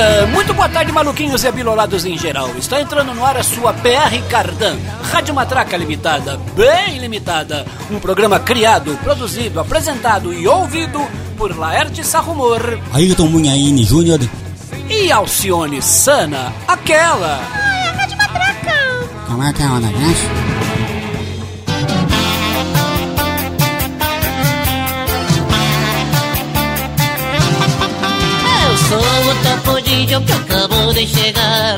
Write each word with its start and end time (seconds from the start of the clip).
Uh, 0.00 0.26
muito 0.28 0.54
boa 0.54 0.66
tarde, 0.66 0.90
maluquinhos 0.90 1.44
e 1.44 1.48
abilolados 1.48 2.06
em 2.06 2.16
geral. 2.16 2.48
Está 2.56 2.80
entrando 2.80 3.12
no 3.12 3.22
ar 3.22 3.36
a 3.36 3.42
sua 3.42 3.74
PR 3.74 4.16
Cardan, 4.30 4.78
Rádio 5.02 5.34
Matraca 5.34 5.76
Limitada, 5.76 6.38
bem 6.56 6.96
limitada. 6.96 7.66
Um 7.90 8.00
programa 8.00 8.40
criado, 8.40 8.98
produzido, 9.02 9.60
apresentado 9.60 10.32
e 10.32 10.48
ouvido 10.48 11.06
por 11.36 11.54
Laerte 11.54 12.02
Sarrumor. 12.02 12.78
Ayrton 12.94 13.26
Munhaine 13.26 13.84
Júnior. 13.84 14.20
E 14.88 15.12
Alcione 15.12 15.82
Sana, 15.82 16.50
aquela. 16.66 17.38
Ai, 17.52 17.88
a 17.88 17.92
Rádio 17.92 18.16
Matraca. 18.16 18.74
Como 19.26 19.42
é 19.42 19.52
que 19.52 19.62
é 19.62 19.66
o 19.66 19.80
negócio? 19.80 20.49
Sou 28.90 28.98
o 28.98 29.34
Topodídio 29.44 30.20
que 30.22 30.32
acabou 30.32 30.92
de 30.92 31.06
chegar. 31.06 31.76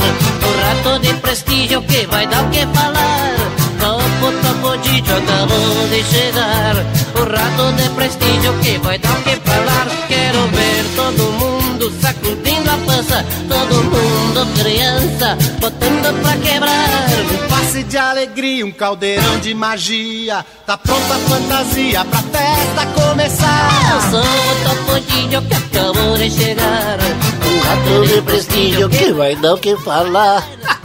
O 0.48 0.50
rato 0.62 0.98
de 1.00 1.12
prestígio 1.14 1.82
que 1.82 2.06
vai 2.06 2.26
dar 2.26 2.44
o 2.44 2.50
que 2.50 2.66
falar. 2.78 3.34
Topo 3.80 4.26
Topodídio 4.42 5.16
acabou 5.16 5.88
de 5.92 6.02
chegar. 6.04 6.74
O 7.20 7.22
rato 7.34 7.64
de 7.76 7.88
prestígio 7.90 8.52
que 8.62 8.78
vai 8.78 8.98
dar 8.98 9.12
o 9.12 9.22
que 9.22 9.36
falar. 9.48 9.86
Quero 10.08 10.40
ver 10.56 10.84
todo 10.96 11.32
mundo 11.32 11.92
sacudindo 12.00 12.51
pança 12.78 13.24
Todo 13.48 13.84
mundo 13.84 14.46
criança 14.62 15.36
botando 15.60 16.22
pra 16.22 16.36
quebrar. 16.36 17.08
Um 17.32 17.48
passe 17.48 17.82
de 17.84 17.98
alegria, 17.98 18.64
um 18.66 18.72
caldeirão 18.72 19.38
de 19.40 19.54
magia. 19.54 20.44
Tá 20.66 20.76
pronta 20.76 21.14
a 21.14 21.18
fantasia 21.18 22.04
pra 22.04 22.22
festa 22.22 22.86
começar. 23.00 23.70
Eu 23.92 24.00
sou 24.10 24.20
o 24.20 24.76
Topodídio 24.76 25.42
que 25.42 25.54
acabou 25.54 26.16
de 26.16 26.30
chegar. 26.30 26.98
Um 27.00 27.60
rato 27.60 28.06
de 28.06 28.22
prestígio 28.22 28.88
que 28.88 29.12
vai 29.12 29.36
dar 29.36 29.54
o 29.54 29.58
que 29.58 29.76
falar. 29.78 30.46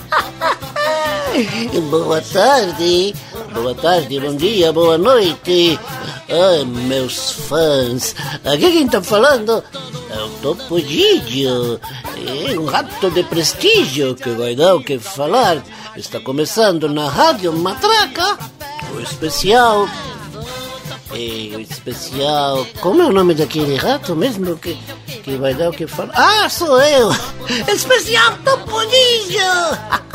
Boa 1.92 2.20
tarde, 2.22 3.14
boa 3.54 3.76
tarde, 3.76 4.20
bom 4.20 4.36
dia, 4.36 4.74
boa 4.74 4.98
noite. 4.98 5.80
Ai, 6.30 6.66
meus 6.66 7.32
fãs. 7.32 8.14
Aqui 8.44 8.72
quem 8.72 8.88
tá 8.88 9.02
falando 9.02 9.64
é 10.10 10.24
o 10.24 10.30
Topo. 10.42 10.78
É 10.78 12.60
um 12.60 12.66
rato 12.66 13.10
de 13.12 13.24
prestígio 13.24 14.14
que 14.16 14.30
vai 14.32 14.56
dar 14.56 14.76
o 14.76 14.84
que 14.84 15.00
falar. 15.00 15.64
Está 15.96 16.20
começando 16.20 16.90
na 16.90 17.10
Rádio 17.10 17.54
Matraca, 17.54 18.38
o 18.94 19.00
especial. 19.00 19.88
É, 21.12 21.56
o 21.56 21.62
especial. 21.62 22.68
Como 22.82 23.02
é 23.02 23.06
o 23.06 23.14
nome 23.14 23.34
daquele 23.34 23.78
rato 23.78 24.16
mesmo 24.16 24.58
que, 24.58 24.78
que 25.24 25.38
vai 25.38 25.54
dar 25.54 25.70
o 25.70 25.74
que 25.74 25.88
falar? 25.88 26.12
Ah, 26.14 26.50
sou 26.50 26.82
eu! 26.82 27.10
Especial 27.74 28.38
Topolillo! 28.44 29.98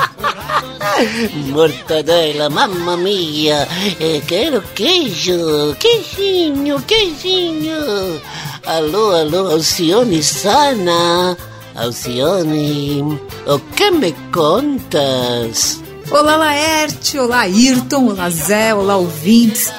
Mortadela, 1.53 2.49
mamma 2.51 2.97
mia! 2.97 3.67
Eh, 4.01 4.21
quero 4.27 4.63
queijo! 4.75 5.77
Queijinho, 5.79 6.81
queijinho! 6.83 8.21
Alô, 8.67 9.11
alô, 9.13 9.51
Alcione 9.51 10.23
Sana! 10.23 11.37
Alcione, 11.75 13.19
o 13.47 13.59
que 13.75 13.91
me 13.91 14.13
contas? 14.33 15.81
Olá, 16.11 16.37
Laerte! 16.37 17.19
Olá, 17.19 17.41
Ayrton! 17.41 18.09
Olá, 18.11 18.29
Zé! 18.29 18.75
Olá, 18.75 18.97
ouvintes! 18.97 19.73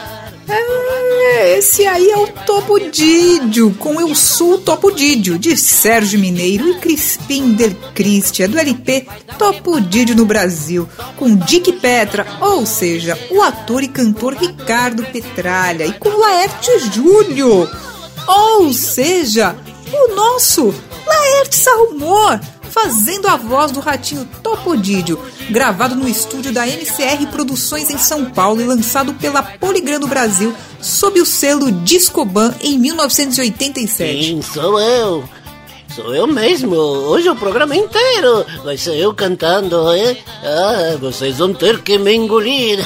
É, 0.47 1.57
esse 1.57 1.85
aí 1.85 2.09
é 2.09 2.17
o 2.17 2.27
Topo 2.45 2.79
com 3.79 3.99
Eu 3.99 4.13
Sou 4.13 4.53
o 4.53 4.57
Topo 4.57 4.91
de 5.37 5.55
Sérgio 5.55 6.19
Mineiro 6.19 6.69
e 6.69 6.75
Crispim 6.75 7.53
Del 7.53 7.73
Christia, 7.93 8.47
do 8.47 8.57
LP 8.57 9.07
Topo 9.37 9.79
no 10.15 10.25
Brasil, 10.25 10.87
com 11.17 11.35
Dick 11.35 11.71
Petra, 11.73 12.25
ou 12.41 12.65
seja, 12.65 13.17
o 13.31 13.41
ator 13.41 13.83
e 13.83 13.87
cantor 13.87 14.33
Ricardo 14.33 15.03
Petralha, 15.03 15.85
e 15.85 15.93
com 15.93 16.09
Laerte 16.09 16.79
Júlio, 16.93 17.69
ou 18.27 18.73
seja, 18.73 19.55
o 19.91 20.15
nosso 20.15 20.73
Laerte 21.05 21.55
Sarrumor, 21.55 22.39
fazendo 22.73 23.27
a 23.27 23.37
voz 23.37 23.71
do 23.71 23.79
ratinho 23.79 24.27
Topodídio, 24.41 25.19
gravado 25.51 25.95
no 25.95 26.09
estúdio 26.09 26.51
da 26.51 26.67
MCR 26.67 27.27
Produções 27.31 27.89
em 27.91 27.97
São 27.99 28.25
Paulo 28.25 28.61
e 28.61 28.65
lançado 28.65 29.13
pela 29.13 29.43
Poligram 29.43 29.99
do 29.99 30.07
Brasil 30.07 30.53
sob 30.81 31.21
o 31.21 31.25
selo 31.25 31.71
Discoban 31.71 32.53
em 32.61 32.79
1987. 32.79 34.23
Sim, 34.25 34.41
sou 34.41 34.79
eu. 34.79 35.23
Sou 35.95 36.15
eu 36.15 36.25
mesmo. 36.25 36.75
Hoje 36.75 37.29
o 37.29 37.35
programa 37.35 37.75
inteiro 37.75 38.43
vai 38.63 38.75
ser 38.75 38.95
eu 38.95 39.13
cantando, 39.13 39.93
hein? 39.93 40.17
Ah, 40.43 40.97
vocês 40.99 41.37
vão 41.37 41.53
ter 41.53 41.83
que 41.83 41.99
me 41.99 42.15
engolir. 42.15 42.79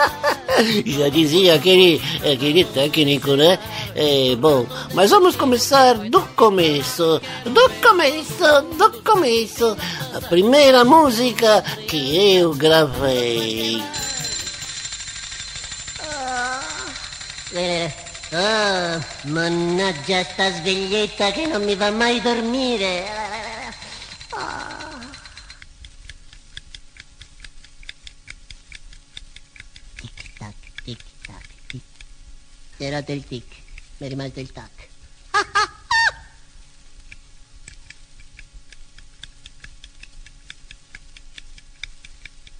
Já 0.84 1.08
dizia 1.08 1.54
aquele, 1.54 2.00
aquele 2.20 2.64
técnico, 2.64 3.36
né? 3.36 3.58
É, 3.94 4.36
bom, 4.36 4.66
mas 4.92 5.10
vamos 5.10 5.34
começar 5.34 5.94
do 5.94 6.20
começo. 6.36 7.22
Do 7.46 7.70
começo, 7.80 8.62
do 8.76 9.02
começo. 9.02 9.76
A 10.14 10.20
primeira 10.28 10.84
música 10.84 11.62
que 11.88 12.36
eu 12.36 12.54
gravei. 12.54 13.82
Eh, 17.54 17.90
ah, 18.32 18.98
mannaggia 19.24 20.22
sta 20.24 20.50
sveglietta 20.50 21.30
che 21.30 21.46
non 21.46 21.62
mi 21.64 21.76
fa 21.76 21.90
mai 21.90 22.20
dormire. 22.20 23.06
Ah. 24.30 24.84
Tic 29.94 30.32
tac, 30.38 30.54
tic 30.84 31.02
tac, 31.26 31.46
tic. 31.68 31.82
Era 32.78 33.00
del 33.00 33.24
tic, 33.24 33.46
mi 33.98 34.06
è 34.06 34.08
rimasto 34.10 34.40
il 34.40 34.52
tac. 34.52 34.88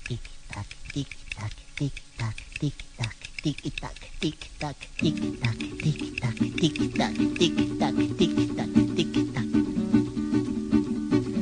Tic 0.06 0.20
tac, 0.46 0.66
tic 0.92 1.08
tac, 1.34 1.52
tic 1.74 2.02
tac, 2.16 2.36
tic 2.58 2.82
tac, 2.96 3.15
tic-tac, 3.46 3.94
tic-tac, 4.18 4.74
tic-tac, 4.98 5.58
tic-tac, 5.78 6.36
tic-tac, 6.58 7.14
tic-tac, 7.38 7.94
tic-tac, 8.18 8.70
tic-tac. 8.96 9.48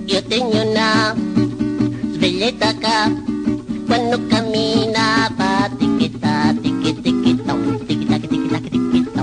Yo 0.05 0.21
tenía 0.29 0.63
una 0.69 1.15
acá 2.69 3.11
cuando 3.89 4.21
caminaba, 4.29 5.71
tiquita, 5.79 6.53
tac, 6.63 7.01
tiquita, 7.01 7.53
tiquita, 7.89 8.19
tiquita, 8.21 8.61
tiquita, 8.61 9.23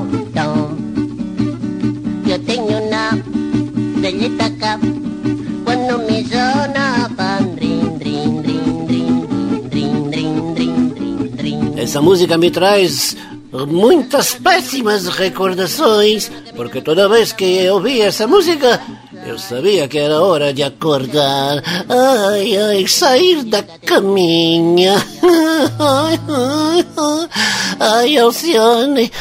Yo 2.26 2.42
tenía 2.42 2.82
una 2.82 3.04
acá 4.42 4.80
Essa 11.92 12.02
música 12.02 12.38
me 12.38 12.50
traz 12.50 13.18
muitas 13.68 14.34
péssimas 14.36 15.08
recordações, 15.08 16.32
porque 16.56 16.80
toda 16.80 17.10
vez 17.10 17.34
que 17.34 17.44
eu 17.44 17.74
ouvia 17.74 18.06
essa 18.06 18.26
música, 18.26 18.82
eu 19.28 19.38
sabia 19.38 19.90
que 19.90 20.00
era 20.00 20.22
hora 20.22 20.54
de 20.54 20.64
acordar. 20.64 21.62
Ai, 21.90 22.56
ai, 22.56 22.88
sair 22.88 23.44
da 23.44 23.62
caminha. 23.62 24.96
Ai, 25.78 26.88
ai, 27.78 28.18
Alcione, 28.18 29.12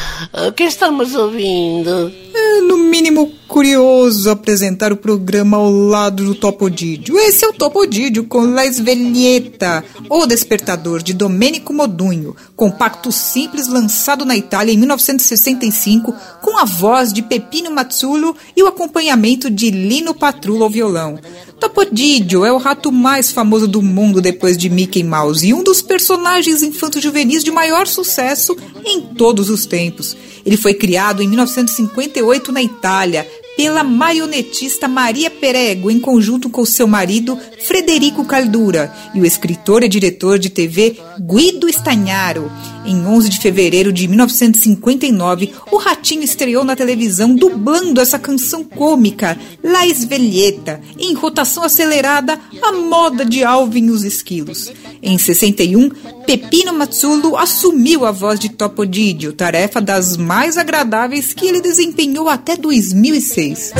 o 0.47 0.53
que 0.53 0.63
estamos 0.63 1.13
ouvindo? 1.13 2.09
É, 2.33 2.61
no 2.61 2.77
mínimo 2.77 3.33
curioso 3.51 4.31
apresentar 4.31 4.93
o 4.93 4.95
programa 4.95 5.57
ao 5.57 5.69
lado 5.69 6.23
do 6.23 6.33
Topodídio. 6.33 7.19
Esse 7.19 7.43
é 7.43 7.49
o 7.49 7.53
Topodídio 7.53 8.23
com 8.23 8.45
La 8.45 8.65
Sveglietta, 8.65 9.83
O 10.09 10.25
Despertador, 10.25 11.03
de 11.03 11.13
Domenico 11.13 11.73
Modugno, 11.73 12.33
compacto 12.55 13.11
simples 13.11 13.67
lançado 13.67 14.23
na 14.23 14.37
Itália 14.37 14.71
em 14.71 14.77
1965, 14.77 16.15
com 16.41 16.57
a 16.57 16.63
voz 16.63 17.11
de 17.11 17.21
Peppino 17.21 17.69
Mazzulo 17.69 18.37
e 18.55 18.63
o 18.63 18.67
acompanhamento 18.67 19.49
de 19.49 19.69
Lino 19.69 20.13
Patrulla 20.13 20.63
ao 20.63 20.69
violão. 20.69 21.19
Topodídio 21.59 22.45
é 22.45 22.51
o 22.53 22.57
rato 22.57 22.89
mais 22.89 23.33
famoso 23.33 23.67
do 23.67 23.81
mundo 23.81 24.21
depois 24.21 24.57
de 24.57 24.69
Mickey 24.69 25.03
Mouse 25.03 25.45
e 25.45 25.53
um 25.53 25.61
dos 25.61 25.81
personagens 25.81 26.63
infanto-juvenis 26.63 27.43
de 27.43 27.51
maior 27.51 27.85
sucesso 27.85 28.55
em 28.85 29.01
todos 29.01 29.49
os 29.49 29.65
tempos. 29.65 30.15
Ele 30.45 30.57
foi 30.57 30.73
criado 30.73 31.21
em 31.21 31.27
1958 31.27 32.51
na 32.51 32.61
Itália 32.61 33.27
pela 33.55 33.83
marionetista 33.83 34.87
Maria 34.87 35.29
Perego 35.29 35.91
em 35.91 35.99
conjunto 35.99 36.49
com 36.49 36.65
seu 36.65 36.87
marido 36.87 37.37
Frederico 37.65 38.25
Caldura 38.25 38.93
e 39.13 39.21
o 39.21 39.25
escritor 39.25 39.83
e 39.83 39.89
diretor 39.89 40.39
de 40.39 40.49
TV 40.49 40.97
Guido 41.19 41.67
Stagnaro. 41.69 42.51
Em 42.83 43.05
11 43.05 43.29
de 43.29 43.39
fevereiro 43.39 43.93
de 43.93 44.07
1959, 44.07 45.53
o 45.71 45.77
Ratinho 45.77 46.23
estreou 46.23 46.63
na 46.63 46.75
televisão 46.75 47.35
dublando 47.35 48.01
essa 48.01 48.17
canção 48.17 48.63
cômica, 48.63 49.37
La 49.63 49.85
Esvelheta, 49.85 50.81
em 50.97 51.13
rotação 51.13 51.63
acelerada, 51.63 52.39
a 52.61 52.71
moda 52.71 53.23
de 53.23 53.43
Alvin 53.43 53.85
e 53.85 53.91
os 53.91 54.03
Esquilos. 54.03 54.71
Em 55.01 55.17
61, 55.17 55.89
Pepino 56.25 56.73
Matsulo 56.73 57.37
assumiu 57.37 58.05
a 58.05 58.11
voz 58.11 58.39
de 58.39 58.49
Topodidio, 58.49 59.33
tarefa 59.33 59.79
das 59.79 60.17
mais 60.17 60.57
agradáveis 60.57 61.33
que 61.33 61.45
ele 61.45 61.61
desempenhou 61.61 62.27
até 62.27 62.55
2006. 62.55 63.73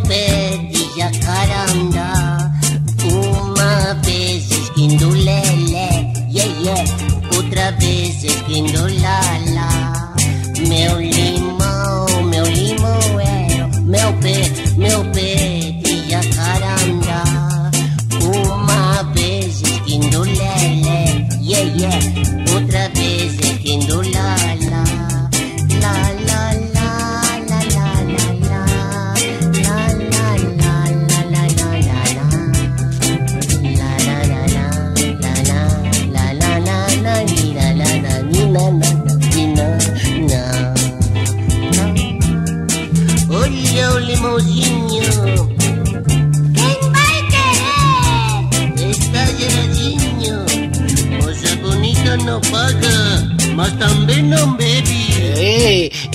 Penelope 0.00 0.70
Jacaranda, 0.96 2.50
una 3.04 3.94
vez 4.04 4.50
esquindo 4.50 5.10
lele, 5.10 6.12
yeah, 6.30 6.46
yeah, 6.62 6.84
otra 7.38 7.70
vez 7.72 8.24
esquindo 8.24 8.88
la 8.88 9.38
la. 9.54 9.71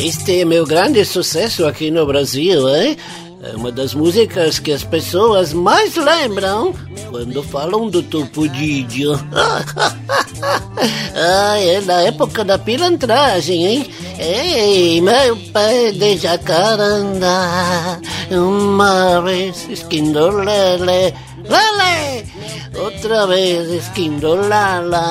Este 0.08 0.40
é 0.40 0.46
meu 0.46 0.66
grande 0.66 1.04
sucesso 1.04 1.66
aqui 1.66 1.92
no 1.92 2.06
Brasil, 2.06 2.70
hein? 2.70 2.96
É 3.44 3.54
uma 3.58 3.74
das 3.74 3.94
músicas 3.94 4.58
que 4.58 4.72
as 4.72 4.82
pessoas 4.82 5.52
mais 5.52 5.98
lembram 5.98 6.74
quando 7.10 7.44
falam 7.44 7.90
do 7.90 8.02
Topodídio. 8.02 9.20
ah, 11.14 11.60
é 11.60 11.82
da 11.82 12.04
época 12.04 12.46
da 12.46 12.58
pilantragem, 12.58 13.66
hein? 13.66 13.86
Ei, 14.18 15.02
meu 15.02 15.36
pé 15.52 15.92
de 15.92 16.16
jacarandá, 16.16 18.00
uma 18.32 19.20
vez 19.20 19.68
esquindolele, 19.70 21.14
lele, 21.44 22.26
outra 22.80 23.28
vez 23.28 23.70
esquindolala. 23.72 25.02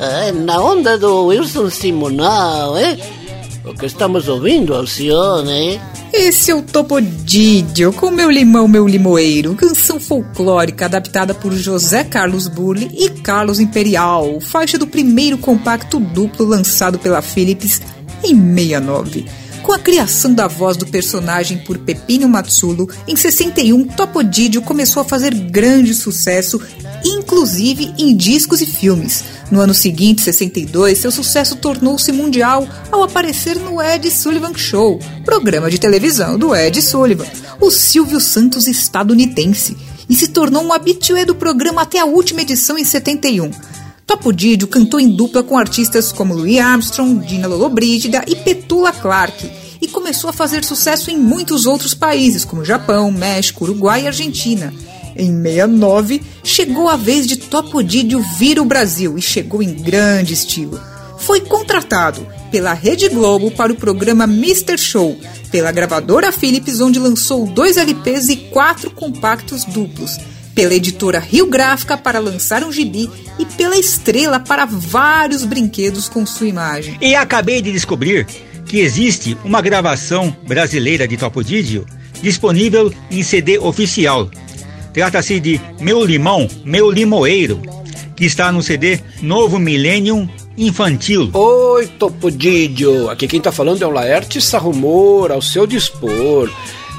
É 0.00 0.32
na 0.32 0.60
onda 0.60 0.98
do 0.98 1.26
Wilson 1.26 1.70
Simonal, 1.70 2.76
hein? 2.76 2.98
O 3.68 3.74
que 3.74 3.84
estamos 3.84 4.28
ouvindo, 4.28 4.74
Alcione? 4.74 5.78
Esse 6.10 6.50
é 6.50 6.54
o 6.54 6.62
Topodídio, 6.62 7.92
com 7.92 8.10
Meu 8.10 8.30
Limão, 8.30 8.66
Meu 8.66 8.86
Limoeiro, 8.88 9.54
canção 9.54 10.00
folclórica 10.00 10.86
adaptada 10.86 11.34
por 11.34 11.52
José 11.52 12.02
Carlos 12.02 12.48
Burle 12.48 12.90
e 12.94 13.10
Carlos 13.10 13.60
Imperial, 13.60 14.40
faixa 14.40 14.78
do 14.78 14.86
primeiro 14.86 15.36
compacto 15.36 16.00
duplo 16.00 16.46
lançado 16.46 16.98
pela 16.98 17.20
Philips 17.20 17.82
em 18.24 18.34
69. 18.34 19.26
Com 19.68 19.74
a 19.74 19.78
criação 19.78 20.32
da 20.32 20.48
voz 20.48 20.78
do 20.78 20.86
personagem 20.86 21.58
por 21.58 21.76
Pepino 21.76 22.26
Matsulo, 22.26 22.88
em 23.06 23.14
61, 23.14 23.84
Topodídio 23.88 24.62
começou 24.62 25.02
a 25.02 25.04
fazer 25.04 25.34
grande 25.34 25.92
sucesso, 25.92 26.58
inclusive 27.04 27.92
em 27.98 28.16
discos 28.16 28.62
e 28.62 28.66
filmes. 28.66 29.22
No 29.50 29.60
ano 29.60 29.74
seguinte, 29.74 30.22
62, 30.22 30.96
seu 30.96 31.10
sucesso 31.10 31.54
tornou-se 31.56 32.10
mundial 32.12 32.66
ao 32.90 33.02
aparecer 33.02 33.56
no 33.56 33.82
Ed 33.82 34.10
Sullivan 34.10 34.54
Show, 34.54 35.00
programa 35.22 35.70
de 35.70 35.78
televisão 35.78 36.38
do 36.38 36.56
Ed 36.56 36.80
Sullivan, 36.80 37.26
o 37.60 37.70
Silvio 37.70 38.20
Santos 38.20 38.66
estadunidense, 38.66 39.76
e 40.08 40.16
se 40.16 40.28
tornou 40.28 40.64
um 40.64 40.72
habitué 40.72 41.26
do 41.26 41.34
programa 41.34 41.82
até 41.82 41.98
a 41.98 42.06
última 42.06 42.40
edição 42.40 42.78
em 42.78 42.84
71. 42.84 43.50
Topodídio 44.08 44.66
cantou 44.66 44.98
em 44.98 45.10
dupla 45.10 45.42
com 45.42 45.58
artistas 45.58 46.10
como 46.10 46.32
Louis 46.32 46.58
Armstrong, 46.58 47.26
Dina 47.26 47.46
Lollobrigida 47.46 48.24
e 48.26 48.34
Petula 48.34 48.90
Clark, 48.90 49.50
e 49.82 49.86
começou 49.86 50.30
a 50.30 50.32
fazer 50.32 50.64
sucesso 50.64 51.10
em 51.10 51.18
muitos 51.18 51.66
outros 51.66 51.92
países, 51.92 52.42
como 52.42 52.64
Japão, 52.64 53.12
México, 53.12 53.64
Uruguai 53.64 54.04
e 54.04 54.06
Argentina. 54.06 54.72
Em 55.14 55.30
69, 55.42 56.22
chegou 56.42 56.88
a 56.88 56.96
vez 56.96 57.26
de 57.26 57.36
Topodídio 57.36 58.24
vir 58.38 58.58
ao 58.58 58.64
Brasil 58.64 59.18
e 59.18 59.20
chegou 59.20 59.62
em 59.62 59.74
grande 59.74 60.32
estilo. 60.32 60.80
Foi 61.18 61.42
contratado 61.42 62.26
pela 62.50 62.72
Rede 62.72 63.10
Globo 63.10 63.50
para 63.50 63.70
o 63.70 63.76
programa 63.76 64.24
Mr. 64.24 64.78
Show, 64.78 65.18
pela 65.50 65.70
gravadora 65.70 66.32
Philips, 66.32 66.80
onde 66.80 66.98
lançou 66.98 67.46
dois 67.46 67.76
LPs 67.76 68.30
e 68.30 68.36
quatro 68.36 68.90
compactos 68.90 69.66
duplos, 69.66 70.18
pela 70.58 70.74
editora 70.74 71.20
Rio 71.20 71.46
Gráfica 71.46 71.96
para 71.96 72.18
lançar 72.18 72.64
um 72.64 72.72
gibi 72.72 73.08
e 73.38 73.46
pela 73.46 73.78
Estrela 73.78 74.40
para 74.40 74.64
vários 74.64 75.44
brinquedos 75.44 76.08
com 76.08 76.26
sua 76.26 76.48
imagem. 76.48 76.98
E 77.00 77.14
acabei 77.14 77.62
de 77.62 77.70
descobrir 77.70 78.26
que 78.66 78.80
existe 78.80 79.38
uma 79.44 79.62
gravação 79.62 80.36
brasileira 80.48 81.06
de 81.06 81.16
Topodídio 81.16 81.86
disponível 82.20 82.92
em 83.08 83.22
CD 83.22 83.56
oficial. 83.56 84.28
Trata-se 84.92 85.38
de 85.38 85.60
Meu 85.80 86.04
Limão, 86.04 86.48
Meu 86.64 86.90
Limoeiro, 86.90 87.62
que 88.16 88.24
está 88.24 88.50
no 88.50 88.60
CD 88.60 88.98
Novo 89.22 89.60
Millennium 89.60 90.28
Infantil. 90.56 91.30
Oi, 91.34 91.86
Topodídio. 91.86 93.08
Aqui 93.08 93.28
quem 93.28 93.40
tá 93.40 93.52
falando 93.52 93.80
é 93.80 93.86
o 93.86 93.92
Laerte 93.92 94.40
Sarrumor, 94.40 95.30
ao 95.30 95.40
seu 95.40 95.68
dispor. 95.68 96.50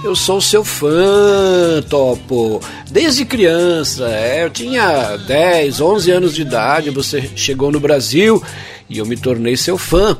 Eu 0.01 0.15
sou 0.15 0.39
seu 0.39 0.63
fã, 0.63 1.83
Topo. 1.89 2.61
Desde 2.89 3.25
criança, 3.25 4.07
é, 4.09 4.45
eu 4.45 4.49
tinha 4.49 5.17
10, 5.17 5.81
11 5.81 6.11
anos 6.11 6.35
de 6.35 6.41
idade, 6.41 6.89
você 6.89 7.29
chegou 7.35 7.69
no 7.69 7.81
Brasil 7.81 8.41
e 8.89 8.97
eu 8.97 9.05
me 9.05 9.17
tornei 9.17 9.57
seu 9.57 9.77
fã. 9.77 10.17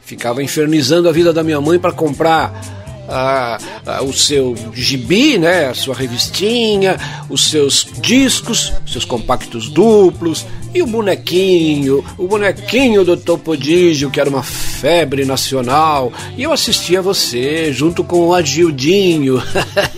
Ficava 0.00 0.42
infernizando 0.42 1.08
a 1.08 1.12
vida 1.12 1.32
da 1.32 1.44
minha 1.44 1.60
mãe 1.60 1.78
para 1.78 1.92
comprar 1.92 2.79
ah, 3.10 3.58
ah, 3.84 4.02
o 4.02 4.12
seu 4.12 4.54
gibi, 4.72 5.36
né, 5.36 5.66
a 5.66 5.74
sua 5.74 5.94
revistinha, 5.94 6.96
os 7.28 7.50
seus 7.50 7.86
discos, 8.00 8.72
seus 8.86 9.04
compactos 9.04 9.68
duplos 9.68 10.46
e 10.72 10.82
o 10.82 10.86
bonequinho, 10.86 12.04
o 12.16 12.28
bonequinho 12.28 13.04
do 13.04 13.16
Topodígio, 13.16 14.10
que 14.10 14.20
era 14.20 14.30
uma 14.30 14.42
febre 14.42 15.24
nacional. 15.24 16.12
E 16.36 16.44
eu 16.44 16.52
assistia 16.52 17.02
você 17.02 17.72
junto 17.72 18.04
com 18.04 18.28
o 18.28 18.34
Agildinho, 18.34 19.42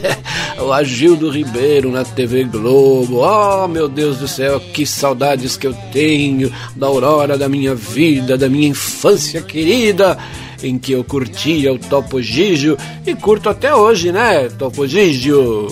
o 0.59 0.73
Agildo 0.73 1.29
Ribeiro 1.29 1.91
na 1.91 2.05
TV 2.05 2.45
Globo. 2.45 3.21
Oh, 3.21 3.69
meu 3.69 3.87
Deus 3.87 4.17
do 4.17 4.27
céu, 4.27 4.59
que 4.59 4.87
saudades 4.87 5.59
que 5.59 5.67
eu 5.67 5.75
tenho 5.93 6.51
da 6.75 6.87
aurora 6.87 7.37
da 7.37 7.49
minha 7.49 7.75
vida, 7.75 8.39
da 8.39 8.49
minha 8.49 8.69
infância 8.69 9.43
querida 9.43 10.17
em 10.63 10.79
que 10.79 10.93
eu 10.93 11.03
curtia 11.05 11.73
o 11.73 11.79
Topo 11.79 12.23
Gigio 12.23 12.77
e 13.07 13.15
curto 13.15 13.49
até 13.49 13.75
hoje, 13.75 14.13
né, 14.13 14.51
Topo 14.51 14.87
Gigio? 14.87 15.69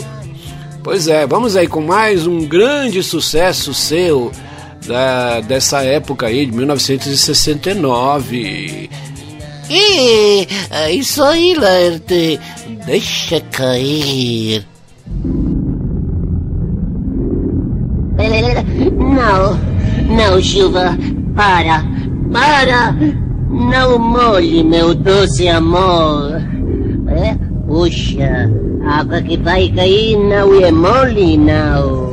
Pois 0.82 1.08
é, 1.08 1.26
vamos 1.26 1.56
aí 1.56 1.66
com 1.66 1.82
mais 1.82 2.26
um 2.26 2.46
grande 2.46 3.02
sucesso 3.02 3.74
seu 3.74 4.32
da, 4.86 5.40
dessa 5.40 5.82
época 5.82 6.26
aí, 6.26 6.46
de 6.46 6.52
1969. 6.52 8.88
E 9.68 10.46
é 10.70 10.90
isso 10.90 11.22
aí, 11.22 11.52
Laerte. 11.54 12.40
Deixa 12.86 13.42
cair. 13.52 14.66
Não, 18.98 19.60
não, 20.08 20.40
chuva, 20.42 20.96
para, 21.36 21.84
para, 22.32 22.96
não 23.50 23.98
molhe, 23.98 24.62
meu 24.62 24.94
doce 24.94 25.48
amor. 25.48 26.40
É? 27.08 27.34
Puxa, 27.66 28.48
a 28.84 29.00
água 29.00 29.20
que 29.20 29.36
vai 29.36 29.68
cair 29.70 30.16
não 30.16 30.54
é 30.60 30.70
mole, 30.70 31.36
não. 31.36 32.10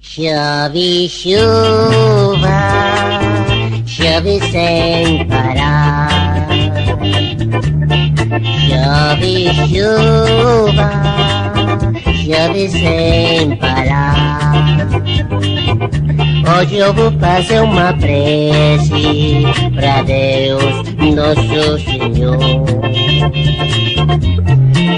Chove 0.00 1.08
chuva, 1.08 2.48
chove 3.86 4.40
sem 4.50 5.26
parar. 5.28 6.10
Chove 8.30 9.50
chuva, 9.66 10.88
chove 12.14 12.68
sem 12.68 13.56
parar. 13.56 14.54
Hoje 16.60 16.76
eu 16.76 16.94
vou 16.94 17.10
fazer 17.18 17.60
uma 17.60 17.92
prece 17.94 19.42
pra 19.74 20.02
Deus, 20.02 20.62
nosso 21.12 21.80
Senhor. 21.84 22.38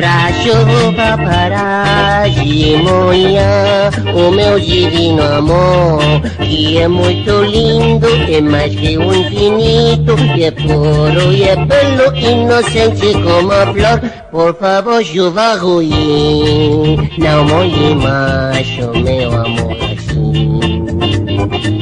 Pra 0.02 0.32
chuva 0.32 1.16
parar 1.16 2.28
de 2.28 2.76
manhã, 2.78 3.88
o 4.12 4.32
meu 4.32 4.58
divino 4.58 5.22
amor, 5.22 6.20
que 6.40 6.78
é 6.78 6.88
muito 6.88 7.44
lindo, 7.44 8.08
é 8.28 8.40
mais 8.40 8.74
que 8.74 8.98
o 8.98 9.14
infinito, 9.14 10.16
e 10.36 10.42
é 10.42 10.50
puro, 10.50 11.32
e 11.32 11.44
é 11.44 11.54
belo, 11.54 12.16
inocente 12.16 13.12
como 13.12 13.52
a 13.52 13.64
flor. 13.72 14.10
Por 14.32 14.52
favor, 14.56 15.04
chuva 15.04 15.54
ruim, 15.54 17.08
não 17.18 17.44
molhe 17.44 17.94
mais 17.94 18.66
o 18.78 18.98
meu 18.98 19.32
amor 19.32 19.76
assim. 19.92 21.81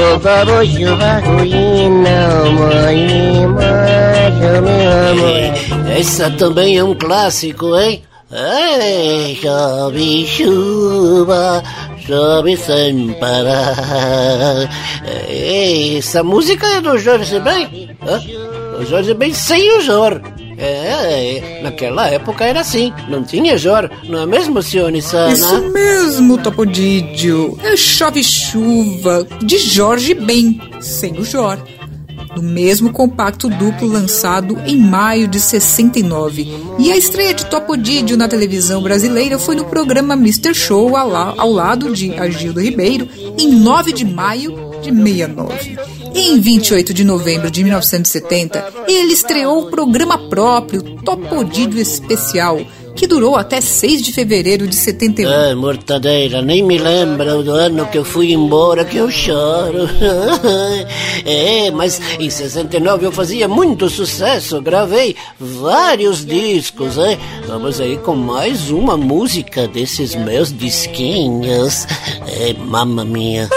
Favor, 0.00 0.66
chuva 0.66 1.20
ruim, 1.20 1.90
não 1.90 2.52
molhe 2.52 3.46
mais 3.46 4.34
o 4.34 4.62
meu 4.62 4.92
amor. 5.10 5.90
Essa 5.90 6.30
também 6.30 6.78
é 6.78 6.84
um 6.84 6.94
clássico, 6.94 7.76
hein? 7.76 8.02
Ei, 8.32 9.34
chove 9.36 10.26
chuva, 10.26 11.62
chove 12.06 12.56
sem 12.56 13.12
parar. 13.14 14.68
Ei, 15.28 15.98
essa 15.98 16.22
música 16.22 16.66
é 16.66 16.80
do 16.80 16.96
Jorge 16.96 17.38
Ben? 17.40 17.90
Hã? 18.06 18.22
O 18.80 18.86
Jorge 18.86 19.12
Ben 19.14 19.34
sem 19.34 19.76
o 19.76 19.80
Jor. 19.82 20.22
É, 20.62 21.60
naquela 21.62 22.06
época 22.08 22.44
era 22.44 22.60
assim, 22.60 22.92
não 23.08 23.24
tinha 23.24 23.56
Jor, 23.56 23.90
não 24.06 24.20
é 24.20 24.26
mesmo, 24.26 24.62
senhor 24.62 24.92
Nissana? 24.92 25.32
Isso 25.32 25.72
mesmo, 25.72 26.36
Topodídio. 26.36 27.58
É 27.62 27.74
Chove 27.76 28.22
Chuva, 28.22 29.26
de 29.42 29.56
Jorge 29.56 30.12
Ben, 30.12 30.60
sem 30.78 31.18
o 31.18 31.24
Jor. 31.24 31.58
Do 32.34 32.42
mesmo 32.42 32.92
compacto 32.92 33.48
duplo 33.48 33.88
lançado 33.88 34.56
em 34.66 34.76
maio 34.76 35.26
de 35.26 35.40
69. 35.40 36.46
E 36.78 36.92
a 36.92 36.96
estreia 36.96 37.32
de 37.32 37.46
Topodídio 37.46 38.16
na 38.16 38.28
televisão 38.28 38.82
brasileira 38.82 39.38
foi 39.38 39.56
no 39.56 39.64
programa 39.64 40.14
Mr. 40.14 40.54
Show 40.54 40.94
ao 40.94 41.50
lado 41.50 41.92
de 41.92 42.14
Agildo 42.14 42.60
Ribeiro, 42.60 43.08
em 43.38 43.50
9 43.50 43.92
de 43.92 44.04
maio 44.04 44.69
de 44.80 44.92
69. 44.92 45.78
E 46.14 46.28
em 46.28 46.40
28 46.40 46.92
de 46.92 47.04
novembro 47.04 47.50
de 47.50 47.62
1970, 47.62 48.64
ele 48.88 49.12
estreou 49.12 49.62
o 49.62 49.70
programa 49.70 50.18
próprio 50.28 50.82
Topodídio 51.02 51.80
Especial, 51.80 52.60
que 52.94 53.06
durou 53.06 53.36
até 53.36 53.60
6 53.60 54.02
de 54.02 54.12
fevereiro 54.12 54.66
de 54.66 54.74
71. 54.74 55.28
Ai, 55.30 55.54
mortadeira, 55.54 56.42
nem 56.42 56.62
me 56.62 56.78
lembra 56.78 57.42
do 57.42 57.52
ano 57.52 57.86
que 57.86 57.96
eu 57.96 58.04
fui 58.04 58.32
embora 58.32 58.84
que 58.84 58.96
eu 58.96 59.10
choro. 59.10 59.88
é, 61.24 61.70
mas 61.70 62.00
em 62.18 62.28
69 62.28 63.06
eu 63.06 63.12
fazia 63.12 63.46
muito 63.46 63.88
sucesso, 63.88 64.60
gravei 64.60 65.16
vários 65.38 66.24
discos, 66.24 66.98
é. 66.98 67.18
Vamos 67.46 67.80
aí 67.80 67.96
com 67.98 68.16
mais 68.16 68.70
uma 68.70 68.96
música 68.96 69.68
desses 69.68 70.14
meus 70.14 70.52
disquinhos. 70.52 71.86
É, 72.32 72.54
mamma 72.54 73.04
mia. 73.04 73.48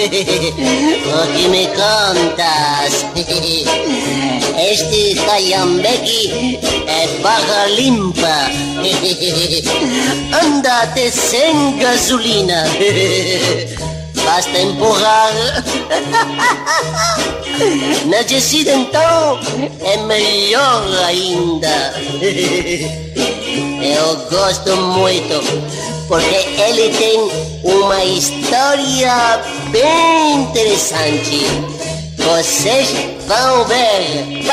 O 0.00 1.26
que 1.36 1.48
me 1.48 1.66
contas? 1.66 3.04
Este 4.58 5.14
calhambeque 5.26 6.58
é 6.86 7.06
barra 7.22 7.66
limpa. 7.66 8.50
Anda 10.42 10.82
até 10.82 11.10
sem 11.10 11.76
gasolina. 11.78 12.64
Basta 14.24 14.58
empurrar. 14.58 15.32
Na 18.06 18.22
descida 18.22 18.72
então 18.72 19.38
é 19.84 19.96
melhor 19.98 20.82
ainda. 21.06 21.94
Eu 23.82 24.16
gosto 24.30 24.76
muito 24.76 25.99
porque 26.10 26.60
ele 26.60 26.88
tem 26.98 27.20
uma 27.62 28.04
história 28.04 29.40
bem 29.70 30.40
interessante. 30.42 31.46
Vocês 32.16 32.88
vão 33.28 33.64
ver. 33.66 34.44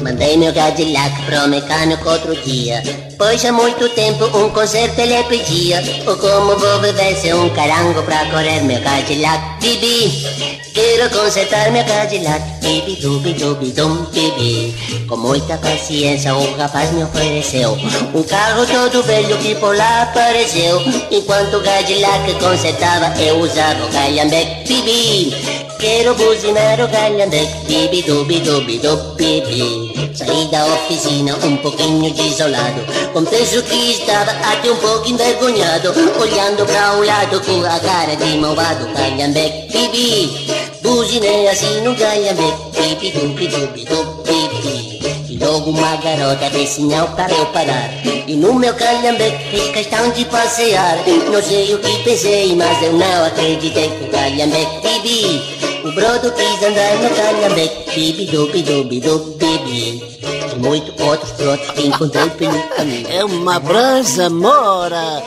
Mandei 0.00 0.36
meu 0.36 0.54
Cadillac 0.54 1.22
pro 1.22 1.48
mecânico 1.48 2.08
outro 2.08 2.36
dia 2.42 2.80
Pois 3.18 3.42
há 3.46 3.52
muito 3.52 3.88
tempo 3.90 4.26
um 4.36 4.50
conserto 4.50 4.98
ele 4.98 5.22
pedia. 5.24 5.82
Ou 6.06 6.16
como 6.18 6.58
vou 6.58 6.80
viver 6.80 7.16
sem 7.16 7.32
um 7.32 7.48
carango 7.50 8.02
pra 8.02 8.26
correr 8.26 8.60
meu 8.62 8.80
Cadillac? 8.82 9.58
Bibi, 9.60 10.60
quero 10.74 11.08
consertar 11.10 11.70
meu 11.70 11.82
Cadillac. 11.84 12.42
Bibi, 12.60 12.96
dubi, 12.96 13.32
dubi, 13.32 13.72
dum, 13.72 14.04
bibi. 14.12 15.06
Com 15.08 15.16
muita 15.16 15.56
paciência 15.56 16.34
o 16.34 16.56
rapaz 16.58 16.92
me 16.92 17.04
ofereceu. 17.04 17.72
Um 18.14 18.22
carro 18.22 18.66
todo 18.66 19.02
velho 19.04 19.38
que 19.38 19.54
por 19.54 19.74
lá 19.74 20.02
apareceu. 20.02 20.78
Enquanto 21.10 21.56
o 21.56 21.62
Cadillac 21.62 22.34
consertava 22.34 23.18
eu 23.18 23.38
usava 23.38 23.82
o 23.82 23.92
calhambeque 23.92 24.68
Bibi, 24.68 25.34
quero 25.78 26.14
buzinar 26.14 26.78
o 26.80 26.88
calhambeque 26.88 27.66
Bibi, 27.66 28.02
dubi, 28.02 28.40
dubi, 28.40 28.78
dubi, 28.78 29.40
bibi. 29.40 29.96
Saí 30.14 30.48
da 30.50 30.64
oficina 30.64 31.36
um 31.44 31.56
pouquinho 31.58 32.10
desolado 32.14 32.80
Confesso 33.12 33.62
que 33.62 33.92
estava 33.92 34.30
até 34.30 34.70
um 34.70 34.76
pouco 34.76 35.08
envergonhado 35.08 35.92
Olhando 36.20 36.66
para 36.66 36.96
o 36.96 37.04
lado 37.04 37.40
com 37.40 37.64
a 37.64 37.80
cara 37.80 38.16
de 38.16 38.38
malvado 38.38 38.86
Calhambeque, 38.94 39.68
bibi 39.72 40.46
Buzinei 40.82 41.48
assim 41.48 41.80
no 41.82 41.94
calhambeque 41.96 42.66
Bibi, 42.76 43.10
dubi, 43.10 43.48
dubi, 43.48 43.84
dubi, 43.84 45.00
E 45.28 45.38
logo 45.38 45.70
uma 45.70 45.96
garota 45.96 46.50
fez 46.50 46.68
sinal 46.68 47.08
para 47.08 47.34
eu 47.34 47.46
parar. 47.46 47.90
E 48.26 48.36
no 48.36 48.54
meu 48.54 48.74
calhambeque 48.74 49.50
fiz 49.50 49.72
questão 49.72 50.10
de 50.10 50.24
passear. 50.26 50.98
Não 51.32 51.42
sei 51.42 51.74
o 51.74 51.78
que 51.78 52.04
pensei, 52.04 52.54
mas 52.54 52.82
eu 52.82 52.92
não 52.92 53.24
acreditei 53.24 53.88
que 53.88 54.04
o 54.04 54.08
calhambeque, 54.08 54.80
bibi 54.82 55.56
o 55.86 55.92
brodo 55.92 56.32
quis 56.32 56.62
andar 56.64 56.96
no 56.98 57.10
calhambeque, 57.14 57.94
bibi 57.94 58.26
dubi 58.26 58.62
dubi 58.62 59.00
dubi 59.00 59.45
bibi. 59.58 60.16
E 60.52 60.58
muitos 60.58 61.00
outros 61.00 61.32
brotos 61.32 61.70
que 61.72 61.86
encontrei 61.86 62.30
pelo 62.30 62.62
caminho. 62.68 63.08
É 63.08 63.24
uma 63.24 63.58
brasa 63.60 64.30
mora, 64.30 65.22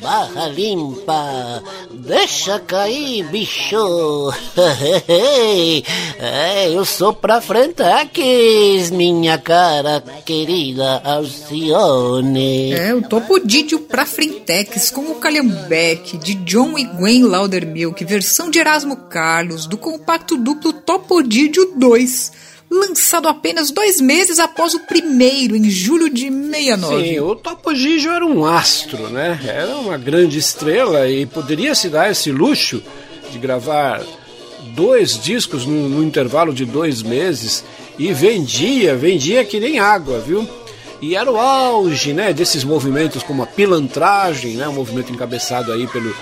barra 0.00 0.48
limpa, 0.48 1.62
deixa 1.90 2.58
cair, 2.60 3.24
bicho. 3.28 4.32
é, 6.18 6.68
eu 6.68 6.84
sou 6.84 7.12
pra 7.12 7.40
Frentex, 7.40 8.90
minha 8.90 9.38
cara 9.38 10.02
querida 10.24 11.00
Alcione. 11.04 12.72
É, 12.72 12.94
o 12.94 13.02
Topodídio 13.02 13.80
pra 13.80 14.06
Frentex 14.06 14.90
com 14.90 15.12
o 15.12 15.16
Calhambeque 15.16 16.18
de 16.18 16.34
John 16.34 16.78
e 16.78 16.84
Gwen 16.84 17.24
Laudermilk, 17.24 18.04
versão 18.04 18.50
de 18.50 18.58
Erasmo 18.58 18.96
Carlos, 19.08 19.66
do 19.66 19.76
compacto 19.76 20.36
duplo 20.36 20.72
Topodídio 20.72 21.72
2, 21.76 22.45
lançado 22.70 23.28
apenas 23.28 23.70
dois 23.70 24.00
meses 24.00 24.38
após 24.38 24.74
o 24.74 24.80
primeiro, 24.80 25.56
em 25.56 25.70
julho 25.70 26.10
de 26.10 26.30
69. 26.30 27.08
Sim, 27.08 27.20
o 27.20 27.34
Topo 27.34 27.74
Gigio 27.74 28.10
era 28.10 28.26
um 28.26 28.44
astro, 28.44 29.08
né? 29.08 29.40
Era 29.46 29.76
uma 29.76 29.96
grande 29.96 30.38
estrela 30.38 31.08
e 31.08 31.26
poderia 31.26 31.74
se 31.74 31.88
dar 31.88 32.10
esse 32.10 32.30
luxo 32.30 32.82
de 33.30 33.38
gravar 33.38 34.02
dois 34.74 35.18
discos 35.18 35.64
no, 35.64 35.88
no 35.88 36.02
intervalo 36.02 36.52
de 36.52 36.64
dois 36.64 37.02
meses 37.02 37.64
e 37.98 38.12
vendia, 38.12 38.96
vendia 38.96 39.44
que 39.44 39.60
nem 39.60 39.78
água, 39.78 40.18
viu? 40.18 40.48
E 41.00 41.14
era 41.14 41.30
o 41.30 41.36
auge, 41.36 42.12
né, 42.12 42.32
desses 42.32 42.64
movimentos 42.64 43.22
como 43.22 43.42
a 43.42 43.46
pilantragem, 43.46 44.54
né, 44.54 44.66
um 44.66 44.72
movimento 44.72 45.12
encabeçado 45.12 45.70
aí 45.70 45.86
pelo, 45.86 46.14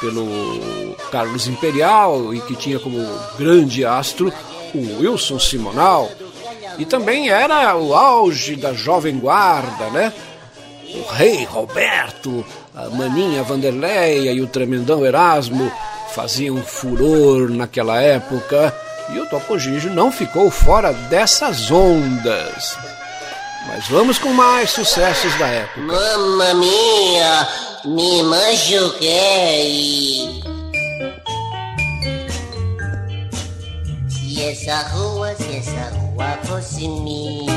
pelo 0.00 0.96
Carlos 1.10 1.48
Imperial 1.48 2.32
e 2.32 2.40
que 2.40 2.54
tinha 2.54 2.78
como 2.78 3.04
grande 3.36 3.84
astro 3.84 4.32
o 4.74 5.00
Wilson 5.00 5.38
Simonal. 5.38 6.10
E 6.78 6.84
também 6.84 7.28
era 7.28 7.76
o 7.76 7.94
auge 7.94 8.56
da 8.56 8.72
Jovem 8.72 9.18
Guarda, 9.18 9.90
né? 9.90 10.12
O 10.94 11.12
Rei 11.12 11.44
Roberto, 11.44 12.44
a 12.74 12.88
Maninha 12.88 13.42
Vanderleia 13.42 14.32
e 14.32 14.40
o 14.40 14.46
Tremendão 14.46 15.04
Erasmo 15.04 15.70
faziam 16.14 16.56
furor 16.62 17.50
naquela 17.50 18.00
época. 18.00 18.74
E 19.12 19.18
o 19.18 19.26
Topo 19.26 19.58
Gigio 19.58 19.92
não 19.92 20.10
ficou 20.12 20.50
fora 20.50 20.92
dessas 20.92 21.70
ondas. 21.70 22.76
Mas 23.66 23.86
vamos 23.88 24.18
com 24.18 24.32
mais 24.32 24.70
sucessos 24.70 25.36
da 25.38 25.46
época. 25.46 25.80
Mamma 25.80 26.54
mia, 26.54 27.48
me 27.84 28.22
machuquei. 28.22 29.60
Se 34.40 34.46
essa 34.46 34.88
rua, 34.88 35.34
se 35.34 35.58
essa 35.58 35.92
rua 35.94 36.38
fosse 36.44 36.88
minha, 36.88 37.52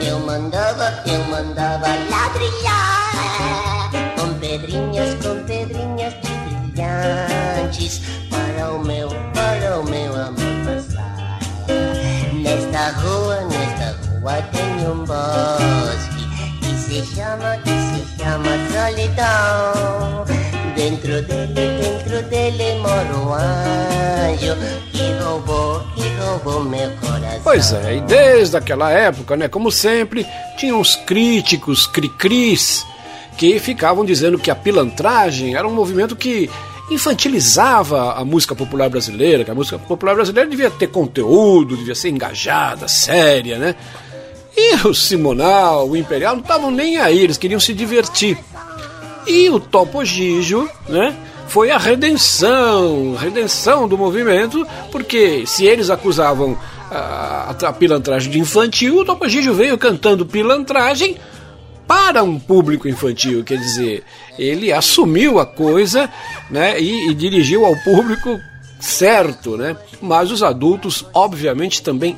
eu 0.00 0.20
mandava, 0.20 1.02
eu 1.04 1.24
mandava 1.24 1.88
ladrilhar 2.08 3.90
com 4.16 4.32
pedrinhas, 4.38 5.14
com 5.16 5.42
pedrinhas 5.46 6.14
brilhantes 6.22 8.02
para 8.30 8.70
o 8.70 8.84
meu, 8.84 9.08
para 9.34 9.80
o 9.80 9.84
meu 9.90 10.14
amor 10.14 10.36
passar. 10.64 11.40
Nesta 12.34 12.92
rua, 13.00 13.40
nesta 13.48 13.96
rua 14.20 14.40
tem 14.52 14.86
um 14.86 15.04
bosque 15.04 16.24
que 16.60 16.72
se 16.76 17.16
chama, 17.16 17.56
que 17.64 17.70
se 17.70 18.22
chama 18.22 18.50
solidão. 18.70 20.24
Dentro 20.76 21.20
dele, 21.22 21.82
dentro 21.82 22.22
dele 22.28 22.78
mora 22.78 23.16
um 23.18 23.34
anjo 23.34 24.89
meu 26.38 26.90
coração. 26.96 27.40
Pois 27.42 27.72
é, 27.72 27.96
e 27.96 28.00
desde 28.02 28.56
aquela 28.56 28.90
época, 28.90 29.36
né, 29.36 29.48
como 29.48 29.70
sempre, 29.70 30.26
tinha 30.56 30.74
uns 30.74 30.96
críticos, 30.96 31.86
cri-cris, 31.86 32.84
que 33.36 33.58
ficavam 33.58 34.04
dizendo 34.04 34.38
que 34.38 34.50
a 34.50 34.54
pilantragem 34.54 35.54
era 35.54 35.66
um 35.66 35.72
movimento 35.72 36.14
que 36.14 36.50
infantilizava 36.90 38.14
a 38.14 38.24
música 38.24 38.54
popular 38.54 38.90
brasileira, 38.90 39.44
que 39.44 39.50
a 39.50 39.54
música 39.54 39.78
popular 39.78 40.14
brasileira 40.14 40.50
devia 40.50 40.70
ter 40.70 40.88
conteúdo, 40.88 41.76
devia 41.76 41.94
ser 41.94 42.10
engajada, 42.10 42.88
séria, 42.88 43.58
né? 43.58 43.74
E 44.56 44.74
o 44.86 44.92
Simonal, 44.92 45.88
o 45.88 45.96
Imperial 45.96 46.34
não 46.34 46.42
estavam 46.42 46.70
nem 46.70 46.98
aí, 46.98 47.20
eles 47.20 47.38
queriam 47.38 47.60
se 47.60 47.72
divertir. 47.72 48.36
E 49.26 49.48
o 49.48 49.60
Topo 49.60 50.04
Gigio, 50.04 50.68
né? 50.88 51.16
Foi 51.50 51.72
a 51.72 51.78
redenção, 51.78 53.16
redenção 53.16 53.88
do 53.88 53.98
movimento, 53.98 54.64
porque 54.92 55.44
se 55.44 55.66
eles 55.66 55.90
acusavam 55.90 56.56
a, 56.88 57.50
a 57.50 57.72
pilantragem 57.72 58.30
de 58.30 58.38
infantil, 58.38 58.98
o 58.98 59.04
Topo 59.04 59.28
Gigio 59.28 59.52
veio 59.52 59.76
cantando 59.76 60.24
pilantragem 60.24 61.16
para 61.88 62.22
um 62.22 62.38
público 62.38 62.86
infantil, 62.86 63.42
quer 63.42 63.58
dizer, 63.58 64.04
ele 64.38 64.72
assumiu 64.72 65.40
a 65.40 65.44
coisa, 65.44 66.08
né, 66.48 66.80
e, 66.80 67.10
e 67.10 67.14
dirigiu 67.14 67.66
ao 67.66 67.74
público 67.82 68.38
certo, 68.78 69.56
né? 69.56 69.76
Mas 70.00 70.30
os 70.30 70.44
adultos, 70.44 71.04
obviamente, 71.12 71.82
também 71.82 72.16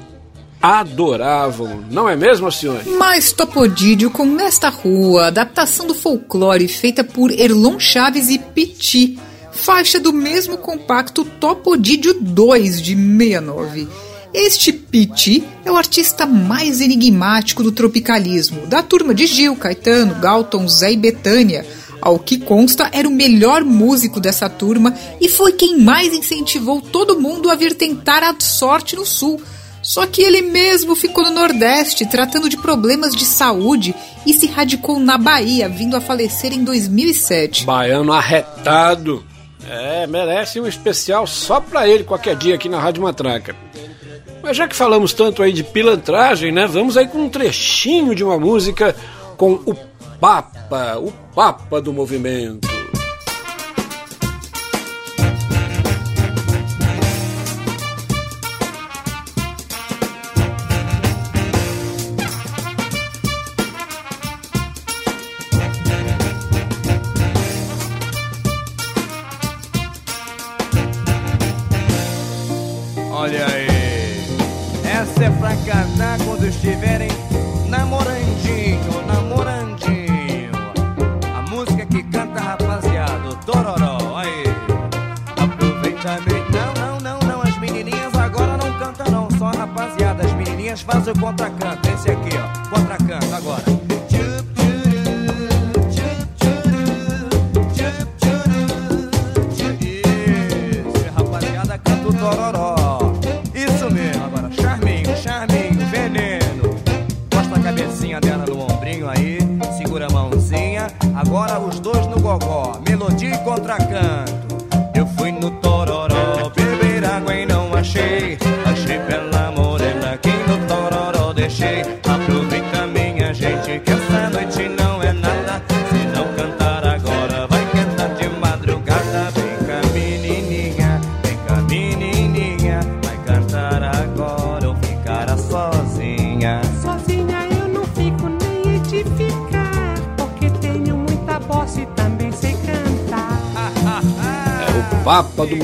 adoravam, 0.62 1.83
não 1.90 2.09
é 2.09 2.14
mesmo, 2.14 2.47
Alcione? 2.47 2.88
Mais 2.90 3.33
Topodídio 3.33 4.12
com 4.12 4.25
Nesta 4.25 4.69
Rua, 4.69 5.26
adaptação 5.26 5.88
do 5.88 5.95
folclore 5.95 6.69
feita 6.69 7.02
por 7.02 7.33
Erlon 7.33 7.81
Chaves 7.81 8.28
e 8.28 8.38
Piti, 8.38 9.19
faixa 9.50 9.99
do 9.99 10.12
mesmo 10.12 10.57
compacto 10.57 11.25
Topodídio 11.25 12.14
2 12.14 12.81
de 12.81 12.95
69. 12.95 13.88
Este 14.33 14.73
Piti 14.73 15.45
é 15.64 15.71
o 15.71 15.76
artista 15.76 16.25
mais 16.25 16.81
enigmático 16.81 17.64
do 17.64 17.73
tropicalismo, 17.73 18.64
da 18.66 18.85
turma 18.85 19.12
de 19.12 19.26
Gil, 19.26 19.57
Caetano, 19.57 20.14
Galton, 20.14 20.66
Zé 20.69 20.92
e 20.92 20.97
Betânia. 20.97 21.66
Ao 22.00 22.19
que 22.19 22.38
consta, 22.38 22.88
era 22.92 23.09
o 23.09 23.12
melhor 23.12 23.64
músico 23.64 24.21
dessa 24.21 24.49
turma 24.49 24.95
e 25.21 25.28
foi 25.28 25.53
quem 25.53 25.81
mais 25.81 26.14
incentivou 26.14 26.81
todo 26.81 27.20
mundo 27.20 27.51
a 27.51 27.55
vir 27.57 27.75
tentar 27.75 28.22
a 28.22 28.35
sorte 28.38 28.96
no 28.96 29.05
Sul. 29.05 29.40
Só 29.83 30.07
que 30.07 30.23
ele 30.23 30.42
mesmo 30.42 30.95
ficou 30.95 31.25
no 31.25 31.31
Nordeste 31.31 32.07
tratando 32.07 32.49
de 32.49 32.57
problemas 32.57 33.14
de 33.14 33.25
saúde 33.25 33.95
e 34.25 34.33
se 34.33 34.47
radicou 34.47 35.01
na 35.01 35.18
Bahia, 35.18 35.68
vindo 35.68 35.97
a 35.97 36.01
falecer 36.01 36.53
em 36.53 36.62
2007. 36.62 37.66
Baiano 37.66 38.12
arretado. 38.12 39.25
É, 39.68 40.07
merece 40.07 40.61
um 40.61 40.66
especial 40.66 41.27
só 41.27 41.61
pra 41.61 41.88
ele 41.88 42.05
qualquer 42.05 42.37
dia 42.37 42.55
aqui 42.55 42.68
na 42.68 42.81
Rádio 42.81 43.03
Matraca. 43.03 43.57
Mas 44.42 44.57
já 44.57 44.66
que 44.66 44.75
falamos 44.75 45.12
tanto 45.12 45.42
aí 45.42 45.53
de 45.53 45.62
pilantragem, 45.62 46.51
né? 46.51 46.66
Vamos 46.66 46.97
aí 46.97 47.07
com 47.07 47.18
um 47.18 47.29
trechinho 47.29 48.14
de 48.14 48.25
uma 48.25 48.38
música 48.38 48.95
com 49.37 49.53
o 49.66 49.75
Papa, 50.21 50.99
o 50.99 51.12
Papa 51.35 51.81
do 51.81 51.92
movimento. 51.92 52.82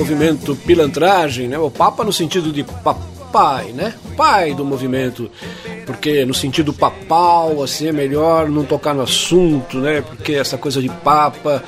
Movimento 0.09 0.57
pilantragem, 0.57 1.49
né? 1.49 1.59
O 1.59 1.71
Papa 1.71 2.03
no 2.03 2.13
sentido 2.13 2.51
de 2.51 2.65
papai, 2.65 3.73
né? 3.73 3.93
Pai 4.17 4.55
do 4.55 4.65
movimento. 4.65 5.31
Porque 5.85 6.25
no 6.25 6.33
sentido 6.33 6.73
papal, 6.73 7.63
assim, 7.63 7.89
é 7.89 7.93
melhor 7.93 8.49
não 8.49 8.65
tocar 8.65 8.95
no 8.95 9.03
assunto, 9.03 9.79
né? 9.79 10.01
Porque 10.01 10.33
essa 10.33 10.57
coisa 10.57 10.81
de 10.81 10.89
Papa 10.89 11.63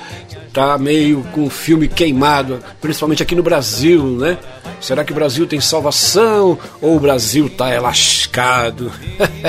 tá 0.54 0.78
meio 0.78 1.22
com 1.32 1.44
o 1.44 1.50
filme 1.50 1.86
queimado, 1.86 2.60
principalmente 2.80 3.22
aqui 3.22 3.34
no 3.34 3.42
Brasil, 3.42 4.02
né? 4.02 4.38
Será 4.80 5.04
que 5.04 5.12
o 5.12 5.14
Brasil 5.14 5.46
tem 5.46 5.60
salvação 5.60 6.58
ou 6.80 6.96
o 6.96 7.00
Brasil 7.00 7.50
tá 7.50 7.68
é 7.68 7.78
lascado? 7.78 8.90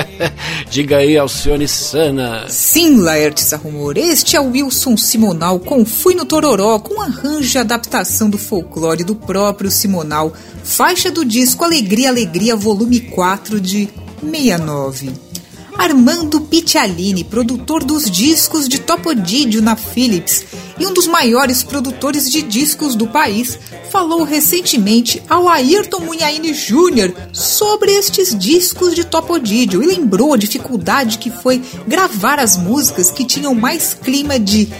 Diga 0.70 0.98
aí, 0.98 1.16
Alcione 1.16 1.66
Sana. 1.66 2.46
Sim, 2.48 3.00
Laertes 3.00 3.52
Arrumor, 3.52 3.94
este 3.96 4.36
é 4.36 4.40
o 4.40 4.50
Wilson 4.50 4.96
Simonal 4.96 5.58
com 5.58 5.84
Fui 5.84 6.14
no 6.14 6.24
Tororó, 6.24 6.78
com 6.78 7.00
arranjo 7.00 7.56
e 7.56 7.60
adaptação 7.60 8.28
do 8.28 8.38
folclore 8.38 9.04
do 9.04 9.14
próprio 9.14 9.70
Simonal, 9.70 10.32
faixa 10.62 11.10
do 11.10 11.24
disco 11.24 11.64
Alegria, 11.64 12.10
Alegria, 12.10 12.54
volume 12.54 13.00
4 13.00 13.60
de 13.60 13.88
69. 14.22 15.31
Armando 15.76 16.40
Piccialini, 16.40 17.24
produtor 17.24 17.82
dos 17.82 18.10
discos 18.10 18.68
de 18.68 18.80
Topodídio 18.80 19.62
na 19.62 19.74
Philips 19.74 20.44
e 20.78 20.86
um 20.86 20.92
dos 20.92 21.06
maiores 21.06 21.62
produtores 21.62 22.30
de 22.30 22.42
discos 22.42 22.94
do 22.94 23.06
país, 23.06 23.58
falou 23.90 24.22
recentemente 24.22 25.22
ao 25.28 25.48
Ayrton 25.48 26.00
Munhaine 26.00 26.52
Jr. 26.52 27.12
sobre 27.32 27.92
estes 27.92 28.36
discos 28.36 28.94
de 28.94 29.04
Topodídio 29.04 29.82
e 29.82 29.86
lembrou 29.86 30.34
a 30.34 30.38
dificuldade 30.38 31.18
que 31.18 31.30
foi 31.30 31.62
gravar 31.86 32.38
as 32.38 32.56
músicas 32.56 33.10
que 33.10 33.24
tinham 33.24 33.54
mais 33.54 33.94
clima 33.94 34.38
de 34.38 34.72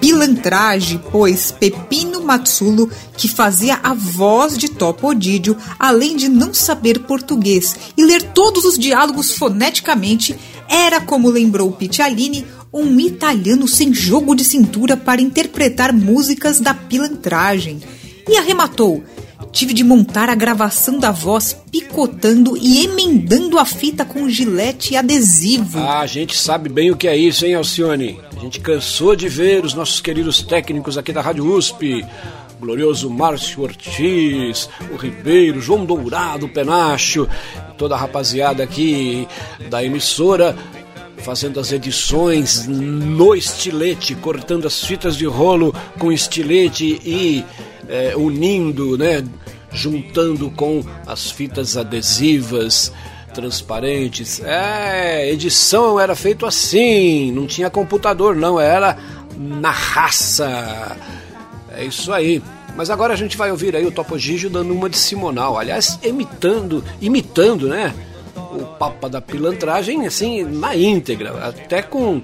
pilantragem, 0.00 1.00
pois 1.10 1.50
Pepino 1.50 2.22
Matsulo, 2.22 2.90
que 3.16 3.28
fazia 3.28 3.78
a 3.82 3.94
voz 3.94 4.56
de 4.56 4.68
Topodídio, 4.68 5.56
além 5.78 6.16
de 6.16 6.28
não 6.28 6.52
saber 6.52 7.00
português 7.00 7.76
e 7.96 8.04
ler 8.04 8.22
todos 8.32 8.64
os 8.64 8.78
diálogos 8.78 9.32
foneticamente, 9.32 10.38
era, 10.68 11.00
como 11.00 11.30
lembrou 11.30 11.70
Piccialini, 11.72 12.46
um 12.72 13.00
italiano 13.00 13.66
sem 13.66 13.92
jogo 13.92 14.34
de 14.34 14.44
cintura 14.44 14.96
para 14.96 15.22
interpretar 15.22 15.92
músicas 15.92 16.60
da 16.60 16.74
pilantragem. 16.74 17.80
E 18.28 18.36
arrematou: 18.36 19.04
tive 19.56 19.72
de 19.72 19.82
montar 19.82 20.28
a 20.28 20.34
gravação 20.34 20.98
da 20.98 21.10
voz 21.10 21.56
picotando 21.72 22.58
e 22.58 22.84
emendando 22.84 23.58
a 23.58 23.64
fita 23.64 24.04
com 24.04 24.28
gilete 24.28 24.92
e 24.92 24.96
adesivo. 24.98 25.78
Ah, 25.78 26.00
a 26.00 26.06
gente 26.06 26.36
sabe 26.36 26.68
bem 26.68 26.90
o 26.90 26.96
que 26.96 27.08
é 27.08 27.16
isso, 27.16 27.46
hein, 27.46 27.54
Alcione? 27.54 28.20
A 28.36 28.40
gente 28.40 28.60
cansou 28.60 29.16
de 29.16 29.30
ver 29.30 29.64
os 29.64 29.72
nossos 29.72 29.98
queridos 29.98 30.42
técnicos 30.42 30.98
aqui 30.98 31.10
da 31.10 31.22
Rádio 31.22 31.46
USP. 31.46 32.04
Glorioso 32.60 33.08
Márcio 33.08 33.62
Ortiz, 33.62 34.68
o 34.92 34.96
Ribeiro, 34.96 35.60
João 35.60 35.86
Dourado, 35.86 36.48
Penacho, 36.48 37.26
toda 37.78 37.94
a 37.94 37.98
rapaziada 37.98 38.62
aqui 38.62 39.26
da 39.70 39.82
emissora 39.82 40.54
fazendo 41.18 41.58
as 41.58 41.72
edições 41.72 42.66
no 42.66 43.34
estilete, 43.34 44.14
cortando 44.14 44.66
as 44.66 44.84
fitas 44.84 45.16
de 45.16 45.26
rolo 45.26 45.74
com 45.98 46.12
estilete 46.12 47.00
e 47.04 47.44
é, 47.88 48.14
unindo, 48.16 48.96
né, 48.96 49.24
juntando 49.76 50.50
com 50.50 50.82
as 51.06 51.30
fitas 51.30 51.76
adesivas 51.76 52.92
transparentes. 53.34 54.40
É, 54.42 55.30
edição 55.30 56.00
era 56.00 56.16
feito 56.16 56.46
assim, 56.46 57.30
não 57.30 57.46
tinha 57.46 57.68
computador 57.68 58.34
não, 58.34 58.58
era 58.58 58.96
na 59.36 59.70
raça. 59.70 60.96
É 61.70 61.84
isso 61.84 62.12
aí. 62.12 62.42
Mas 62.74 62.90
agora 62.90 63.12
a 63.12 63.16
gente 63.16 63.36
vai 63.36 63.50
ouvir 63.50 63.76
aí 63.76 63.86
o 63.86 63.90
Topo 63.90 64.18
Gigio 64.18 64.50
dando 64.50 64.72
uma 64.72 64.88
de 64.88 64.96
Simonal, 64.96 65.58
aliás, 65.58 65.98
imitando, 66.02 66.82
imitando, 67.00 67.68
né? 67.68 67.94
O 68.34 68.64
Papa 68.78 69.08
da 69.08 69.20
Pilantragem, 69.20 70.06
assim, 70.06 70.42
na 70.44 70.74
íntegra, 70.74 71.48
até 71.48 71.82
com 71.82 72.22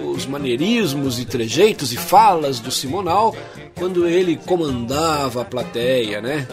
os 0.00 0.26
maneirismos 0.26 1.18
e 1.18 1.24
trejeitos 1.24 1.92
e 1.92 1.96
falas 1.96 2.60
do 2.60 2.70
Simonal 2.70 3.34
quando 3.76 4.06
ele 4.06 4.36
comandava 4.36 5.42
a 5.42 5.44
plateia, 5.44 6.20
né? 6.20 6.46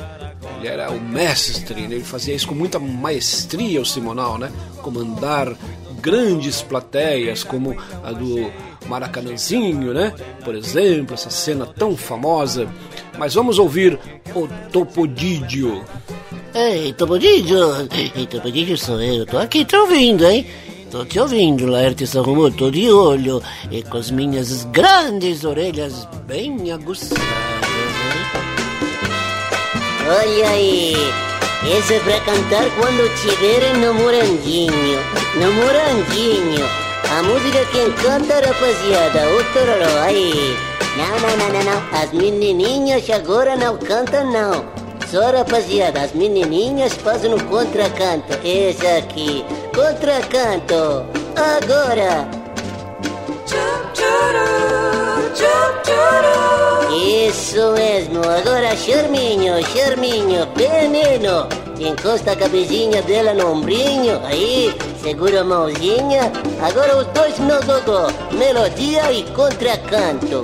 Ele 0.66 0.74
era 0.74 0.92
o 0.92 1.00
mestre, 1.00 1.88
né? 1.88 1.96
ele 1.96 2.04
fazia 2.04 2.34
isso 2.34 2.48
com 2.48 2.56
muita 2.56 2.80
maestria, 2.80 3.80
o 3.80 3.86
Simonal, 3.86 4.40
né? 4.40 4.52
Comandar 4.82 5.56
grandes 6.02 6.64
plateias, 6.64 7.44
como 7.44 7.78
a 8.04 8.12
do 8.12 8.52
Maracanãzinho, 8.88 9.94
né? 9.94 10.12
Por 10.44 10.56
exemplo, 10.56 11.14
essa 11.14 11.30
cena 11.30 11.68
tão 11.68 11.96
famosa. 11.96 12.68
Mas 13.16 13.36
vamos 13.36 13.60
ouvir 13.60 14.00
o 14.34 14.48
Topodídio. 14.72 15.86
Ei, 16.56 16.94
Topodídio! 16.94 17.60
Ei, 18.16 18.26
Topodídio 18.26 18.76
sou 18.76 19.00
eu, 19.00 19.24
tô 19.26 19.38
aqui 19.38 19.64
te 19.66 19.76
ouvindo, 19.76 20.26
hein? 20.26 20.48
Tô 20.90 21.06
te 21.06 21.20
ouvindo, 21.20 21.68
Laerte 21.68 22.08
se 22.08 22.18
arrumou, 22.18 22.50
tô 22.50 22.72
de 22.72 22.90
olho 22.90 23.40
e 23.70 23.84
com 23.84 23.98
as 23.98 24.10
minhas 24.10 24.64
grandes 24.66 25.44
orelhas 25.44 26.08
bem 26.26 26.72
aguçadas. 26.72 27.24
Olha 30.08 30.50
aí, 30.50 30.94
esse 31.66 31.96
é 31.96 32.00
pra 32.00 32.20
cantar 32.20 32.66
quando 32.78 33.10
tiverem 33.22 33.74
no 33.78 33.92
morandinho. 33.96 35.00
No 35.34 35.52
morandinho. 35.54 36.64
A 37.10 37.24
música 37.24 37.66
quem 37.72 37.92
canta, 37.94 38.36
rapaziada, 38.36 39.28
o 39.30 39.44
tororó 39.52 40.02
aí. 40.04 40.56
Não, 40.96 41.20
não, 41.20 41.38
não, 41.38 41.50
não, 41.54 41.64
não. 41.64 42.00
As 42.00 42.12
menininhas 42.12 43.10
agora 43.10 43.56
não 43.56 43.78
cantam, 43.78 44.32
não. 44.32 44.66
Só, 45.10 45.32
rapaziada, 45.32 46.02
as 46.02 46.14
menininhas 46.14 46.94
fazem 46.94 47.34
o 47.34 47.44
contracanto. 47.46 48.32
Esse 48.44 48.86
aqui, 48.86 49.44
contracanto. 49.74 51.06
Agora. 51.36 52.46
Isso 56.96 57.74
mesmo, 57.74 58.20
agora 58.20 58.74
Charminho, 58.78 59.62
Charminho, 59.66 60.48
menino, 60.56 61.46
encosta 61.78 62.32
a 62.32 62.36
cabecinha 62.38 63.02
dela 63.02 63.34
no 63.34 63.52
ombrinho, 63.52 64.22
aí, 64.24 64.74
segura 65.04 65.42
a 65.42 65.44
mãozinha, 65.44 66.32
agora 66.62 66.98
os 66.98 67.08
dois 67.08 67.38
no 67.40 67.60
gogó, 67.66 68.08
melodia 68.32 69.12
e 69.12 69.24
contracanto. 69.32 70.44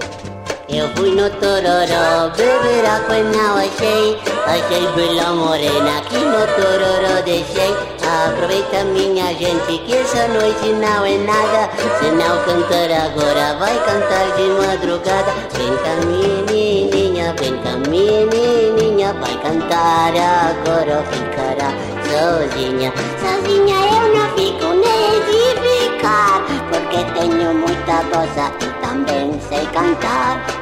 Eu 0.73 0.87
fui 0.95 1.11
no 1.11 1.29
Tororó, 1.29 2.29
beber 2.29 2.85
água 2.85 3.17
e 3.17 3.23
não 3.23 3.57
achei, 3.57 4.17
achei 4.45 4.87
bela 4.95 5.33
morena, 5.33 5.97
aqui 5.97 6.17
no 6.17 6.47
Tororó 6.55 7.21
deixei. 7.25 7.75
Aproveita 8.01 8.83
minha 8.85 9.33
gente 9.33 9.77
que 9.85 9.93
essa 9.93 10.29
noite 10.29 10.69
não 10.73 11.05
é 11.05 11.17
nada, 11.17 11.69
se 11.99 12.09
não 12.11 12.37
cantar 12.45 12.89
agora 12.89 13.57
vai 13.59 13.77
cantar 13.85 14.31
de 14.37 14.43
madrugada. 14.65 15.33
Vem 15.53 15.75
cá 15.77 15.95
menininha, 16.05 17.35
vem 17.37 17.57
cá 17.57 17.71
menininha, 17.89 19.13
vai 19.13 19.35
cantar 19.43 20.13
agora 20.15 20.99
ou 20.99 21.03
ficará 21.05 21.73
sozinha. 22.07 22.93
Sozinha 23.19 23.75
eu 23.75 24.15
não 24.15 24.29
fico 24.37 24.67
nem 24.67 25.19
de 25.27 25.41
ficar, 25.59 26.41
porque 26.69 27.03
tenho 27.19 27.53
muita 27.55 28.01
voz 28.13 28.31
e 28.61 28.85
também 28.85 29.39
sei 29.49 29.65
cantar. 29.67 30.60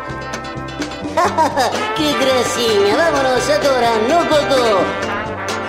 que 1.96 2.14
gracinha, 2.14 2.96
vámonos 2.96 3.50
agora 3.50 3.92
no 4.08 4.26
gogô. 4.26 5.10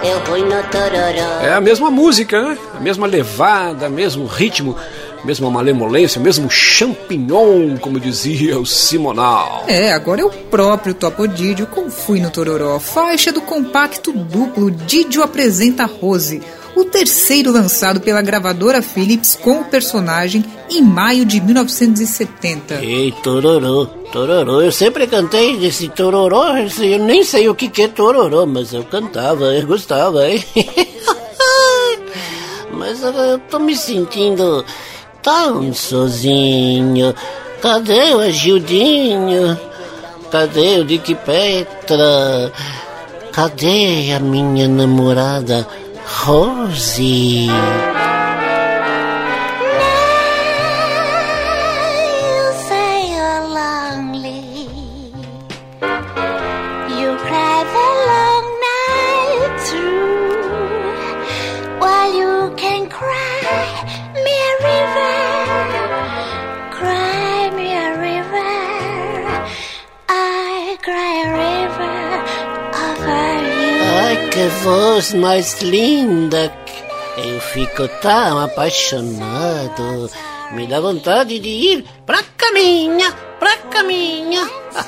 Eu 0.03 0.19
fui 0.25 0.41
no 0.43 0.63
Tororó. 0.71 1.41
É 1.43 1.53
a 1.53 1.61
mesma 1.61 1.91
música, 1.91 2.41
né? 2.41 2.59
A 2.75 2.81
mesma 2.81 3.07
levada, 3.07 3.89
mesmo 3.89 4.25
ritmo, 4.25 4.75
mesma 5.23 5.51
malemolência, 5.51 6.21
mesmo 6.21 6.49
champignon, 6.49 7.77
como 7.77 8.01
dizia 8.01 8.59
o 8.59 8.65
Simonal. 8.65 9.65
É, 9.69 9.93
agora 9.93 10.23
é 10.23 10.25
o 10.25 10.31
próprio 10.31 10.95
Topo 10.95 11.29
Didio 11.29 11.67
com 11.67 11.91
Fui 11.91 12.19
no 12.19 12.31
Tororó, 12.31 12.79
faixa 12.79 13.31
do 13.31 13.43
compacto 13.43 14.11
duplo 14.13 14.71
Didio 14.71 15.23
apresenta 15.23 15.85
Rose, 15.85 16.43
o 16.75 16.85
terceiro 16.85 17.53
lançado 17.53 18.01
pela 18.01 18.23
gravadora 18.23 18.83
Philips 18.83 19.35
com 19.35 19.61
o 19.61 19.65
personagem 19.65 20.45
em 20.71 20.83
maio 20.83 21.25
de 21.25 21.41
1970. 21.41 22.83
Ei, 22.83 23.13
tororô, 23.23 23.87
tororô. 24.13 24.61
Eu 24.61 24.73
sempre 24.73 25.07
cantei 25.07 25.57
desse 25.57 25.89
tororô. 25.89 26.45
Eu 26.57 26.99
nem 27.01 27.25
sei 27.25 27.49
o 27.49 27.55
que, 27.55 27.69
que 27.69 27.83
é 27.83 27.89
tororô, 27.89 28.47
mas 28.47 28.73
eu 28.73 28.85
cantava, 28.85 29.55
eu 29.55 29.67
gostava, 29.67 30.29
hein? 30.29 30.45
mas 32.73 33.03
eu 33.03 33.39
tô 33.51 33.59
me 33.59 33.77
sentindo 33.77 34.65
tão 35.23 35.73
sozinho. 35.73 37.15
Cadê 37.61 38.15
o 38.15 38.21
Agildinho? 38.21 39.59
Cadê 40.31 40.79
o 40.79 40.85
Dick 40.85 41.15
Petra? 41.15 42.53
Cadê 43.33 44.13
a 44.13 44.21
minha 44.21 44.67
namorada 44.67 45.67
Rose? 46.11 48.00
Mais 75.15 75.61
linda! 75.61 76.53
Eu 77.17 77.41
fico 77.41 77.89
tão 78.01 78.39
apaixonado. 78.39 80.11
Me 80.53 80.67
dá 80.67 80.81
vontade 80.81 81.39
de 81.39 81.49
ir 81.49 81.85
pra 82.07 82.23
caminha, 82.37 83.13
pra 83.39 83.57
caminha. 83.71 84.49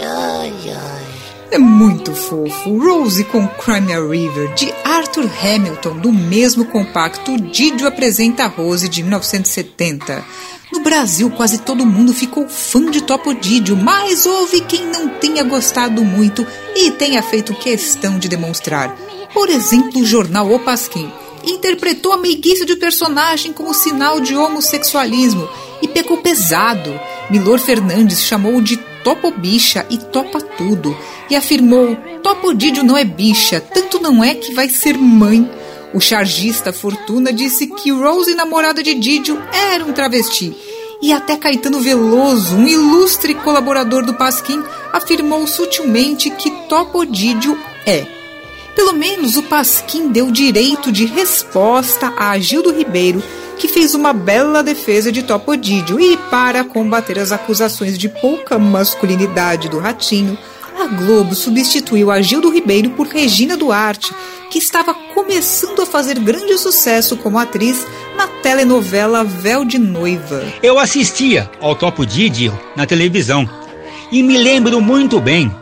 ai, 0.00 0.52
ai. 0.70 1.04
É 1.50 1.58
muito 1.58 2.12
fofo. 2.14 2.78
Rose 2.78 3.22
com 3.24 3.46
Crimea 3.46 4.00
River, 4.00 4.54
de 4.54 4.74
Arthur 4.84 5.30
Hamilton, 5.40 5.98
do 5.98 6.12
mesmo 6.12 6.64
compacto 6.64 7.36
Didio 7.36 7.86
apresenta 7.86 8.46
Rose, 8.46 8.88
de 8.88 9.02
1970. 9.02 10.24
No 10.74 10.80
Brasil, 10.80 11.30
quase 11.30 11.58
todo 11.58 11.86
mundo 11.86 12.12
ficou 12.12 12.48
fã 12.48 12.90
de 12.90 13.00
Topo 13.00 13.32
Didio, 13.32 13.76
mas 13.76 14.26
houve 14.26 14.60
quem 14.62 14.84
não 14.84 15.08
tenha 15.08 15.44
gostado 15.44 16.04
muito 16.04 16.44
e 16.74 16.90
tenha 16.90 17.22
feito 17.22 17.54
questão 17.54 18.18
de 18.18 18.28
demonstrar. 18.28 18.92
Por 19.32 19.48
exemplo, 19.48 20.00
o 20.00 20.04
jornal 20.04 20.50
O 20.50 20.58
Pasquim 20.58 21.08
interpretou 21.46 22.12
a 22.12 22.16
meiguice 22.16 22.66
de 22.66 22.74
personagem 22.74 23.52
como 23.52 23.72
sinal 23.72 24.18
de 24.18 24.34
homossexualismo 24.34 25.48
e 25.80 25.86
pecou 25.86 26.16
pesado. 26.16 27.00
Milor 27.30 27.60
Fernandes 27.60 28.22
chamou 28.22 28.60
de 28.60 28.76
Topo 29.04 29.30
Bicha 29.30 29.86
e 29.88 29.96
Topa 29.96 30.40
Tudo 30.40 30.96
e 31.30 31.36
afirmou: 31.36 31.96
Topo 32.20 32.52
Didio 32.52 32.82
não 32.82 32.96
é 32.96 33.04
bicha, 33.04 33.60
tanto 33.60 34.00
não 34.00 34.24
é 34.24 34.34
que 34.34 34.52
vai 34.52 34.68
ser 34.68 34.98
mãe. 34.98 35.48
O 35.94 36.00
chargista 36.00 36.72
Fortuna 36.72 37.32
disse 37.32 37.68
que 37.68 37.92
Rose, 37.92 38.34
namorada 38.34 38.82
de 38.82 38.94
Didio, 38.94 39.40
era 39.52 39.84
um 39.84 39.92
travesti. 39.92 40.52
E 41.00 41.12
até 41.12 41.36
Caetano 41.36 41.80
Veloso, 41.80 42.56
um 42.56 42.66
ilustre 42.66 43.32
colaborador 43.36 44.04
do 44.04 44.12
Pasquim, 44.12 44.60
afirmou 44.92 45.46
sutilmente 45.46 46.30
que 46.30 46.50
Topodídio 46.68 47.56
é. 47.86 48.04
Pelo 48.74 48.92
menos 48.92 49.36
o 49.36 49.42
Pasquim 49.44 50.08
deu 50.08 50.32
direito 50.32 50.90
de 50.90 51.04
resposta 51.04 52.12
a 52.16 52.32
Agildo 52.32 52.72
Ribeiro, 52.72 53.22
que 53.56 53.68
fez 53.68 53.94
uma 53.94 54.12
bela 54.12 54.64
defesa 54.64 55.12
de 55.12 55.22
Topodídio. 55.22 56.00
E 56.00 56.16
para 56.16 56.64
combater 56.64 57.20
as 57.20 57.30
acusações 57.30 57.96
de 57.96 58.08
pouca 58.08 58.58
masculinidade 58.58 59.68
do 59.68 59.78
Ratinho, 59.78 60.36
a 60.78 60.86
Globo 60.86 61.34
substituiu 61.34 62.10
Agildo 62.10 62.50
Ribeiro 62.50 62.90
por 62.90 63.06
Regina 63.06 63.56
Duarte, 63.56 64.12
que 64.50 64.58
estava 64.58 64.92
começando 64.92 65.80
a 65.80 65.86
fazer 65.86 66.18
grande 66.18 66.58
sucesso 66.58 67.16
como 67.16 67.38
atriz 67.38 67.86
na 68.16 68.26
telenovela 68.26 69.24
Véu 69.24 69.64
de 69.64 69.78
Noiva. 69.78 70.44
Eu 70.62 70.78
assistia 70.78 71.50
ao 71.60 71.74
Topo 71.74 72.04
Didio 72.04 72.58
na 72.76 72.86
televisão 72.86 73.48
e 74.10 74.22
me 74.22 74.36
lembro 74.36 74.80
muito 74.80 75.20
bem 75.20 75.52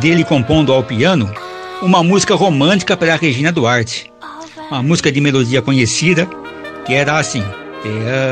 dele 0.00 0.24
compondo 0.24 0.72
ao 0.72 0.82
piano 0.82 1.32
uma 1.80 2.02
música 2.02 2.34
romântica 2.34 2.96
para 2.96 3.14
a 3.14 3.16
Regina 3.16 3.50
Duarte. 3.50 4.12
Uma 4.70 4.82
música 4.82 5.10
de 5.10 5.20
melodia 5.20 5.60
conhecida 5.60 6.28
que 6.86 6.94
era 6.94 7.18
assim: 7.18 7.42
Te 7.82 7.88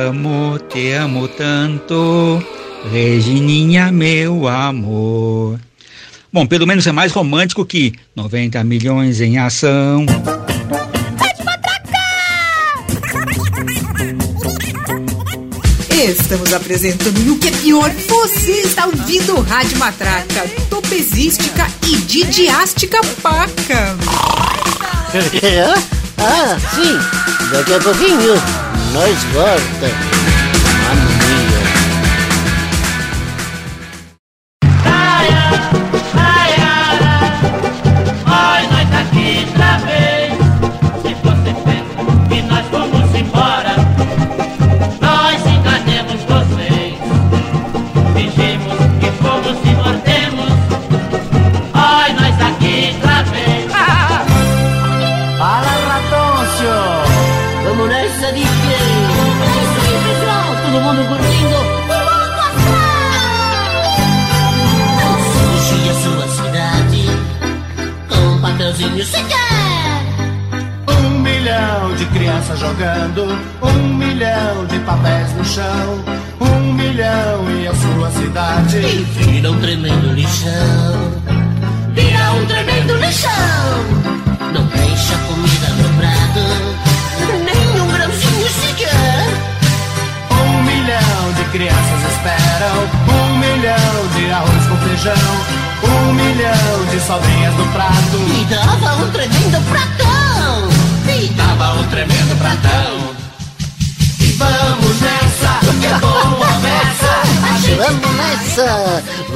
amo, 0.07 0.59
te 0.59 0.93
amo 0.93 1.29
tanto, 1.29 2.43
Regininha, 2.91 3.91
meu 3.91 4.49
amor. 4.49 5.59
Bom, 6.33 6.47
pelo 6.47 6.67
menos 6.67 6.87
é 6.87 6.93
mais 6.93 7.11
romântico 7.11 7.65
que 7.65 7.93
90 8.15 8.63
milhões 8.63 9.21
em 9.21 9.39
ação. 9.39 10.07
Estamos 16.03 16.55
apresentando 16.55 17.21
e 17.21 17.31
o 17.31 17.39
que 17.39 17.49
é 17.49 17.51
pior, 17.51 17.91
você 17.91 18.53
está 18.53 18.87
ouvindo 18.87 19.41
Rádio 19.41 19.77
Matraca, 19.79 20.49
topesística 20.71 21.67
e 21.87 21.97
didiástica 21.97 23.01
paca. 23.21 23.97
ah, 26.19 26.59
sim, 26.75 27.51
daqui 27.51 27.75
a 27.75 27.81
pouquinho 27.81 28.35
nós 28.93 29.23
volta. 29.35 30.30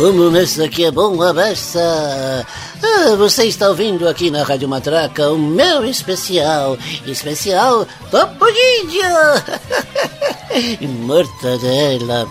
Vamos 0.05 0.31
nessa 0.35 0.69
que 0.69 0.85
é 0.85 0.91
bom 0.91 1.17
a! 1.17 2.47
Ah, 2.83 3.17
você 3.17 3.47
está 3.47 3.71
ouvindo 3.71 4.07
aqui 4.07 4.31
na 4.31 4.43
Rádio 4.43 4.69
Matraca 4.69 5.31
o 5.31 5.39
meu 5.39 5.83
especial, 5.83 6.77
especial 7.07 7.87
Topodídio! 8.11 9.01
Mortadela! 11.07 12.29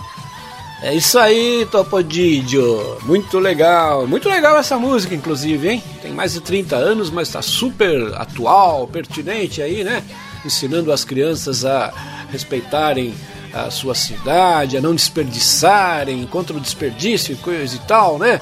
É 0.84 0.94
isso 0.94 1.18
aí, 1.18 1.66
Topodídio. 1.68 2.96
Muito 3.02 3.40
legal. 3.40 4.06
Muito 4.06 4.28
legal 4.28 4.56
essa 4.56 4.78
música, 4.78 5.12
inclusive, 5.12 5.68
hein? 5.68 5.82
Tem 6.00 6.12
mais 6.12 6.34
de 6.34 6.42
30 6.42 6.76
anos, 6.76 7.10
mas 7.10 7.26
está 7.26 7.42
super 7.42 8.14
atual, 8.14 8.86
pertinente 8.86 9.60
aí, 9.60 9.82
né? 9.82 10.04
Ensinando 10.44 10.92
as 10.92 11.04
crianças 11.04 11.64
a 11.64 11.92
respeitarem 12.30 13.12
a 13.54 13.70
sua 13.70 13.94
cidade, 13.94 14.76
a 14.76 14.80
não 14.80 14.94
desperdiçarem, 14.94 16.26
contra 16.26 16.56
o 16.56 16.60
desperdício 16.60 17.32
e 17.32 17.36
coisa 17.36 17.76
e 17.76 17.78
tal, 17.80 18.18
né? 18.18 18.40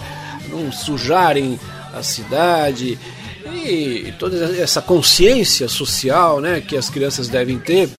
Não 0.48 0.72
sujarem 0.72 1.61
a 1.92 2.03
cidade 2.03 2.98
e 3.44 4.12
toda 4.18 4.57
essa 4.57 4.81
consciência 4.81 5.68
social, 5.68 6.40
né, 6.40 6.61
que 6.61 6.77
as 6.77 6.88
crianças 6.88 7.29
devem 7.29 7.59
ter. 7.59 7.90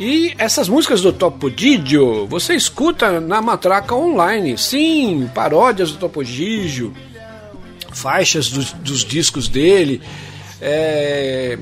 E 0.00 0.32
essas 0.38 0.68
músicas 0.68 1.00
do 1.02 1.12
Topodídio, 1.12 2.26
você 2.26 2.54
escuta 2.54 3.20
na 3.20 3.42
Matraca 3.42 3.94
Online. 3.94 4.56
Sim, 4.56 5.28
paródias 5.34 5.90
do 5.90 5.98
Topodídio, 5.98 6.94
faixas 7.92 8.48
dos, 8.48 8.72
dos 8.72 9.04
discos 9.04 9.48
dele. 9.48 10.00
É, 10.60 11.58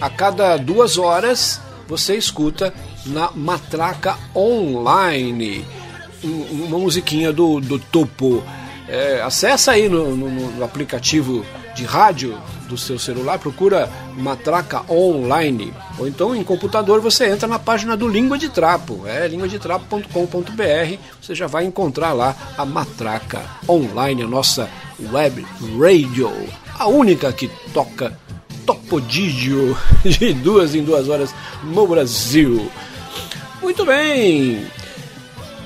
a 0.00 0.08
cada 0.08 0.56
duas 0.56 0.96
horas 0.96 1.60
você 1.88 2.16
escuta 2.16 2.72
na 3.06 3.30
Matraca 3.34 4.16
Online 4.34 5.64
um- 6.24 6.66
uma 6.66 6.78
musiquinha 6.78 7.32
do, 7.32 7.60
do 7.60 7.78
Topo. 7.78 8.42
É, 8.88 9.20
acessa 9.22 9.72
aí 9.72 9.88
no, 9.88 10.14
no- 10.14 10.50
no 10.52 10.64
aplicativo 10.64 11.44
de 11.74 11.84
rádio 11.84 12.38
do 12.68 12.76
seu 12.76 12.98
celular, 12.98 13.38
procura 13.38 13.90
Matraca 14.16 14.82
Online. 14.92 15.72
Ou 15.98 16.06
então 16.06 16.34
em 16.36 16.44
computador 16.44 17.00
você 17.00 17.26
entra 17.28 17.48
na 17.48 17.58
página 17.58 17.96
do 17.96 18.06
Língua 18.06 18.36
de 18.38 18.48
Trapo, 18.50 19.02
é 19.06 19.26
linguadetrapo.com.br. 19.28 20.96
Você 21.20 21.34
já 21.34 21.46
vai 21.46 21.64
encontrar 21.64 22.12
lá 22.12 22.34
a 22.56 22.64
Matraca 22.64 23.40
Online, 23.68 24.22
a 24.22 24.28
nossa 24.28 24.68
web 25.12 25.44
radio, 25.78 26.30
a 26.78 26.86
única 26.86 27.32
que 27.32 27.48
toca 27.72 28.16
Topodídio 28.66 29.76
de 30.04 30.32
duas 30.34 30.74
em 30.74 30.82
duas 30.84 31.08
horas 31.08 31.34
no 31.64 31.86
Brasil. 31.86 32.70
Muito 33.62 33.84
bem. 33.86 34.66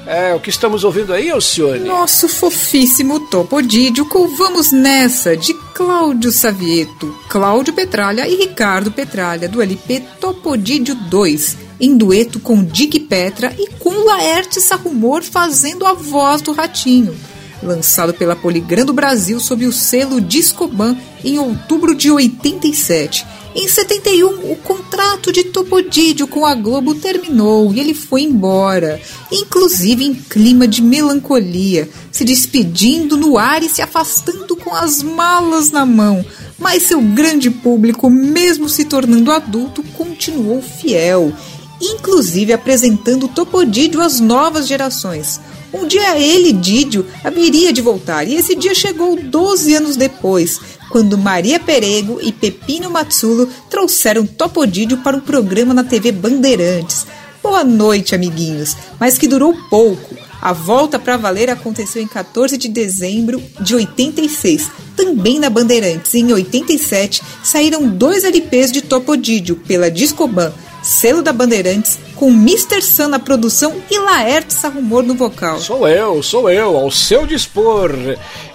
É, 0.06 0.32
o 0.35 0.38
que 0.38 0.50
estamos 0.50 0.85
ouvindo 0.85 1.12
aí, 1.12 1.28
Alcione? 1.30 1.80
Nosso 1.80 2.28
fofíssimo 2.28 3.18
Topodídio 3.18 4.06
com 4.06 4.28
Vamos 4.37 4.70
Nessa, 4.70 5.37
de 5.37 5.52
Cláudio 5.74 6.30
Savieto, 6.30 7.12
Cláudio 7.28 7.74
Petralha 7.74 8.28
e 8.28 8.37
Ricardo 8.37 8.92
Petralha, 8.92 9.48
do 9.48 9.61
LP 9.61 10.00
Topodídio 10.20 10.94
2, 10.94 11.56
em 11.80 11.96
dueto 11.96 12.38
com 12.38 12.62
Dick 12.62 13.00
Petra 13.00 13.52
e 13.59 13.68
com 13.80 14.04
Laerte 14.04 14.61
Sarrumor 14.61 15.24
fazendo 15.24 15.85
a 15.85 15.92
voz 15.92 16.40
do 16.40 16.52
Ratinho. 16.52 17.16
Lançado 17.61 18.14
pela 18.14 18.37
Poligram 18.37 18.85
do 18.85 18.92
Brasil 18.92 19.40
sob 19.40 19.66
o 19.66 19.72
selo 19.72 20.20
Discoban 20.20 20.96
em 21.24 21.38
outubro 21.40 21.96
de 21.96 22.12
87. 22.12 23.26
Em 23.59 23.66
71, 23.66 24.53
o 24.53 24.57
contrato 24.57 25.33
de 25.33 25.45
Topodídio 25.45 26.27
com 26.27 26.45
a 26.45 26.55
Globo 26.55 26.95
terminou 26.95 27.73
e 27.73 27.81
ele 27.81 27.95
foi 27.95 28.21
embora, 28.21 29.01
inclusive 29.33 30.05
em 30.05 30.12
clima 30.12 30.69
de 30.69 30.83
melancolia, 30.83 31.88
se 32.12 32.23
despedindo 32.23 33.16
no 33.16 33.38
ar 33.38 33.62
e 33.62 33.69
se 33.71 33.81
afastando 33.81 34.55
com 34.57 34.75
as 34.75 35.03
malas 35.03 35.71
na 35.71 35.87
mão. 35.87 36.23
Mas 36.59 36.83
seu 36.83 37.01
grande 37.01 37.49
público, 37.49 38.11
mesmo 38.11 38.69
se 38.69 38.85
tornando 38.85 39.33
adulto, 39.33 39.83
continuou 39.95 40.61
fiel. 40.61 41.33
Inclusive 41.80 42.52
apresentando 42.52 43.28
Topodídio 43.28 44.00
às 44.00 44.20
novas 44.20 44.66
gerações. 44.66 45.40
Um 45.72 45.86
dia 45.86 46.18
ele, 46.18 46.52
Didio, 46.52 47.06
haveria 47.22 47.72
de 47.72 47.82
voltar, 47.82 48.26
e 48.26 48.34
esse 48.34 48.54
dia 48.54 48.74
chegou 48.74 49.20
12 49.20 49.74
anos 49.74 49.96
depois, 49.96 50.60
quando 50.90 51.18
Maria 51.18 51.58
Perego 51.58 52.18
e 52.22 52.32
Pepino 52.32 52.90
Matsulo 52.90 53.48
trouxeram 53.68 54.26
Topodídio 54.26 54.98
para 54.98 55.16
um 55.16 55.20
programa 55.20 55.74
na 55.74 55.84
TV 55.84 56.12
Bandeirantes. 56.12 57.06
Boa 57.42 57.62
noite, 57.62 58.14
amiguinhos, 58.14 58.76
mas 58.98 59.18
que 59.18 59.28
durou 59.28 59.54
pouco. 59.68 60.16
A 60.40 60.52
volta 60.52 60.98
para 60.98 61.16
valer 61.16 61.50
aconteceu 61.50 62.00
em 62.00 62.06
14 62.06 62.56
de 62.56 62.68
dezembro 62.68 63.42
de 63.60 63.74
86. 63.74 64.70
Também 64.96 65.38
na 65.38 65.50
Bandeirantes, 65.50 66.14
em 66.14 66.32
87, 66.32 67.22
saíram 67.42 67.88
dois 67.88 68.24
LPs 68.24 68.70
de 68.70 68.82
Topodídio 68.82 69.56
pela 69.56 69.90
Discoban, 69.90 70.52
selo 70.87 71.20
da 71.20 71.33
Bandeirantes, 71.33 71.99
com 72.14 72.31
Mr. 72.31 72.81
Sun 72.81 73.09
na 73.09 73.18
produção 73.18 73.75
e 73.90 73.99
Laerte 73.99 74.55
Sarrumor 74.55 75.03
no 75.03 75.14
vocal. 75.14 75.59
Sou 75.59 75.88
eu, 75.88 76.22
sou 76.22 76.49
eu, 76.49 76.77
ao 76.77 76.90
seu 76.92 77.27
dispor. 77.27 77.90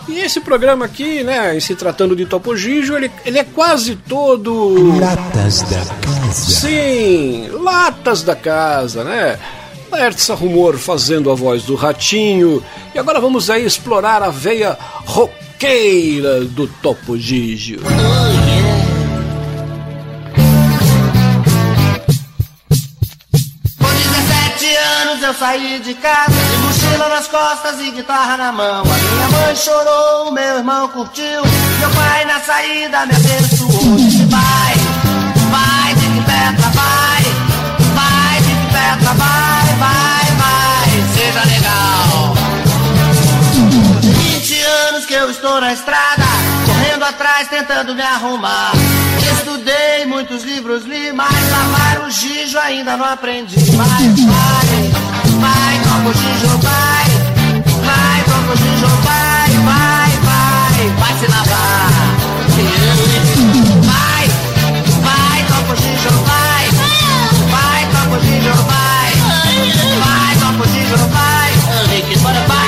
E 0.07 0.19
esse 0.19 0.39
programa 0.39 0.85
aqui, 0.85 1.23
né, 1.23 1.55
em 1.55 1.59
se 1.59 1.75
tratando 1.75 2.15
de 2.15 2.25
Topo 2.25 2.55
Gigio, 2.55 2.95
ele, 2.95 3.11
ele 3.25 3.37
é 3.37 3.43
quase 3.43 3.97
todo. 3.97 4.97
Latas 4.97 5.61
da 5.63 5.85
casa. 5.85 6.33
Sim, 6.33 7.49
latas 7.51 8.23
da 8.23 8.35
casa, 8.35 9.03
né? 9.03 9.37
Laerte 9.91 10.31
Rumor 10.31 10.77
fazendo 10.77 11.29
a 11.29 11.35
voz 11.35 11.63
do 11.63 11.75
Ratinho. 11.75 12.63
E 12.95 12.99
agora 12.99 13.19
vamos 13.19 13.49
aí 13.49 13.65
explorar 13.65 14.23
a 14.23 14.29
veia 14.29 14.77
roqueira 15.05 16.45
do 16.45 16.65
Topo 16.65 17.17
Gigio. 17.17 17.81
Com 17.81 18.70
eu 25.31 25.35
saí 25.35 25.79
de 25.79 25.93
casa, 25.93 26.29
de 26.29 26.57
mochila 26.57 27.07
nas 27.07 27.27
costas 27.27 27.79
e 27.79 27.91
guitarra 27.91 28.35
na 28.35 28.51
mão. 28.51 28.81
A 28.81 28.83
minha 28.83 29.29
mãe 29.29 29.55
chorou, 29.55 30.29
meu 30.29 30.57
irmão 30.57 30.89
curtiu, 30.89 31.41
meu 31.79 31.89
pai 31.91 32.25
na 32.25 32.39
saída 32.41 33.05
me 33.05 33.15
abençoou. 33.15 33.95
Disse 33.95 34.25
vai, 34.25 34.73
vai 35.49 35.95
de 35.95 36.01
que 36.01 36.21
petra, 36.25 36.69
vai, 36.71 37.23
vai 37.95 38.41
de 38.41 38.49
que 38.49 38.65
petra, 38.73 39.13
vai, 39.13 39.75
vai, 39.79 40.25
vai, 40.41 40.89
seja 41.15 41.43
legal. 41.45 42.33
20 44.03 44.61
anos 44.63 45.05
que 45.05 45.13
eu 45.13 45.31
estou 45.31 45.61
na 45.61 45.71
estrada, 45.71 46.25
correndo 46.65 47.05
atrás, 47.05 47.47
tentando 47.47 47.95
me 47.95 48.01
arrumar. 48.01 48.73
Estudei, 49.37 50.05
muitos 50.05 50.43
livros 50.43 50.83
li, 50.83 51.13
mas 51.13 51.31
lavar 51.51 52.05
o 52.05 52.11
gijo 52.11 52.59
ainda 52.59 52.97
não 52.97 53.05
aprendi. 53.05 53.55
Vai, 53.71 54.09
vai, 54.09 55.20
vai, 55.41 55.75
o 56.05 56.13
gijo, 56.13 56.57
vai, 56.59 57.09
o 58.51 58.55
gijo, 58.55 58.87
vai, 59.03 59.51
vai, 59.67 60.11
vai, 60.99 61.13
se 61.19 61.27
lavar. 61.27 61.91
Vai, 63.87 64.29
vai, 65.03 65.41
o 65.69 65.75
gijo, 65.75 66.13
vai, 66.21 66.69
o 66.71 67.05
gijo, 69.61 69.87
vai, 69.99 70.35
o 70.59 70.67
gijo, 70.67 70.97
vai, 72.47 72.60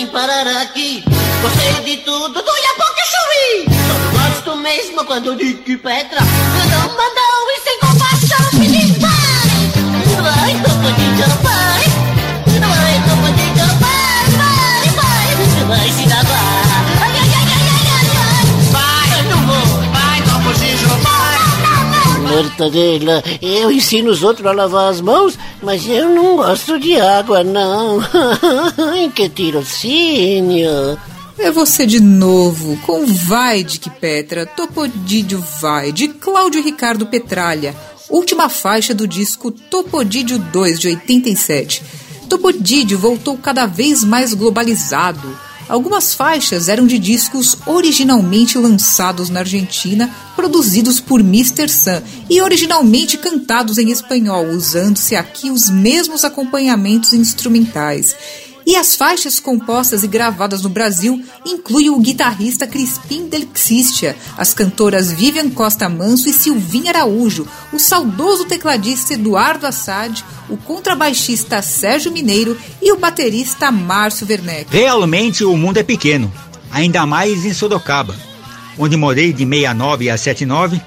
vim 0.00 0.06
parar 0.06 0.46
aqui. 0.62 1.04
Gostei 1.42 1.84
de 1.84 2.02
tudo, 2.02 2.28
do 2.28 2.56
Iapoque 2.56 3.02
Chuí. 3.12 3.66
Só 3.86 4.18
gosto 4.18 4.56
mesmo 4.56 5.04
quando 5.04 5.36
digo 5.36 5.78
Petra 5.78 6.20
não 6.70 6.96
Eu 23.40 23.70
ensino 23.70 24.10
os 24.10 24.22
outros 24.22 24.46
a 24.46 24.52
lavar 24.52 24.90
as 24.90 25.00
mãos, 25.00 25.38
mas 25.62 25.86
eu 25.86 26.08
não 26.08 26.36
gosto 26.36 26.78
de 26.78 27.00
água, 27.00 27.44
não. 27.44 28.00
que 29.14 29.28
tirocínio. 29.28 30.98
É 31.38 31.50
você 31.50 31.86
de 31.86 32.00
novo, 32.00 32.76
com 32.84 33.06
Vai 33.06 33.64
de 33.64 33.78
que 33.78 33.88
Petra, 33.88 34.44
Topodídio 34.44 35.42
Vai, 35.60 35.90
de 35.90 36.08
Cláudio 36.08 36.62
Ricardo 36.62 37.06
Petralha, 37.06 37.74
última 38.10 38.48
faixa 38.48 38.94
do 38.94 39.08
disco 39.08 39.50
Topodídio 39.50 40.38
2 40.38 40.78
de 40.78 40.88
87. 40.88 41.82
Topodídio 42.28 42.98
voltou 42.98 43.38
cada 43.38 43.66
vez 43.66 44.04
mais 44.04 44.34
globalizado. 44.34 45.36
Algumas 45.70 46.14
faixas 46.14 46.68
eram 46.68 46.84
de 46.84 46.98
discos 46.98 47.56
originalmente 47.64 48.58
lançados 48.58 49.30
na 49.30 49.38
Argentina, 49.38 50.12
produzidos 50.34 50.98
por 50.98 51.20
Mr. 51.20 51.68
Sun 51.68 52.02
e 52.28 52.42
originalmente 52.42 53.16
cantados 53.16 53.78
em 53.78 53.88
espanhol, 53.88 54.46
usando-se 54.48 55.14
aqui 55.14 55.48
os 55.48 55.70
mesmos 55.70 56.24
acompanhamentos 56.24 57.12
instrumentais. 57.12 58.16
E 58.66 58.76
as 58.76 58.94
faixas 58.94 59.40
compostas 59.40 60.02
e 60.02 60.08
gravadas 60.08 60.62
no 60.62 60.68
Brasil 60.68 61.22
incluem 61.46 61.90
o 61.90 61.98
guitarrista 61.98 62.66
Crispim 62.66 63.28
Del 63.28 63.48
Xistia, 63.54 64.16
as 64.36 64.52
cantoras 64.52 65.10
Vivian 65.12 65.50
Costa 65.50 65.88
Manso 65.88 66.28
e 66.28 66.32
Silvinha 66.32 66.90
Araújo, 66.90 67.46
o 67.72 67.78
saudoso 67.78 68.44
tecladista 68.44 69.14
Eduardo 69.14 69.66
Assad, 69.66 70.24
o 70.48 70.56
contrabaixista 70.56 71.62
Sérgio 71.62 72.12
Mineiro 72.12 72.56
e 72.82 72.92
o 72.92 72.98
baterista 72.98 73.70
Márcio 73.70 74.26
Werneck. 74.28 74.70
Realmente 74.70 75.44
o 75.44 75.56
mundo 75.56 75.78
é 75.78 75.82
pequeno, 75.82 76.32
ainda 76.70 77.06
mais 77.06 77.44
em 77.44 77.54
Sorocaba, 77.54 78.14
onde 78.78 78.96
morei 78.96 79.32
de 79.32 79.44
69 79.46 80.10
a 80.10 80.16
79 80.16 80.80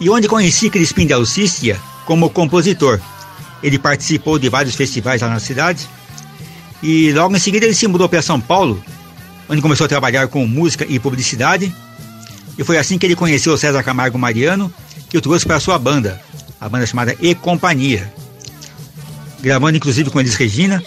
e 0.00 0.08
onde 0.08 0.28
conheci 0.28 0.70
Crispim 0.70 1.06
Del 1.06 1.26
Xistia 1.26 1.80
como 2.06 2.30
compositor. 2.30 3.00
Ele 3.62 3.78
participou 3.78 4.38
de 4.38 4.48
vários 4.48 4.76
festivais 4.76 5.20
lá 5.20 5.28
na 5.28 5.40
cidade 5.40 5.88
e 6.82 7.12
logo 7.12 7.34
em 7.36 7.38
seguida 7.38 7.64
ele 7.66 7.74
se 7.74 7.86
mudou 7.86 8.08
para 8.08 8.22
São 8.22 8.40
Paulo, 8.40 8.82
onde 9.48 9.60
começou 9.62 9.84
a 9.84 9.88
trabalhar 9.88 10.28
com 10.28 10.46
música 10.46 10.86
e 10.88 10.98
publicidade. 10.98 11.74
E 12.56 12.64
foi 12.64 12.76
assim 12.78 12.98
que 12.98 13.06
ele 13.06 13.14
conheceu 13.16 13.56
César 13.56 13.82
Camargo 13.82 14.18
Mariano, 14.18 14.72
que 15.08 15.16
o 15.16 15.20
trouxe 15.20 15.46
para 15.46 15.60
sua 15.60 15.78
banda, 15.78 16.20
a 16.60 16.68
banda 16.68 16.86
chamada 16.86 17.14
E 17.20 17.34
Companhia. 17.34 18.12
Gravando 19.40 19.76
inclusive 19.76 20.10
com 20.10 20.20
Elis 20.20 20.34
Regina. 20.34 20.82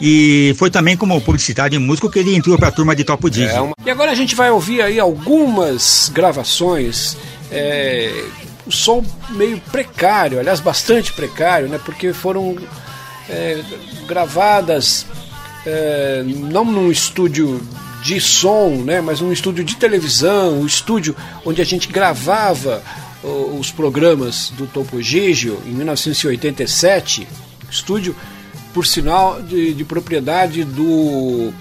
E 0.00 0.54
foi 0.58 0.70
também 0.70 0.96
como 0.96 1.18
publicidade 1.22 1.74
e 1.74 1.78
músico 1.78 2.10
que 2.10 2.18
ele 2.18 2.34
entrou 2.36 2.58
para 2.58 2.68
a 2.68 2.72
turma 2.72 2.94
de 2.94 3.02
Topo 3.02 3.30
Digi. 3.30 3.46
É 3.46 3.60
uma- 3.60 3.74
E 3.84 3.90
agora 3.90 4.12
a 4.12 4.14
gente 4.14 4.34
vai 4.34 4.50
ouvir 4.50 4.82
aí 4.82 5.00
algumas 5.00 6.10
gravações. 6.12 7.16
É, 7.50 8.24
o 8.66 8.70
som 8.72 9.02
meio 9.30 9.58
precário, 9.72 10.38
aliás, 10.38 10.60
bastante 10.60 11.12
precário, 11.14 11.68
né? 11.68 11.80
Porque 11.82 12.12
foram 12.12 12.56
é, 13.28 13.62
gravadas 14.06 15.06
é, 15.64 16.22
não 16.24 16.64
num 16.64 16.90
estúdio 16.90 17.60
de 18.02 18.20
som, 18.20 18.82
né? 18.84 19.00
Mas 19.00 19.20
num 19.20 19.32
estúdio 19.32 19.64
de 19.64 19.76
televisão, 19.76 20.60
um 20.60 20.66
estúdio 20.66 21.16
onde 21.44 21.60
a 21.60 21.64
gente 21.64 21.88
gravava 21.88 22.82
os 23.58 23.72
programas 23.72 24.52
do 24.56 24.66
Topo 24.66 25.02
Gigio 25.02 25.60
em 25.66 25.70
1987, 25.70 27.26
estúdio 27.68 28.14
por 28.72 28.86
sinal 28.86 29.42
de, 29.42 29.74
de 29.74 29.84
propriedade 29.84 30.62
do 30.62 31.52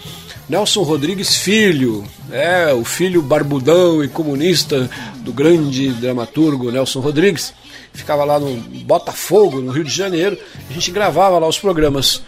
Nelson 0.48 0.84
Rodrigues 0.84 1.38
Filho, 1.38 2.04
é, 2.30 2.74
o 2.74 2.84
filho 2.84 3.22
barbudão 3.22 4.04
e 4.04 4.08
comunista 4.08 4.90
do 5.22 5.34
grande 5.34 5.90
dramaturgo 5.90 6.72
Nelson 6.72 7.00
Rodrigues. 7.00 7.54
Ficava 7.96 8.24
lá 8.24 8.38
no 8.40 8.56
Botafogo, 8.84 9.62
no 9.62 9.72
Rio 9.72 9.84
de 9.84 9.90
Janeiro. 9.92 10.38
A 10.70 10.74
gente 10.74 10.92
gravava 10.92 11.40
lá 11.40 11.48
os 11.48 11.58
programas 11.58 12.22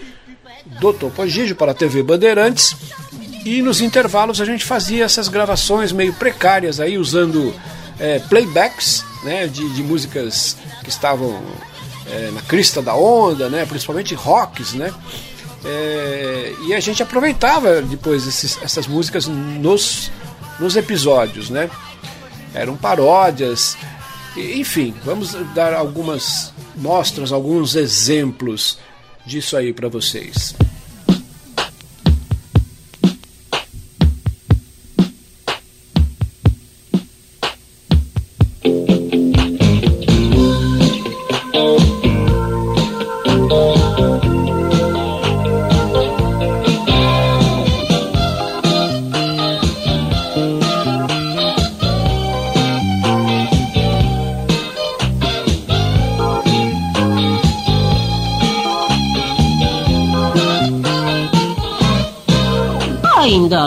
do 0.79 0.91
Topo 0.93 1.27
Gigio 1.27 1.55
para 1.55 1.71
a 1.71 1.75
TV 1.75 2.01
Bandeirantes. 2.01 2.75
E 3.45 3.61
nos 3.61 3.79
intervalos 3.81 4.41
a 4.41 4.45
gente 4.45 4.65
fazia 4.65 5.05
essas 5.05 5.27
gravações 5.27 5.91
meio 5.91 6.13
precárias 6.13 6.79
aí, 6.79 6.97
usando 6.97 7.53
é, 7.99 8.19
playbacks 8.19 9.03
né, 9.23 9.47
de, 9.47 9.67
de 9.73 9.83
músicas 9.83 10.57
que 10.83 10.89
estavam 10.89 11.41
é, 12.11 12.31
na 12.31 12.41
crista 12.41 12.81
da 12.81 12.95
onda, 12.95 13.49
né, 13.49 13.65
principalmente 13.65 14.13
rocks, 14.15 14.73
né? 14.73 14.93
É, 15.65 16.53
e 16.67 16.73
a 16.73 16.79
gente 16.79 17.01
aproveitava 17.01 17.81
depois 17.81 18.25
esses- 18.27 18.59
essas 18.61 18.87
músicas 18.87 19.27
nos 19.27 20.11
nos 20.59 20.75
episódios, 20.75 21.49
né? 21.51 21.69
Eram 22.53 22.75
paródias, 22.75 23.77
enfim, 24.37 24.93
vamos 25.03 25.33
dar 25.53 25.73
algumas 25.73 26.53
mostras, 26.75 27.31
alguns 27.31 27.75
exemplos 27.75 28.77
disso 29.25 29.57
aí 29.57 29.73
para 29.73 29.89
vocês. 29.89 30.55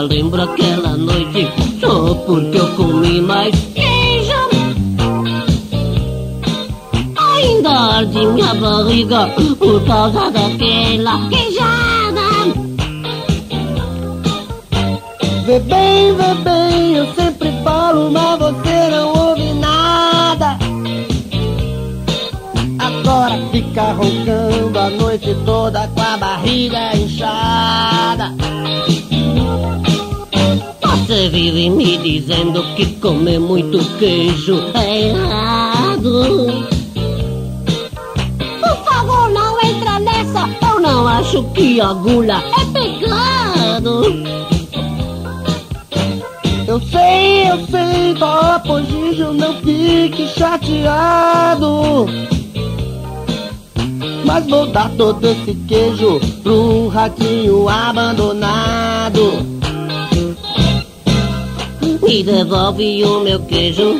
Lembro 0.01 0.41
aquela 0.41 0.97
noite 0.97 1.47
Só 1.79 2.13
porque 2.25 2.57
eu 2.57 2.67
comi 2.75 3.21
mais 3.21 3.55
queijo 3.73 4.31
Ainda 7.17 7.69
arde 7.69 8.25
minha 8.27 8.53
barriga 8.55 9.27
Por 9.57 9.83
causa 9.85 10.31
daquela 10.31 11.29
queijada 11.29 11.91
Vê 15.51 15.59
bem, 15.59 16.15
vê 16.15 16.33
bem, 16.43 16.93
eu 16.93 17.13
sempre 17.15 17.51
falo, 17.63 18.09
mas 18.11 18.39
você 18.39 18.89
não 18.89 19.29
ouve 19.29 19.53
nada. 19.55 20.57
Agora 22.79 23.37
fica 23.51 23.91
roncando 23.91 24.79
a 24.79 24.89
noite 24.91 25.35
toda 25.43 25.87
com 25.89 26.01
a 26.01 26.17
barriga 26.17 26.95
inchada. 26.95 28.40
Você 31.21 31.29
vive 31.29 31.69
me 31.69 31.97
dizendo 31.97 32.63
que 32.75 32.83
comer 32.95 33.39
muito 33.39 33.77
queijo 33.99 34.59
é 34.73 35.09
errado 35.09 36.65
Por 38.59 38.83
favor, 38.83 39.29
não 39.29 39.61
entra 39.61 39.99
nessa 39.99 40.49
Eu 40.67 40.79
não 40.79 41.07
acho 41.07 41.43
que 41.53 41.79
agulha 41.79 42.43
é 42.59 42.65
pecado 42.73 44.01
Eu 46.67 46.81
sei, 46.89 47.51
eu 47.51 47.67
sei, 47.67 48.15
Topo 48.15 48.81
Gigio, 48.81 49.31
não 49.31 49.53
fique 49.61 50.27
chateado. 50.27 52.07
Mas 54.25 54.47
vou 54.47 54.65
dar 54.71 54.89
todo 54.97 55.23
esse 55.23 55.53
queijo 55.67 56.19
pro 56.41 56.87
ratinho 56.87 57.69
abandonado. 57.69 59.50
Me 62.11 62.23
devolve 62.23 63.05
o 63.05 63.21
meu 63.21 63.39
queijo 63.43 63.97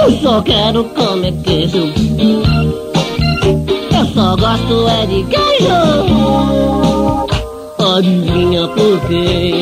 Eu 0.00 0.12
só 0.22 0.40
quero 0.42 0.84
comer 0.84 1.34
queijo 1.42 1.92
Eu 3.90 4.06
só 4.14 4.36
gosto 4.36 4.88
é 4.90 5.06
de 5.06 5.24
queijo 5.24 5.72
Adivinha 7.96 8.68
por 8.68 9.00
quê? 9.08 9.54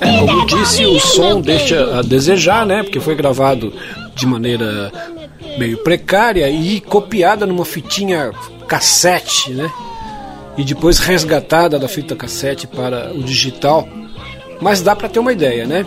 É, 0.00 0.18
como 0.18 0.46
disse, 0.46 0.84
o 0.84 0.98
som 0.98 1.40
deixa 1.40 2.00
a 2.00 2.02
desejar, 2.02 2.66
né? 2.66 2.82
Porque 2.82 2.98
foi 2.98 3.14
gravado 3.14 3.72
de 4.16 4.26
maneira 4.26 4.90
meio 5.58 5.78
precária 5.78 6.50
e 6.50 6.80
copiada 6.80 7.46
numa 7.46 7.64
fitinha 7.64 8.32
cassete, 8.66 9.52
né? 9.52 9.70
E 10.58 10.64
depois 10.64 10.98
resgatada 10.98 11.78
da 11.78 11.86
fita 11.86 12.16
cassete 12.16 12.66
para 12.66 13.12
o 13.14 13.22
digital. 13.22 13.88
Mas 14.60 14.80
dá 14.82 14.94
para 14.94 15.08
ter 15.08 15.18
uma 15.18 15.32
ideia, 15.32 15.66
né? 15.66 15.86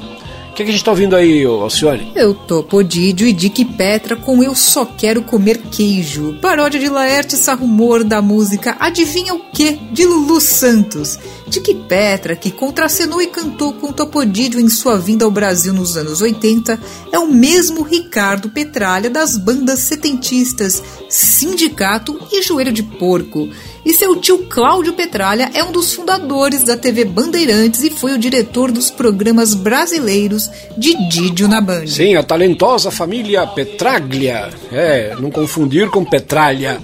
O 0.53 0.55
que, 0.55 0.63
que 0.63 0.69
a 0.69 0.71
gente 0.71 0.83
tá 0.83 0.91
ouvindo 0.91 1.15
aí, 1.15 1.43
Alcione? 1.43 2.11
Eu 2.15 2.35
Topodídio 2.35 3.25
e 3.25 3.33
Dick 3.33 3.65
Petra 3.65 4.15
com 4.15 4.43
Eu 4.43 4.53
Só 4.53 4.85
Quero 4.85 5.23
Comer 5.23 5.57
Queijo. 5.57 6.37
Paródia 6.39 6.79
de 6.79 6.89
Laerte 6.89 7.35
Sarrumor 7.35 8.03
da 8.03 8.21
música 8.21 8.77
Adivinha 8.79 9.33
o 9.33 9.39
Que? 9.51 9.71
de 9.91 10.05
Lulu 10.05 10.39
Santos. 10.39 11.17
Dick 11.47 11.73
Petra, 11.87 12.35
que 12.35 12.51
contracenou 12.51 13.19
e 13.19 13.25
cantou 13.25 13.73
com 13.73 13.91
Topodídio 13.91 14.59
em 14.59 14.69
sua 14.69 14.95
vinda 14.95 15.25
ao 15.25 15.31
Brasil 15.31 15.73
nos 15.73 15.97
anos 15.97 16.21
80, 16.21 16.79
é 17.11 17.17
o 17.17 17.27
mesmo 17.27 17.81
Ricardo 17.81 18.47
Petralha 18.49 19.09
das 19.09 19.35
bandas 19.35 19.79
setentistas 19.79 20.83
Sindicato 21.09 22.19
e 22.31 22.43
Joelho 22.43 22.71
de 22.71 22.83
Porco. 22.83 23.49
E 23.85 23.91
seu 23.93 24.15
tio 24.15 24.45
Cláudio 24.47 24.93
Petralha 24.93 25.51
é 25.53 25.61
um 25.61 25.71
dos 25.71 25.93
fundadores 25.93 26.63
da 26.63 26.77
TV 26.77 27.03
Bandeirantes 27.03 27.83
e 27.83 27.89
foi 27.89 28.13
o 28.13 28.17
diretor 28.17 28.71
dos 28.71 28.89
programas 28.89 29.53
brasileiros 29.53 30.49
de 30.77 30.95
Didio 31.09 31.49
na 31.49 31.59
Band. 31.59 31.87
Sim, 31.87 32.15
a 32.15 32.23
talentosa 32.23 32.89
família 32.89 33.45
Petraglia. 33.45 34.49
É, 34.71 35.15
não 35.19 35.29
confundir 35.29 35.89
com 35.89 36.05
Petralha. 36.05 36.79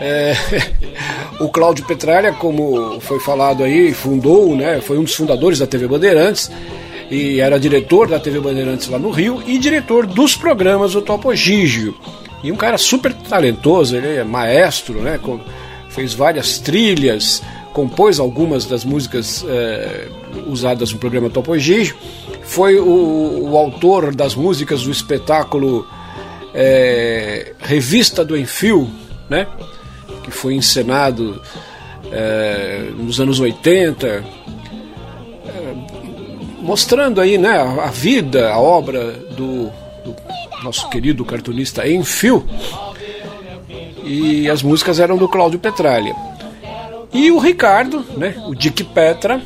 É, 0.00 0.34
o 1.38 1.48
Cláudio 1.48 1.84
Petralha, 1.86 2.32
como 2.32 3.00
foi 3.00 3.20
falado 3.20 3.62
aí, 3.62 3.94
fundou, 3.94 4.56
né, 4.56 4.80
foi 4.80 4.98
um 4.98 5.04
dos 5.04 5.14
fundadores 5.14 5.60
da 5.60 5.66
TV 5.66 5.86
Bandeirantes 5.86 6.50
e 7.08 7.38
era 7.38 7.60
diretor 7.60 8.08
da 8.08 8.18
TV 8.18 8.40
Bandeirantes 8.40 8.88
lá 8.88 8.98
no 8.98 9.10
Rio 9.10 9.40
e 9.46 9.58
diretor 9.58 10.06
dos 10.06 10.34
programas 10.34 10.94
do 10.94 11.02
Topo 11.02 11.32
Gigio. 11.36 11.94
E 12.42 12.50
um 12.50 12.56
cara 12.56 12.76
super 12.76 13.12
talentoso, 13.12 13.94
ele 13.94 14.16
é 14.16 14.24
maestro, 14.24 15.00
né, 15.00 15.20
fez 15.92 16.14
várias 16.14 16.58
trilhas, 16.58 17.42
compôs 17.72 18.18
algumas 18.18 18.64
das 18.64 18.84
músicas 18.84 19.44
é, 19.48 20.08
usadas 20.46 20.92
no 20.92 20.98
programa 20.98 21.30
Topo 21.30 21.56
Gigio, 21.58 21.96
foi 22.42 22.78
o, 22.78 23.50
o, 23.50 23.56
autor 23.56 24.14
das 24.14 24.34
músicas 24.34 24.82
do 24.82 24.90
espetáculo 24.90 25.86
é, 26.54 27.52
Revista 27.60 28.24
do 28.24 28.36
Enfio, 28.36 28.90
né? 29.28 29.46
que 30.24 30.30
foi 30.30 30.54
encenado 30.54 31.40
é, 32.10 32.90
nos 32.96 33.20
anos 33.20 33.38
80, 33.38 34.06
é, 34.06 34.24
mostrando 36.60 37.20
aí 37.20 37.38
né, 37.38 37.50
a, 37.50 37.84
a, 37.84 37.90
vida, 37.90 38.50
a 38.50 38.58
obra 38.58 39.12
do, 39.12 39.70
do 40.04 40.16
nosso 40.62 40.88
querido 40.88 41.24
cartunista 41.24 41.88
Enfio. 41.88 42.46
E 44.04 44.48
as 44.48 44.62
músicas 44.62 44.98
eram 44.98 45.16
do 45.16 45.28
Cláudio 45.28 45.58
Petralha. 45.58 46.14
E 47.12 47.30
o 47.30 47.38
Ricardo, 47.38 48.04
né, 48.16 48.34
o 48.46 48.54
Dick 48.54 48.82
Petra, 48.84 49.40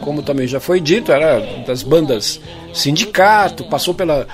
como 0.00 0.22
também 0.22 0.46
já 0.46 0.60
foi 0.60 0.80
dito, 0.80 1.10
era 1.10 1.40
das 1.66 1.82
bandas 1.82 2.40
Sindicato, 2.72 3.64
passou 3.64 3.94
pela, 3.94 4.26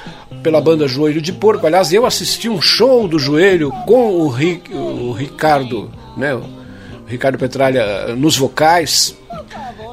pela 0.43 0.61
banda 0.61 0.89
Joelho 0.89 1.23
de 1.23 1.33
Porco. 1.33 1.67
Aliás, 1.67 1.93
eu 1.93 2.05
assisti 2.05 2.49
um 2.49 2.61
show 2.61 3.07
do 3.07 3.19
Joelho 3.19 3.71
com 3.87 4.21
o, 4.21 4.29
Ri, 4.29 4.63
o 4.71 5.13
Ricardo, 5.13 5.91
né, 6.17 6.35
o 6.35 6.45
Ricardo 7.07 7.39
Petralha 7.39 8.15
nos 8.17 8.37
vocais, 8.37 9.17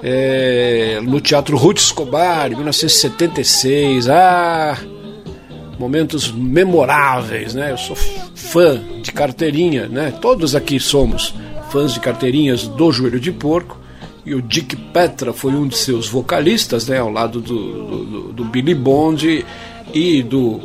é, 0.03 0.99
no 1.03 1.21
Teatro 1.21 1.55
Ruth 1.55 1.77
Escobar, 1.77 2.51
em 2.51 2.55
1976. 2.55 4.09
Ah, 4.09 4.77
momentos 5.81 6.31
memoráveis, 6.31 7.55
né? 7.55 7.71
Eu 7.71 7.77
sou 7.77 7.95
fã 7.95 8.79
de 9.01 9.11
carteirinha, 9.11 9.87
né? 9.87 10.13
Todos 10.21 10.55
aqui 10.55 10.79
somos 10.79 11.33
fãs 11.71 11.95
de 11.95 11.99
carteirinhas 11.99 12.67
do 12.67 12.91
Joelho 12.91 13.19
de 13.19 13.31
Porco. 13.31 13.79
E 14.23 14.35
o 14.35 14.41
Dick 14.41 14.75
Petra 14.75 15.33
foi 15.33 15.51
um 15.53 15.67
de 15.67 15.75
seus 15.75 16.07
vocalistas, 16.07 16.87
né? 16.87 16.99
Ao 16.99 17.09
lado 17.09 17.41
do, 17.41 18.05
do, 18.05 18.33
do 18.33 18.45
Billy 18.45 18.75
Bond 18.75 19.43
e 19.91 20.21
do 20.21 20.61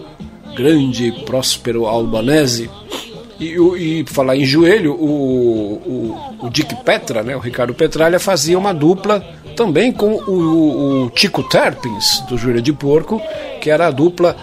grande 0.55 1.11
Próspero 1.25 1.87
Albanese. 1.87 2.69
E, 3.41 3.57
e 3.79 4.05
falar 4.07 4.37
em 4.37 4.45
joelho, 4.45 4.93
o, 4.93 6.17
o, 6.41 6.47
o, 6.47 6.51
Dick 6.51 6.75
Petra, 6.85 7.23
né, 7.23 7.37
o 7.37 7.39
Ricardo 7.39 7.75
Petralha, 7.75 8.19
fazia 8.19 8.59
uma 8.59 8.73
dupla 8.73 9.21
também 9.55 9.93
com 9.93 10.15
o, 10.15 11.05
o 11.05 11.11
Tico 11.11 11.43
Terpins, 11.43 12.21
do 12.29 12.39
Joelho 12.39 12.63
de 12.63 12.73
Porco, 12.73 13.21
que 13.61 13.69
era 13.69 13.89
a 13.89 13.91
dupla 13.91 14.35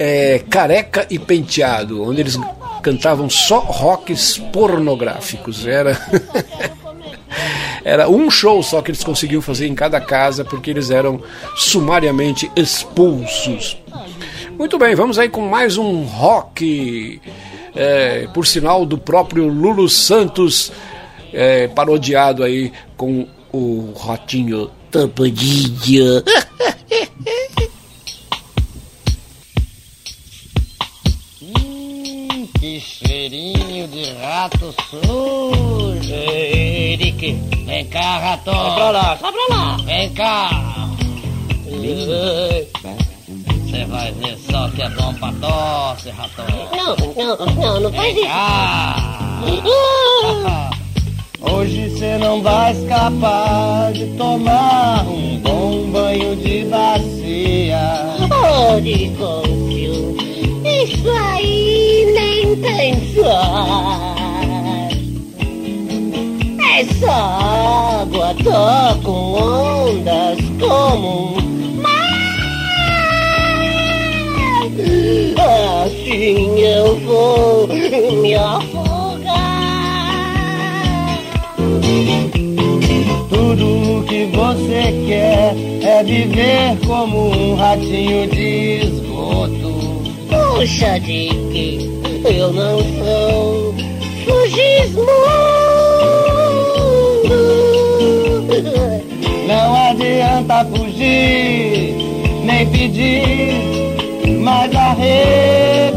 é, 0.00 0.38
Careca 0.48 1.06
e 1.10 1.18
Penteado, 1.18 2.02
onde 2.02 2.22
eles 2.22 2.38
cantavam 2.82 3.28
só 3.28 3.58
rocks 3.58 4.38
pornográficos. 4.50 5.66
Era. 5.66 6.00
Era 7.84 8.08
um 8.10 8.30
show 8.30 8.62
só 8.62 8.82
que 8.82 8.90
eles 8.90 9.02
conseguiam 9.02 9.40
fazer 9.40 9.66
em 9.66 9.74
cada 9.74 10.00
casa 10.00 10.44
porque 10.44 10.70
eles 10.70 10.90
eram 10.90 11.22
sumariamente 11.56 12.50
expulsos. 12.54 13.78
Muito 14.58 14.76
bem, 14.76 14.94
vamos 14.94 15.18
aí 15.18 15.30
com 15.30 15.48
mais 15.48 15.78
um 15.78 16.02
rock, 16.02 17.18
é, 17.74 18.28
por 18.34 18.46
sinal 18.46 18.84
do 18.84 18.98
próprio 18.98 19.48
Lulu 19.48 19.88
Santos, 19.88 20.70
é, 21.32 21.68
parodiado 21.68 22.44
aí 22.44 22.70
com 22.98 23.26
o 23.50 23.94
Ratinho 23.98 24.70
Topodídio. 24.90 26.22
cheirinho 32.80 33.86
de 33.88 34.12
rato 34.14 34.74
sujo. 34.90 36.12
Ei, 36.12 36.94
Eric, 36.94 37.32
vem 37.66 37.84
cá, 37.86 38.18
rato. 38.18 38.50
Sai 38.50 38.74
pra 38.74 38.90
lá, 38.90 39.16
sai 39.20 39.32
pra 39.32 39.56
lá. 39.56 39.76
Vem 39.84 40.10
cá. 40.14 40.50
Você 43.64 43.84
vai 43.84 44.12
ver 44.12 44.36
só 44.50 44.68
que 44.70 44.82
é 44.82 44.88
bom 44.90 45.14
pra 45.14 45.32
tosse, 45.40 46.10
rato. 46.10 46.42
Não, 46.76 46.96
não, 46.96 47.46
não, 47.54 47.80
não 47.80 47.92
faz 47.92 48.14
Vem 48.14 48.16
isso. 48.16 48.26
cá. 48.26 48.96
Ah! 50.46 50.70
Hoje 51.42 51.88
você 51.88 52.18
não 52.18 52.42
vai 52.42 52.72
escapar 52.72 53.92
de 53.92 54.06
tomar 54.18 55.06
um 55.06 55.38
bom 55.38 55.90
banho 55.90 56.36
de 56.36 56.64
bacia. 56.66 58.16
Oh, 58.30 58.78
Nicôncio, 58.78 60.16
isso 60.82 61.10
aí 61.10 62.12
nem 62.14 62.56
pensar. 62.56 64.16
Essa 66.78 67.12
água 67.12 68.34
tá 68.42 68.98
com 69.04 69.34
ondas 69.34 70.38
como 70.58 71.36
um 71.36 71.82
mar. 71.82 72.00
Assim 75.84 76.60
eu 76.60 76.98
vou 77.00 77.68
me 77.68 78.34
afogar. 78.34 78.90
Tudo 83.28 84.04
que 84.06 84.24
você 84.26 85.04
quer 85.06 85.54
é 85.82 86.02
viver 86.02 86.78
como 86.86 87.30
um 87.30 87.56
ratinho 87.56 88.26
de 88.28 88.86
esgoto. 88.86 89.79
Puxa 90.60 91.00
de 91.00 91.30
que 91.50 91.88
eu 92.22 92.52
não 92.52 92.80
sou 92.80 93.74
Sugismundo. 94.26 95.06
Não 99.48 99.74
adianta 99.88 100.66
fugir, 100.66 101.96
nem 102.44 102.66
pedir 102.66 104.34
mais 104.38 104.76
arrego 104.76 105.89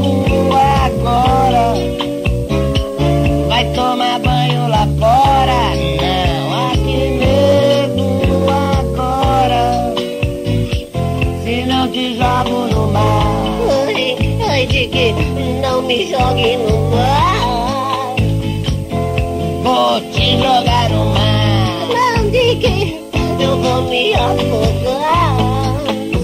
jogue 16.23 16.57
no 16.57 16.89
mar. 16.89 18.15
Vou 19.63 20.01
te 20.11 20.37
jogar 20.37 20.89
no 20.89 21.05
mar. 21.07 21.87
Não, 21.89 22.31
que 22.31 22.99
eu 23.39 23.57
vou 23.61 23.81
me 23.89 24.13
afogar. 24.13 25.37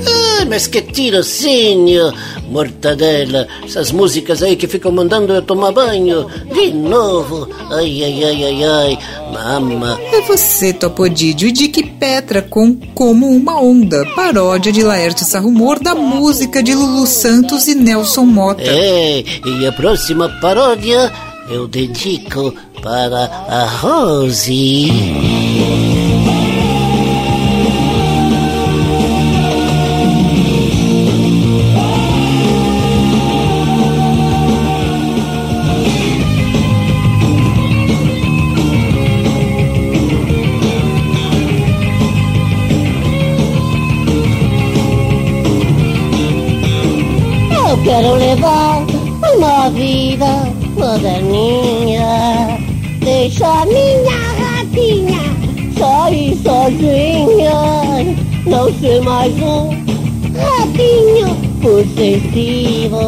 Ah, 0.07 0.45
mas 0.47 0.67
que 0.67 0.81
tirocínio, 0.81 2.13
mortadela. 2.49 3.47
Essas 3.63 3.91
músicas 3.91 4.43
aí 4.43 4.55
que 4.55 4.67
ficam 4.67 4.91
mandando 4.91 5.33
eu 5.33 5.41
tomar 5.41 5.71
banho. 5.71 6.27
De 6.53 6.71
novo. 6.71 7.47
Ai, 7.71 8.03
ai, 8.03 8.23
ai, 8.23 8.43
ai, 8.43 8.63
ai. 8.63 8.99
Mama. 9.31 9.99
É 10.11 10.21
você, 10.21 10.73
Topodídio, 10.73 11.47
e 11.47 11.51
Dick 11.51 11.83
Petra 11.83 12.41
com 12.41 12.75
Como 12.93 13.27
Uma 13.27 13.61
Onda, 13.61 14.05
paródia 14.15 14.71
de 14.71 14.81
Laerte 14.81 15.23
Sarrumor 15.23 15.79
da 15.79 15.93
música 15.95 16.63
de 16.63 16.73
Lulu 16.73 17.05
Santos 17.05 17.67
e 17.67 17.75
Nelson 17.75 18.25
Mota. 18.25 18.63
É, 18.63 19.23
e 19.45 19.67
a 19.67 19.71
próxima 19.71 20.29
paródia 20.41 21.11
eu 21.49 21.67
dedico 21.67 22.53
para 22.81 23.25
a 23.47 23.65
Rose. 23.65 25.48
Quero 47.89 48.13
levar 48.13 48.85
uma 49.33 49.69
vida 49.71 50.47
moderninha. 50.77 52.59
Deixa 52.99 53.65
minha 53.65 54.19
ratinha 54.37 55.23
sair 55.75 56.37
sozinha. 56.37 57.57
Não 58.45 58.71
ser 58.79 59.01
mais 59.01 59.33
um 59.41 59.69
ratinho 60.37 61.35
possessivo. 61.63 62.99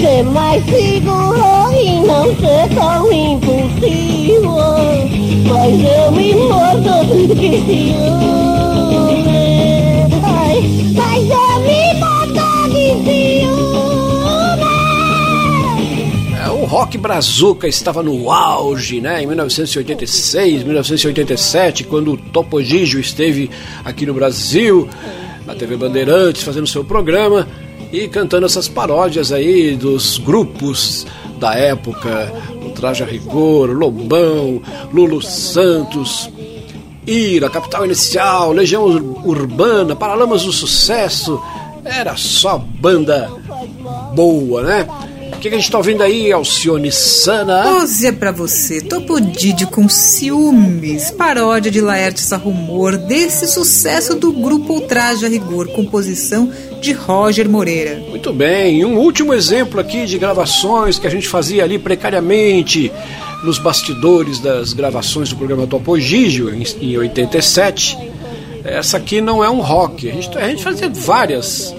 Ser 0.00 0.24
mais 0.24 0.64
seguro 0.64 1.72
e 1.72 2.04
não 2.04 2.24
ser 2.40 2.68
tão 2.74 3.12
impulsivo. 3.12 4.56
Mas 5.48 5.72
eu 5.80 6.10
me 6.10 6.34
mordo 6.34 7.04
de 7.36 7.50
ciúme. 7.66 9.45
Rock 16.76 16.98
brazuca 16.98 17.66
estava 17.66 18.02
no 18.02 18.30
auge, 18.30 19.00
né? 19.00 19.22
Em 19.22 19.26
1986, 19.26 20.62
1987, 20.62 21.84
quando 21.84 22.12
o 22.12 22.16
Topo 22.18 22.62
Gigio 22.62 23.00
esteve 23.00 23.50
aqui 23.82 24.04
no 24.04 24.12
Brasil, 24.12 24.86
na 25.46 25.54
TV 25.54 25.74
Bandeirantes, 25.78 26.42
fazendo 26.42 26.66
seu 26.66 26.84
programa 26.84 27.48
e 27.90 28.06
cantando 28.08 28.44
essas 28.44 28.68
paródias 28.68 29.32
aí 29.32 29.74
dos 29.74 30.18
grupos 30.18 31.06
da 31.38 31.54
época, 31.54 32.30
o 32.62 32.68
Traje 32.72 33.02
a 33.02 33.06
Rigor, 33.06 33.70
Lobão, 33.70 34.60
Lulu 34.92 35.22
Santos, 35.22 36.28
Ira, 37.06 37.48
Capital 37.48 37.86
Inicial, 37.86 38.52
Legião 38.52 38.84
Ur- 38.84 39.26
Urbana, 39.26 39.96
Paralamas 39.96 40.42
do 40.42 40.52
Sucesso, 40.52 41.40
era 41.84 42.16
só 42.18 42.58
banda 42.58 43.30
boa, 44.14 44.62
né? 44.62 44.86
O 45.46 45.48
que, 45.48 45.50
que 45.50 45.54
a 45.54 45.60
gente 45.60 45.70
tá 45.70 45.78
ouvindo 45.78 46.02
aí, 46.02 46.32
Alcione 46.32 46.90
Sana? 46.90 47.62
Pose 47.62 48.08
é 48.08 48.10
pra 48.10 48.32
você, 48.32 48.80
Topodídio 48.80 49.68
com 49.68 49.88
ciúmes, 49.88 51.12
paródia 51.12 51.70
de 51.70 51.80
Laerte 51.80 52.20
Sarrumor, 52.20 52.98
desse 52.98 53.46
sucesso 53.46 54.16
do 54.16 54.32
grupo 54.32 54.72
Ultraje 54.72 55.24
a 55.24 55.28
Rigor, 55.28 55.68
composição 55.68 56.50
de 56.80 56.90
Roger 56.90 57.48
Moreira. 57.48 58.02
Muito 58.10 58.32
bem, 58.32 58.80
e 58.80 58.84
um 58.84 58.98
último 58.98 59.32
exemplo 59.32 59.78
aqui 59.78 60.04
de 60.04 60.18
gravações 60.18 60.98
que 60.98 61.06
a 61.06 61.10
gente 61.10 61.28
fazia 61.28 61.62
ali 61.62 61.78
precariamente 61.78 62.90
nos 63.44 63.60
bastidores 63.60 64.40
das 64.40 64.72
gravações 64.72 65.28
do 65.28 65.36
programa 65.36 65.64
Topo 65.64 65.96
Gigio, 65.96 66.52
em, 66.52 66.64
em 66.80 66.98
87. 66.98 67.96
Essa 68.64 68.96
aqui 68.96 69.20
não 69.20 69.44
é 69.44 69.48
um 69.48 69.60
rock, 69.60 70.10
a 70.10 70.12
gente, 70.12 70.36
a 70.36 70.48
gente 70.48 70.64
fazia 70.64 70.88
várias 70.88 71.72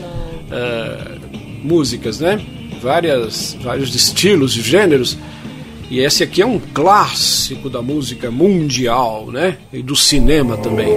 eh, 0.49 1.17
músicas, 1.61 2.21
né? 2.21 2.39
Várias, 2.81 3.57
vários 3.61 3.93
estilos 3.95 4.55
e 4.55 4.61
gêneros. 4.61 5.17
E 5.89 5.99
esse 5.99 6.23
aqui 6.23 6.41
é 6.41 6.45
um 6.45 6.59
clássico 6.59 7.69
da 7.69 7.81
música 7.81 8.29
mundial, 8.29 9.27
né? 9.31 9.57
E 9.71 9.81
do 9.81 9.95
cinema 9.95 10.57
também. 10.57 10.89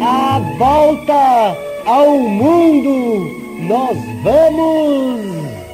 A 0.00 0.38
volta 0.58 1.56
ao 1.84 2.18
mundo 2.18 3.30
nós 3.68 3.98
vamos 4.22 5.20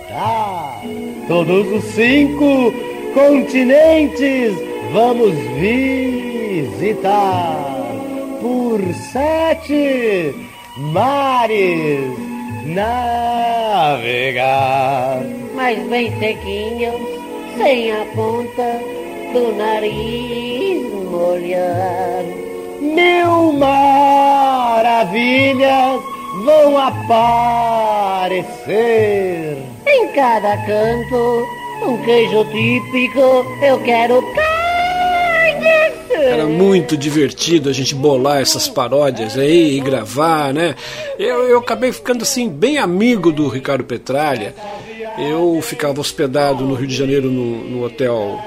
dar. 0.08 0.82
Todos 1.28 1.72
os 1.72 1.84
cinco 1.94 2.89
continentes 3.14 4.54
vamos 4.92 5.34
visitar. 5.60 7.16
Por 8.40 8.80
sete 9.12 10.34
mares 10.78 12.10
navegar. 12.64 13.70
Mas 15.54 15.78
bem 15.88 16.10
sequinho, 16.18 16.92
sem 17.58 17.92
a 17.92 18.04
ponta 18.14 18.80
do 19.32 19.52
nariz 19.56 20.90
molhar. 21.10 22.24
Mil 22.80 23.52
maravilhas 23.52 24.90
vão 26.44 26.78
aparecer. 26.78 28.38
Em 29.86 30.08
cada 30.14 30.56
canto, 30.66 31.46
um 31.82 32.02
queijo 32.02 32.44
típico, 32.46 33.20
eu 33.62 33.80
quero 33.82 34.22
Era 36.12 36.46
muito 36.46 36.96
divertido 36.96 37.68
a 37.68 37.72
gente 37.72 37.94
bolar 37.94 38.40
essas 38.40 38.68
paródias 38.68 39.38
aí 39.38 39.76
e 39.76 39.80
gravar, 39.80 40.52
né? 40.52 40.74
Eu, 41.18 41.48
eu 41.48 41.58
acabei 41.58 41.92
ficando 41.92 42.22
assim 42.22 42.48
bem 42.48 42.78
amigo 42.78 43.32
do 43.32 43.48
Ricardo 43.48 43.84
Petralha. 43.84 44.54
Eu 45.18 45.60
ficava 45.62 46.00
hospedado 46.00 46.64
no 46.64 46.74
Rio 46.74 46.86
de 46.86 46.94
Janeiro 46.94 47.30
no, 47.30 47.64
no 47.64 47.84
Hotel 47.84 48.38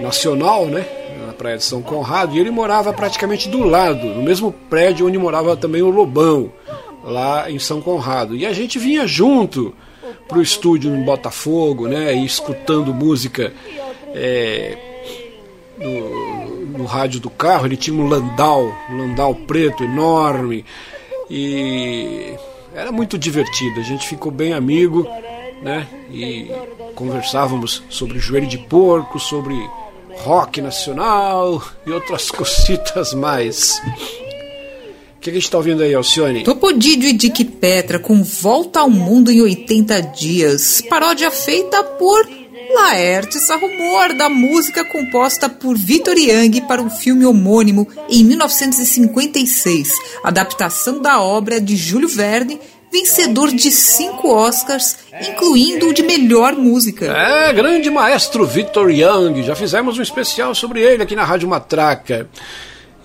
Nacional, 0.00 0.66
né? 0.66 0.86
Na 1.26 1.32
praia 1.32 1.56
de 1.56 1.64
São 1.64 1.82
Conrado, 1.82 2.36
e 2.36 2.40
ele 2.40 2.50
morava 2.50 2.92
praticamente 2.92 3.48
do 3.48 3.62
lado, 3.64 4.06
no 4.06 4.22
mesmo 4.22 4.52
prédio 4.70 5.06
onde 5.06 5.18
morava 5.18 5.56
também 5.56 5.82
o 5.82 5.90
Lobão, 5.90 6.52
lá 7.04 7.50
em 7.50 7.58
São 7.58 7.80
Conrado. 7.80 8.34
E 8.34 8.46
a 8.46 8.52
gente 8.52 8.78
vinha 8.78 9.06
junto 9.06 9.74
pro 10.26 10.42
estúdio 10.42 10.94
em 10.94 11.02
Botafogo, 11.02 11.88
né? 11.88 12.14
E 12.14 12.24
escutando 12.24 12.94
música. 12.94 13.52
É, 14.14 14.76
no, 15.78 16.78
no 16.78 16.84
rádio 16.84 17.20
do 17.20 17.30
carro, 17.30 17.66
ele 17.66 17.76
tinha 17.76 17.96
um 17.96 18.08
Landau, 18.08 18.72
um 18.90 18.98
Landau 18.98 19.34
preto 19.34 19.84
enorme 19.84 20.64
e 21.30 22.34
era 22.74 22.90
muito 22.92 23.18
divertido. 23.18 23.80
A 23.80 23.82
gente 23.82 24.06
ficou 24.06 24.30
bem 24.30 24.52
amigo, 24.52 25.06
né? 25.62 25.86
E 26.10 26.50
conversávamos 26.94 27.82
sobre 27.88 28.18
joelho 28.18 28.46
de 28.46 28.58
porco, 28.58 29.18
sobre 29.18 29.54
rock 30.22 30.60
nacional 30.60 31.62
e 31.86 31.90
outras 31.90 32.30
cositas 32.32 33.14
mais. 33.14 33.80
O 35.28 35.30
que 35.30 35.36
a 35.36 35.40
gente 35.40 35.44
está 35.44 35.58
ouvindo 35.58 35.82
aí, 35.82 35.92
Alcione? 35.92 36.42
Topodídio 36.42 37.06
e 37.06 37.12
Dick 37.12 37.44
Petra 37.44 37.98
com 37.98 38.22
Volta 38.22 38.80
ao 38.80 38.88
Mundo 38.88 39.30
em 39.30 39.42
80 39.42 40.00
Dias. 40.00 40.82
Paródia 40.88 41.30
feita 41.30 41.84
por 41.84 42.26
Laertes, 42.74 43.50
a 43.50 43.56
rumor 43.56 44.14
da 44.14 44.30
música 44.30 44.84
composta 44.84 45.46
por 45.46 45.76
Vitor 45.76 46.16
Young 46.16 46.62
para 46.62 46.80
o 46.80 46.88
filme 46.88 47.26
homônimo 47.26 47.86
em 48.08 48.24
1956, 48.24 49.92
adaptação 50.24 51.00
da 51.00 51.20
obra 51.20 51.60
de 51.60 51.76
Júlio 51.76 52.08
Verne, 52.08 52.58
vencedor 52.90 53.50
de 53.50 53.70
cinco 53.70 54.34
Oscars, 54.34 54.96
incluindo 55.28 55.88
o 55.88 55.92
de 55.92 56.02
melhor 56.02 56.54
música. 56.54 57.06
É, 57.06 57.52
grande 57.52 57.90
maestro 57.90 58.46
Victor 58.46 58.90
Young. 58.90 59.42
Já 59.42 59.54
fizemos 59.54 59.98
um 59.98 60.02
especial 60.02 60.54
sobre 60.54 60.80
ele 60.80 61.02
aqui 61.02 61.14
na 61.14 61.24
Rádio 61.24 61.48
Matraca. 61.48 62.28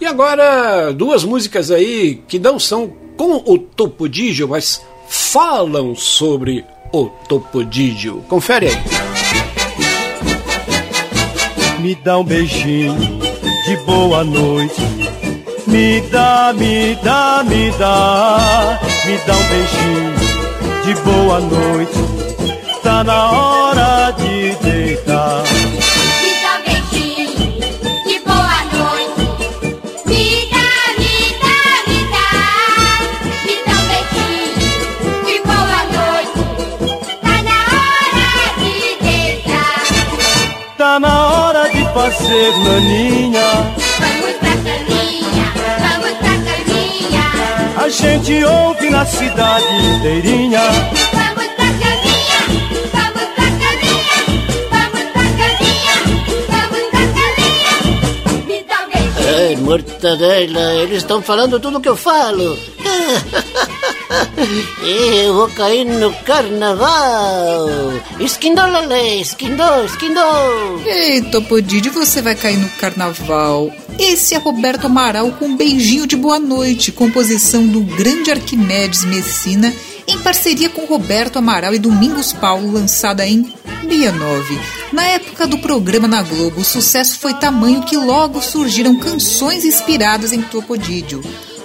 E 0.04 0.06
agora, 0.06 0.92
duas 0.92 1.24
músicas 1.24 1.72
aí 1.72 2.22
que 2.28 2.38
não 2.38 2.60
são 2.60 2.92
com 3.16 3.42
o 3.50 3.58
Topodígio, 3.58 4.50
mas 4.50 4.86
falam 5.08 5.96
sobre 5.96 6.66
o 6.92 7.06
Topodígio. 7.06 8.22
Confere 8.28 8.68
aí. 8.68 8.76
Me 11.80 11.96
dá 11.96 12.18
um 12.18 12.24
beijinho 12.26 12.98
de 13.66 13.78
boa 13.86 14.26
noite. 14.26 14.82
Me 15.68 16.02
dá, 16.12 16.54
me 16.54 16.96
dá, 16.96 17.46
me 17.48 17.72
dá. 17.72 18.82
Me 19.06 19.18
dá 19.20 19.34
um 19.34 19.48
beijinho 19.48 20.14
de 20.84 20.94
boa 21.02 21.40
noite. 21.40 21.98
Tá 22.84 23.06
na 23.06 23.32
hora 23.32 24.12
de 24.12 24.23
Tá 40.94 41.00
na 41.00 41.28
hora 41.28 41.72
de 41.72 41.84
fazer 41.92 42.52
naninha. 42.60 43.42
Vamos 43.98 44.34
pra 44.38 44.52
caminha, 44.52 45.52
vamos 45.80 46.18
pra 46.20 46.36
caminha. 46.52 47.84
A 47.84 47.90
gente 47.90 48.44
ouve 48.44 48.92
na 48.92 49.04
cidade 49.04 49.66
inteirinha. 49.96 50.62
Mortadela, 59.64 60.74
eles 60.76 60.98
estão 60.98 61.22
falando 61.22 61.60
tudo 61.60 61.80
que 61.80 61.90
eu 61.90 61.96
falo. 61.96 62.58
Eu 64.84 65.34
vou 65.34 65.50
cair 65.50 65.86
no 65.86 66.14
carnaval. 66.24 67.68
Esquindolale, 68.20 69.22
esquindô, 69.22 69.86
esquindô. 69.86 70.22
Ei, 70.86 71.22
Topodídio, 71.24 71.92
você 71.92 72.22
vai 72.22 72.36
cair 72.36 72.58
no 72.58 72.70
carnaval. 72.72 73.72
Esse 73.98 74.36
é 74.36 74.38
Roberto 74.38 74.86
Amaral 74.86 75.32
com 75.32 75.46
um 75.46 75.58
beijinho 75.58 76.06
de 76.06 76.16
boa 76.16 76.40
noite, 76.40 76.92
composição 76.92 77.66
do 77.66 77.82
grande 77.82 78.32
Arquimedes 78.32 79.04
Messina, 79.06 79.74
em 80.08 80.20
parceria 80.20 80.70
com 80.70 80.86
Roberto 80.86 81.38
Amaral 81.38 81.74
e 81.74 81.80
Domingos 81.80 82.34
Paulo, 82.34 82.72
lançada 82.72 83.26
em 83.26 83.52
69. 83.84 84.60
Na 84.92 85.04
época 85.04 85.46
do 85.48 85.58
programa 85.58 86.08
na 86.08 86.22
Globo, 86.22 86.62
o 86.62 86.66
sucesso 86.66 87.20
foi 87.20 87.34
tamanho 87.34 87.84
que 87.84 87.98
logo 87.98 88.42
surgiram 88.42 88.96
canções 88.96 89.66
inspiradas 89.66 90.32
em 90.34 90.42
Topodídio. 90.42 91.22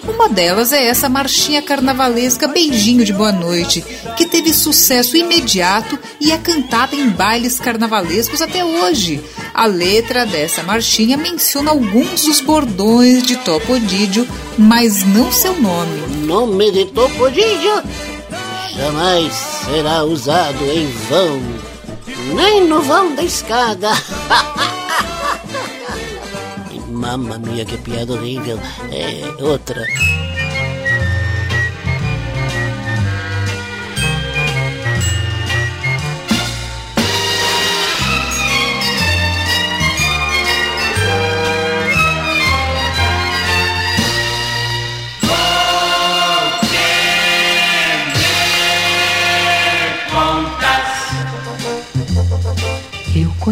Uma 0.06 0.28
delas 0.28 0.72
é 0.72 0.86
essa 0.86 1.08
marchinha 1.08 1.60
carnavalesca 1.60 2.48
Beijinho 2.48 3.04
de 3.04 3.12
Boa 3.12 3.32
Noite, 3.32 3.84
que 4.16 4.26
teve 4.26 4.54
sucesso 4.54 5.16
imediato 5.16 5.98
e 6.20 6.32
é 6.32 6.38
cantada 6.38 6.94
em 6.94 7.10
bailes 7.10 7.58
carnavalescos 7.60 8.40
até 8.40 8.64
hoje. 8.64 9.22
A 9.52 9.66
letra 9.66 10.24
dessa 10.24 10.62
marchinha 10.62 11.16
menciona 11.16 11.70
alguns 11.70 12.24
dos 12.24 12.40
bordões 12.40 13.22
de 13.22 13.36
Topodídio, 13.36 14.26
mas 14.56 15.04
não 15.04 15.30
seu 15.30 15.60
nome. 15.60 16.26
Nome 16.26 16.70
de 16.70 16.86
Topodídio 16.86 17.82
jamais 18.78 19.32
será 19.64 20.04
usado 20.04 20.64
em 20.70 20.86
vão, 21.08 21.42
nem 22.34 22.66
no 22.66 22.82
vão 22.82 23.14
da 23.14 23.22
escada. 23.22 23.90
Mamma 26.88 27.38
mia, 27.38 27.64
que 27.64 27.78
piada 27.78 28.12
horrível. 28.12 28.58
É 28.90 29.42
outra. 29.42 29.86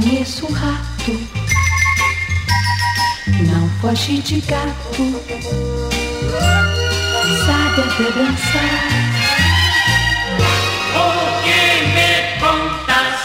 Conheço 0.00 0.44
um 0.44 0.52
rato, 0.52 1.12
não 3.48 3.66
foge 3.80 4.20
de 4.20 4.42
gato, 4.42 5.22
sabe 7.46 7.80
até 7.80 8.04
dançar. 8.12 8.82
O 10.92 11.06
que 11.42 11.60
me 11.94 12.12
contas? 12.40 13.16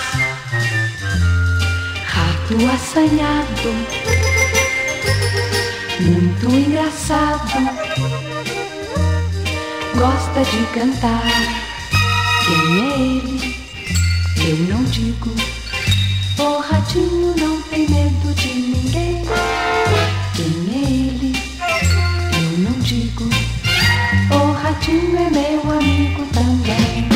Rato 2.06 2.56
assanhado, 2.74 3.72
muito 6.00 6.46
engraçado, 6.56 7.52
gosta 9.94 10.42
de 10.50 10.66
cantar. 10.74 11.32
Quem 12.46 12.64
é 12.80 12.96
ele? 12.98 13.60
Eu 14.38 14.58
não 14.74 14.84
digo. 14.86 15.61
O 16.42 16.58
ratinho 16.60 17.36
não 17.38 17.62
tem 17.62 17.88
medo 17.88 18.34
de 18.34 18.48
ninguém. 18.48 19.24
Quem 20.36 20.74
é 20.74 20.90
ele? 20.90 21.36
Eu 22.34 22.58
não 22.58 22.80
digo. 22.80 23.30
O 24.32 24.52
ratinho 24.54 25.18
é 25.18 25.30
meu 25.30 25.72
amigo 25.72 26.26
também. 26.34 27.10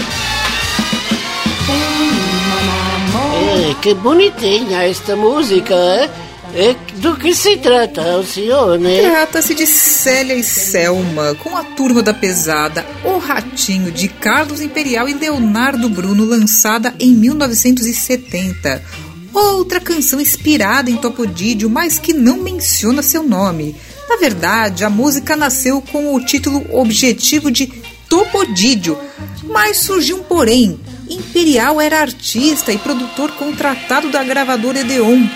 Tem 1.65 2.11
uma 2.45 2.61
namorada. 3.01 3.71
É, 3.71 3.73
que 3.81 3.95
bonitinha 3.95 4.83
esta 4.83 5.15
música, 5.15 5.73
é? 5.73 6.09
É, 6.53 6.75
do 7.01 7.17
que 7.17 7.33
se 7.33 7.57
trata, 7.57 8.01
Alcione? 8.01 9.01
Trata-se 9.01 9.53
de 9.55 9.65
Célia 9.65 10.35
e 10.35 10.43
Selma, 10.43 11.35
com 11.35 11.57
a 11.57 11.63
turma 11.63 12.01
da 12.01 12.13
pesada 12.13 12.85
O 13.03 13.17
Ratinho, 13.17 13.91
de 13.91 14.07
Carlos 14.07 14.61
Imperial 14.61 15.09
e 15.09 15.13
Leonardo 15.13 15.89
Bruno, 15.89 16.23
lançada 16.23 16.93
em 16.97 17.13
1970. 17.13 19.04
Outra 19.35 19.81
canção 19.81 20.21
inspirada 20.21 20.89
em 20.89 20.95
Topodídio, 20.95 21.69
mas 21.69 21.99
que 21.99 22.13
não 22.13 22.37
menciona 22.37 23.01
seu 23.01 23.21
nome. 23.21 23.75
Na 24.07 24.15
verdade, 24.15 24.85
a 24.85 24.89
música 24.89 25.35
nasceu 25.35 25.81
com 25.81 26.15
o 26.15 26.23
título 26.23 26.65
objetivo 26.71 27.51
de 27.51 27.67
Topodídio. 28.07 28.97
Mas 29.43 29.79
surgiu 29.79 30.19
um 30.19 30.23
porém. 30.23 30.79
Imperial 31.09 31.81
era 31.81 31.99
artista 31.99 32.71
e 32.71 32.77
produtor 32.77 33.33
contratado 33.33 34.09
da 34.09 34.23
gravadora 34.23 34.79
Edeon. 34.79 35.27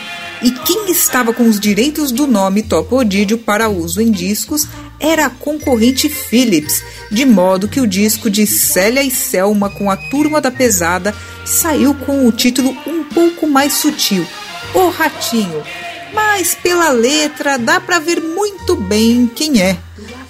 E 0.42 0.52
quem 0.52 0.90
estava 0.90 1.34
com 1.34 1.44
os 1.44 1.60
direitos 1.60 2.14
do 2.14 2.26
nome 2.26 2.64
Topodídio 2.64 3.38
para 3.38 3.68
uso 3.68 4.00
em 4.02 4.12
discos 4.12 4.66
era 4.98 5.26
a 5.26 5.30
concorrente 5.30 6.08
Philips, 6.08 6.82
de 7.10 7.26
modo 7.26 7.68
que 7.68 7.82
o 7.82 7.88
disco 7.88 8.30
de 8.30 8.46
Célia 8.46 9.04
e 9.04 9.12
Selma 9.12 9.70
com 9.70 9.90
a 9.90 9.98
Turma 9.98 10.40
da 10.40 10.52
Pesada 10.52 11.14
saiu 11.46 11.94
com 11.94 12.28
o 12.28 12.32
título 12.32 12.76
um 12.86 13.04
pouco 13.04 13.48
mais 13.48 13.74
sutil, 13.74 14.26
O 14.74 14.90
Ratinho. 14.90 15.64
Mas 16.14 16.56
pela 16.56 16.90
letra 16.90 17.58
dá 17.58 17.80
para 17.80 18.00
ver 18.00 18.20
muito 18.20 18.76
bem 18.76 19.28
quem 19.28 19.62
é. 19.62 19.78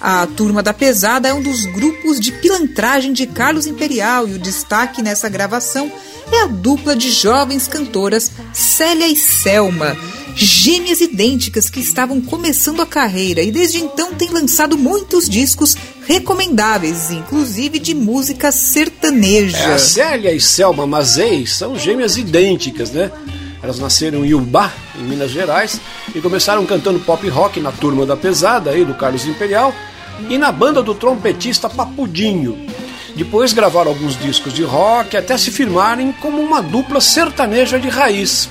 A 0.00 0.26
Turma 0.26 0.62
da 0.62 0.72
Pesada 0.72 1.28
é 1.28 1.34
um 1.34 1.42
dos 1.42 1.66
grupos 1.66 2.18
de 2.18 2.32
pilantragem 2.32 3.12
de 3.12 3.26
Carlos 3.26 3.66
Imperial 3.66 4.26
e 4.26 4.34
o 4.34 4.38
destaque 4.38 5.02
nessa 5.02 5.28
gravação 5.28 5.90
é 6.32 6.42
a 6.42 6.46
dupla 6.46 6.94
de 6.94 7.10
jovens 7.10 7.66
cantoras 7.66 8.30
Célia 8.52 9.06
e 9.08 9.16
Selma, 9.16 9.96
gêmeas 10.40 11.00
idênticas 11.00 11.68
que 11.68 11.80
estavam 11.80 12.20
começando 12.20 12.80
a 12.80 12.86
carreira 12.86 13.42
e 13.42 13.50
desde 13.50 13.78
então 13.78 14.14
têm 14.14 14.30
lançado 14.30 14.76
muitos 14.78 15.28
discos 15.28 15.76
recomendáveis, 16.06 17.10
inclusive 17.10 17.78
de 17.78 17.94
música 17.94 18.50
sertaneja. 18.50 19.58
É, 19.58 19.74
a 19.74 19.78
Célia 19.78 20.32
e 20.32 20.40
Selma 20.40 20.86
Mazei 20.86 21.46
são 21.46 21.78
gêmeas 21.78 22.16
idênticas, 22.16 22.90
né? 22.90 23.10
Elas 23.62 23.78
nasceram 23.78 24.24
em 24.24 24.32
Ubá, 24.32 24.72
em 24.98 25.02
Minas 25.02 25.30
Gerais, 25.30 25.80
e 26.14 26.20
começaram 26.20 26.64
cantando 26.64 26.98
pop 27.00 27.28
rock 27.28 27.60
na 27.60 27.70
Turma 27.70 28.06
da 28.06 28.16
Pesada, 28.16 28.70
aí 28.70 28.84
do 28.84 28.94
Carlos 28.94 29.26
Imperial, 29.26 29.74
e 30.28 30.38
na 30.38 30.50
banda 30.50 30.82
do 30.82 30.94
trompetista 30.94 31.68
Papudinho. 31.68 32.66
Depois 33.14 33.52
gravaram 33.52 33.90
alguns 33.90 34.18
discos 34.18 34.52
de 34.54 34.62
rock 34.62 35.16
até 35.16 35.36
se 35.36 35.50
firmarem 35.50 36.12
como 36.12 36.40
uma 36.40 36.62
dupla 36.62 37.00
sertaneja 37.00 37.78
de 37.78 37.88
raiz. 37.88 38.48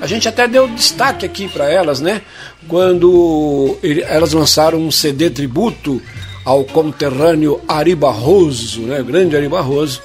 A 0.00 0.06
gente 0.06 0.28
até 0.28 0.48
deu 0.48 0.68
destaque 0.68 1.26
aqui 1.26 1.48
para 1.48 1.70
elas, 1.70 2.00
né? 2.00 2.22
Quando 2.68 3.78
elas 4.06 4.32
lançaram 4.32 4.78
um 4.78 4.90
CD 4.90 5.30
tributo 5.30 6.00
ao 6.44 6.64
conterrâneo 6.64 7.60
Ari 7.68 7.94
Barroso, 7.94 8.82
né? 8.82 9.00
O 9.00 9.04
grande 9.04 9.36
Ari 9.36 9.48
Barroso, 9.48 10.02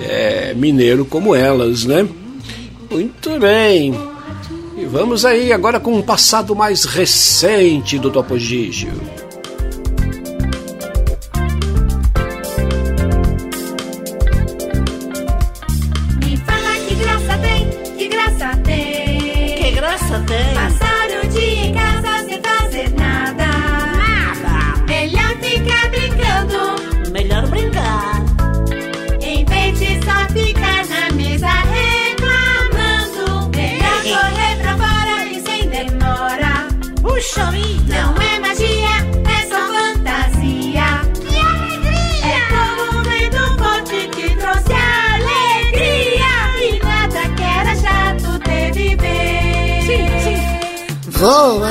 é, 0.00 0.54
mineiro 0.54 1.04
como 1.04 1.34
elas, 1.34 1.84
né? 1.84 2.08
Muito 2.90 3.38
bem. 3.38 3.94
E 4.76 4.84
vamos 4.86 5.24
aí 5.24 5.52
agora 5.52 5.78
com 5.78 5.94
um 5.94 6.02
passado 6.02 6.56
mais 6.56 6.84
recente 6.84 7.98
do 7.98 8.10
Topo 8.10 8.38
Gigio. 8.38 9.19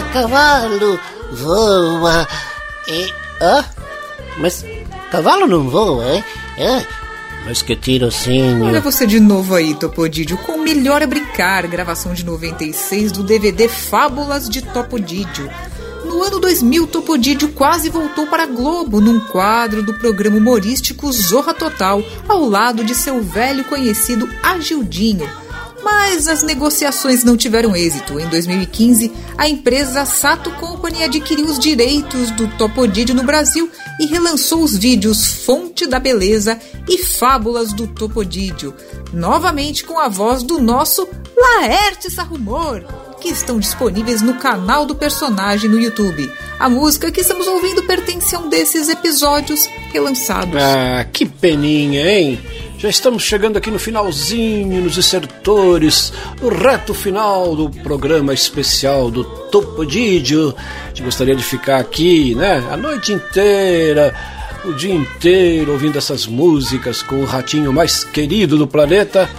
Cavalo, 0.10 1.00
voa. 1.32 2.28
E, 2.88 3.14
ah, 3.42 3.64
mas 4.38 4.66
cavalo 5.12 5.48
não 5.48 5.70
voa, 5.70 6.06
é? 6.58 6.86
Mas 7.46 7.62
que 7.62 7.76
tirocínio. 7.76 8.66
Olha 8.66 8.82
você 8.82 9.08
de 9.08 9.20
novo 9.20 9.56
aí, 9.56 9.74
Topodídio, 9.74 10.38
com 10.38 10.54
o 10.54 10.62
Melhor 10.62 11.02
é 11.02 11.08
Brincar, 11.08 11.66
gravação 11.68 12.14
de 12.14 12.26
96 12.26 13.12
do 13.12 13.24
DVD 13.24 13.68
Fábulas 13.68 14.50
de 14.50 14.62
Topodídio. 14.62 15.50
No 16.06 16.24
ano 16.24 16.40
2000, 16.40 16.88
Topodídio 16.88 17.50
quase 17.50 17.90
voltou 17.90 18.26
para 18.28 18.44
a 18.44 18.48
Globo 18.48 19.00
num 19.00 19.20
quadro 19.20 19.84
do 19.84 19.94
programa 19.94 20.38
humorístico 20.38 21.12
Zorra 21.12 21.54
Total, 21.54 22.04
ao 22.28 22.44
lado 22.44 22.84
de 22.84 22.96
seu 22.96 23.22
velho 23.22 23.64
conhecido 23.66 24.28
Agildinho. 24.42 25.30
Mas 25.84 26.28
as 26.28 26.44
negociações 26.44 27.24
não 27.24 27.38
tiveram 27.38 27.76
êxito. 27.76 28.20
Em 28.20 28.28
2015, 28.28 29.12
a 29.38 29.48
empresa 29.48 30.06
Sato 30.06 30.52
Company 30.52 31.04
adquiriu 31.04 31.46
os 31.46 31.58
direitos 31.58 32.32
do 32.32 32.48
Topodídio 32.58 33.16
no 33.16 33.24
Brasil 33.24 33.70
e 34.00 34.06
relançou 34.06 34.64
os 34.64 34.78
vídeos 34.78 35.26
Fonte 35.46 35.86
da 35.86 36.00
Beleza 36.00 36.60
e 36.88 36.98
Fábulas 36.98 37.74
do 37.74 37.88
Topodídio, 37.88 38.74
novamente 39.14 39.84
com 39.84 40.00
a 40.00 40.10
voz 40.10 40.44
do 40.44 40.60
nosso 40.60 41.08
Laerte 41.38 42.12
Sarrumor, 42.12 42.84
que 43.22 43.30
estão 43.30 43.60
disponíveis 43.60 44.22
no 44.22 44.36
canal 44.36 44.86
do 44.86 44.96
personagem 44.96 45.70
no 45.70 45.80
YouTube. 45.80 46.32
A 46.60 46.70
música 46.70 47.12
que 47.12 47.22
estamos 47.22 47.48
ouvindo 47.48 47.84
pertence 47.84 48.36
a 48.36 48.40
um 48.40 48.50
desses 48.50 48.90
episódios 48.90 49.68
relançados. 49.94 50.56
Ah, 50.62 51.06
que 51.06 51.26
peninha, 51.26 52.12
hein? 52.12 52.40
Já 52.80 52.88
estamos 52.88 53.24
chegando 53.24 53.58
aqui 53.58 53.70
no 53.70 53.78
finalzinho, 53.78 54.82
nos 54.82 54.98
estertores, 54.98 56.14
no 56.42 56.48
reto 56.48 56.94
final 56.94 57.54
do 57.54 57.70
programa 57.70 58.34
especial 58.34 59.12
do 59.12 59.26
Topodídio. 59.26 60.56
A 60.86 60.88
gente 60.88 61.04
gostaria 61.04 61.36
de 61.36 61.44
ficar 61.44 61.76
aqui, 61.76 62.34
né, 62.36 62.66
a 62.72 62.78
noite 62.78 63.12
inteira, 63.12 64.16
o 64.64 64.72
dia 64.72 64.94
inteiro, 64.94 65.74
ouvindo 65.74 65.98
essas 65.98 66.26
músicas 66.26 67.02
com 67.02 67.16
o 67.16 67.26
ratinho 67.26 67.74
mais 67.74 68.06
querido 68.06 68.58
do 68.58 68.66
planeta. 68.66 69.30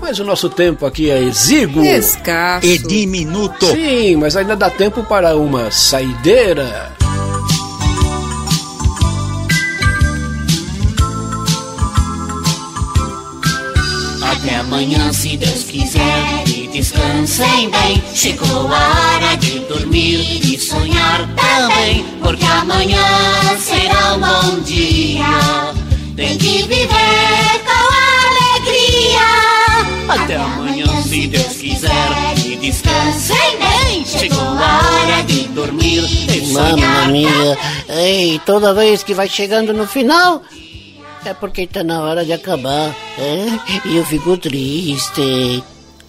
Mas 0.00 0.20
o 0.20 0.24
nosso 0.24 0.48
tempo 0.48 0.86
aqui 0.86 1.10
é 1.10 1.20
exíguo. 1.20 1.84
Escasso. 1.84 2.64
E 2.68 2.78
diminuto. 2.78 3.66
Sim, 3.66 4.14
mas 4.14 4.36
ainda 4.36 4.54
dá 4.54 4.70
tempo 4.70 5.02
para 5.02 5.34
uma 5.36 5.72
saideira. 5.72 6.95
Até 14.46 14.58
amanhã, 14.58 15.12
se 15.12 15.36
Deus 15.36 15.64
quiser, 15.64 16.44
e 16.46 16.68
descansem 16.68 17.68
bem. 17.68 18.00
Chegou 18.14 18.72
a 18.72 19.14
hora 19.16 19.36
de 19.38 19.58
dormir 19.58 20.40
e 20.40 20.56
sonhar 20.56 21.28
também, 21.34 22.04
porque 22.22 22.44
amanhã 22.44 23.02
será 23.58 24.14
um 24.14 24.20
bom 24.20 24.60
dia. 24.60 25.74
Tem 26.14 26.38
que 26.38 26.62
viver 26.62 27.60
com 27.64 27.88
alegria. 28.46 29.26
Até 30.14 30.36
amanhã, 30.36 31.02
se 31.02 31.26
Deus 31.26 31.56
quiser, 31.56 32.38
e 32.46 32.54
descansem 32.54 33.58
bem. 33.58 34.04
Chegou 34.04 34.38
a 34.38 34.80
hora 35.02 35.24
de 35.24 35.48
dormir 35.48 36.04
e 36.04 36.46
sonhar 36.46 36.76
Mamma 36.76 37.06
mia. 37.08 37.58
Ei, 37.88 38.40
toda 38.46 38.72
vez 38.72 39.02
que 39.02 39.12
vai 39.12 39.28
chegando 39.28 39.74
no 39.74 39.88
final, 39.88 40.40
é 41.28 41.34
porque 41.34 41.66
tá 41.66 41.82
na 41.82 42.02
hora 42.02 42.24
de 42.24 42.32
acabar. 42.32 42.94
É? 43.18 43.88
E 43.88 43.96
eu 43.96 44.04
fico 44.04 44.36
triste. 44.36 45.62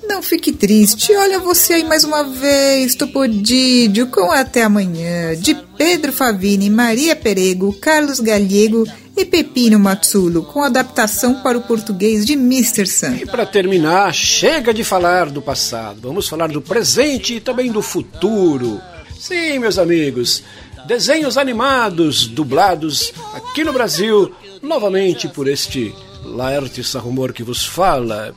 Não 0.07 0.23
fique 0.23 0.53
triste, 0.53 1.13
olha 1.13 1.37
você 1.39 1.73
aí 1.73 1.83
mais 1.83 2.05
uma 2.05 2.23
vez, 2.23 2.95
Topodídio, 2.95 4.07
com 4.07 4.31
Até 4.31 4.63
Amanhã, 4.63 5.35
de 5.35 5.53
Pedro 5.77 6.13
Favini, 6.13 6.69
Maria 6.69 7.13
Perego, 7.13 7.73
Carlos 7.73 8.21
Galego 8.21 8.87
e 9.17 9.25
Pepino 9.25 9.77
Matsulo, 9.77 10.43
com 10.43 10.63
adaptação 10.63 11.41
para 11.41 11.57
o 11.57 11.61
português 11.61 12.25
de 12.25 12.33
Mr. 12.33 12.87
Sam. 12.87 13.17
E 13.17 13.25
para 13.25 13.45
terminar, 13.45 14.13
chega 14.13 14.73
de 14.73 14.83
falar 14.83 15.29
do 15.29 15.41
passado. 15.41 15.99
Vamos 16.03 16.27
falar 16.27 16.47
do 16.47 16.61
presente 16.61 17.35
e 17.35 17.41
também 17.41 17.69
do 17.69 17.81
futuro. 17.81 18.79
Sim, 19.19 19.59
meus 19.59 19.77
amigos, 19.77 20.41
desenhos 20.87 21.37
animados 21.37 22.27
dublados 22.27 23.11
aqui 23.33 23.63
no 23.63 23.73
Brasil, 23.73 24.33
novamente 24.67 25.27
por 25.27 25.47
este 25.47 25.95
Laerte 26.23 26.83
Sarrumor 26.83 27.33
que 27.33 27.43
vos 27.43 27.65
fala. 27.65 28.35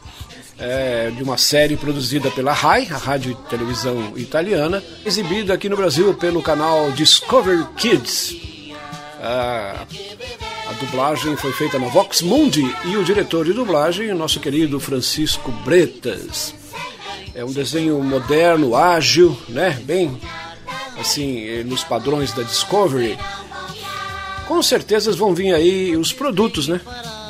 É, 0.62 1.10
de 1.16 1.22
uma 1.22 1.38
série 1.38 1.74
produzida 1.74 2.30
pela 2.30 2.52
RAI, 2.52 2.86
a 2.90 2.98
Rádio 2.98 3.32
e 3.32 3.48
Televisão 3.48 4.12
Italiana, 4.14 4.84
exibida 5.06 5.54
aqui 5.54 5.70
no 5.70 5.76
Brasil 5.76 6.12
pelo 6.12 6.42
canal 6.42 6.92
Discovery 6.92 7.64
Kids. 7.78 8.36
A, 9.22 9.86
dublagem 10.78 11.36
foi 11.36 11.52
feita 11.52 11.78
na 11.78 11.88
Vox 11.88 12.22
Mundi 12.22 12.64
e 12.84 12.96
o 12.96 13.04
diretor 13.04 13.44
de 13.44 13.54
dublagem, 13.54 14.12
nosso 14.14 14.38
querido 14.38 14.78
Francisco 14.78 15.50
Bretas. 15.64 16.54
É 17.34 17.44
um 17.44 17.52
desenho 17.52 18.02
moderno, 18.02 18.76
ágil, 18.76 19.36
né? 19.48 19.78
Bem 19.84 20.18
assim, 20.98 21.62
nos 21.64 21.82
padrões 21.82 22.32
da 22.32 22.42
Discovery, 22.42 23.18
com 24.50 24.60
certeza 24.64 25.12
vão 25.12 25.32
vir 25.32 25.54
aí 25.54 25.96
os 25.96 26.12
produtos, 26.12 26.66
né? 26.66 26.80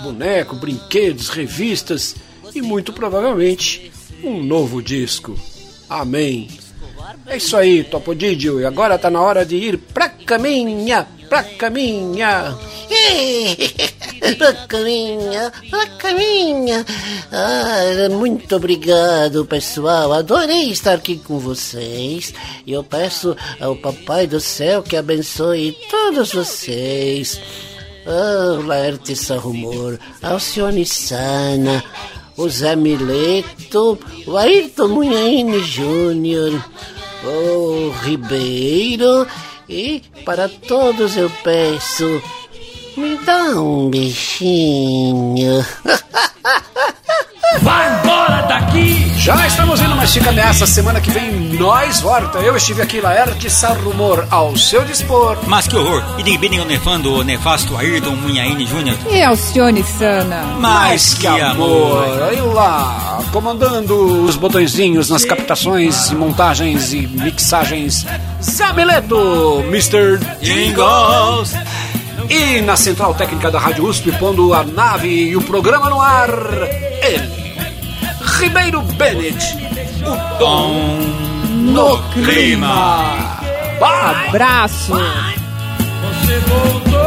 Boneco, 0.03 0.57
brinquedos, 0.57 1.29
revistas 1.29 2.17
e 2.55 2.63
muito 2.63 2.95
provavelmente 2.95 3.93
um 4.25 4.43
novo 4.43 4.83
disco. 4.83 5.39
Amém. 5.87 6.49
É 7.27 7.37
isso 7.37 7.59
aí, 7.59 7.85
Topodidio, 7.85 8.59
e 8.59 8.65
agora 8.65 8.99
tá 8.99 9.11
na 9.11 9.21
hora 9.21 9.45
de 9.45 9.55
ir 9.55 9.77
pra 9.77 10.09
caminha, 10.09 11.07
pra 11.31 11.45
caminha. 11.45 12.59
pra 14.37 14.53
caminha, 14.67 15.53
pra 15.71 15.87
caminha. 15.87 16.85
Ah, 17.31 18.09
muito 18.11 18.57
obrigado, 18.57 19.47
pessoal. 19.47 20.13
Adorei 20.13 20.71
estar 20.71 20.95
aqui 20.95 21.19
com 21.19 21.39
vocês. 21.39 22.35
E 22.67 22.73
eu 22.73 22.83
peço 22.83 23.37
ao 23.61 23.77
Papai 23.77 24.27
do 24.27 24.41
Céu 24.41 24.83
que 24.83 24.97
abençoe 24.97 25.77
todos 25.89 26.33
vocês. 26.33 27.41
Ah, 28.05 28.59
o 28.59 28.67
Laerte 28.67 29.15
Sarrumor, 29.15 29.99
Alcione 30.21 30.85
Sana, 30.85 31.85
o 32.37 32.49
Zé 32.49 32.75
Mileto, 32.75 33.97
o 34.27 34.37
Ayrton 34.37 34.89
Munhaine 34.89 35.63
Júnior, 35.63 36.61
o 37.23 37.91
Ribeiro 38.03 39.29
e 39.71 40.03
para 40.25 40.49
todos 40.49 41.17
eu 41.17 41.31
peço, 41.45 42.21
me 42.97 43.17
dá 43.19 43.61
um 43.61 43.89
beijinho. 43.89 45.65
Vai 47.63 47.99
embora 47.99 48.43
daqui! 48.43 49.13
Já 49.19 49.47
estamos 49.47 49.81
indo, 49.81 49.97
mas 49.97 50.13
fica 50.13 50.31
nessa. 50.31 50.67
Semana 50.67 51.01
que 51.01 51.11
vem 51.11 51.33
nós 51.59 52.01
volta. 52.01 52.39
Eu 52.39 52.57
estive 52.57 52.81
aqui, 52.81 53.01
Laerte 53.01 53.51
Sarrumor, 53.51 54.25
ao 54.31 54.57
seu 54.57 54.85
dispor. 54.85 55.37
Mas 55.47 55.67
que 55.67 55.77
horror! 55.77 56.03
E 56.19 56.23
de 56.23 56.39
bem 56.39 56.61
o 56.61 56.65
nefando, 56.65 57.13
o 57.13 57.25
nefasto 57.25 57.77
Ayrton 57.77 58.15
Munhaine 58.17 58.67
Júnior. 58.67 58.97
E 59.11 59.23
Alcione 59.23 59.83
Sana. 59.83 60.43
Mas 60.61 61.15
que 61.15 61.27
amor! 61.27 62.23
Aí 62.31 62.41
lá, 62.41 63.21
comandando 63.33 64.25
os 64.25 64.37
botõezinhos 64.37 65.11
nas 65.11 65.25
captações 65.25 66.11
e 66.11 66.15
montagens 66.15 66.93
e 66.93 67.07
mixagens, 67.07 68.07
Zé 68.43 68.73
Mileto, 68.73 69.65
Mr. 69.67 70.19
Jingles. 70.41 71.53
E 72.29 72.61
na 72.61 72.77
central 72.77 73.15
técnica 73.15 73.51
da 73.51 73.59
Rádio 73.59 73.87
USP, 73.87 74.13
pondo 74.19 74.55
a 74.55 74.63
nave 74.65 75.09
e 75.09 75.37
o 75.37 75.43
programa 75.43 75.89
no 75.89 76.01
ar, 76.01 76.29
ele, 77.03 77.55
Ribeiro 78.39 78.83
Bennett, 78.83 79.57
o 80.05 80.39
Tom 80.39 80.75
no 81.51 81.99
clima. 82.13 83.41
Bye. 83.79 84.29
Abraço. 84.29 84.93
Você 84.93 86.39
voltou, 86.41 87.01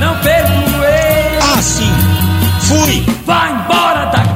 não 0.00 0.16
perdoei. 0.18 1.38
Ah, 1.40 1.62
sim, 1.62 1.92
fui. 2.62 3.04
Vai 3.24 3.52
embora 3.52 4.06
daqui. 4.06 4.33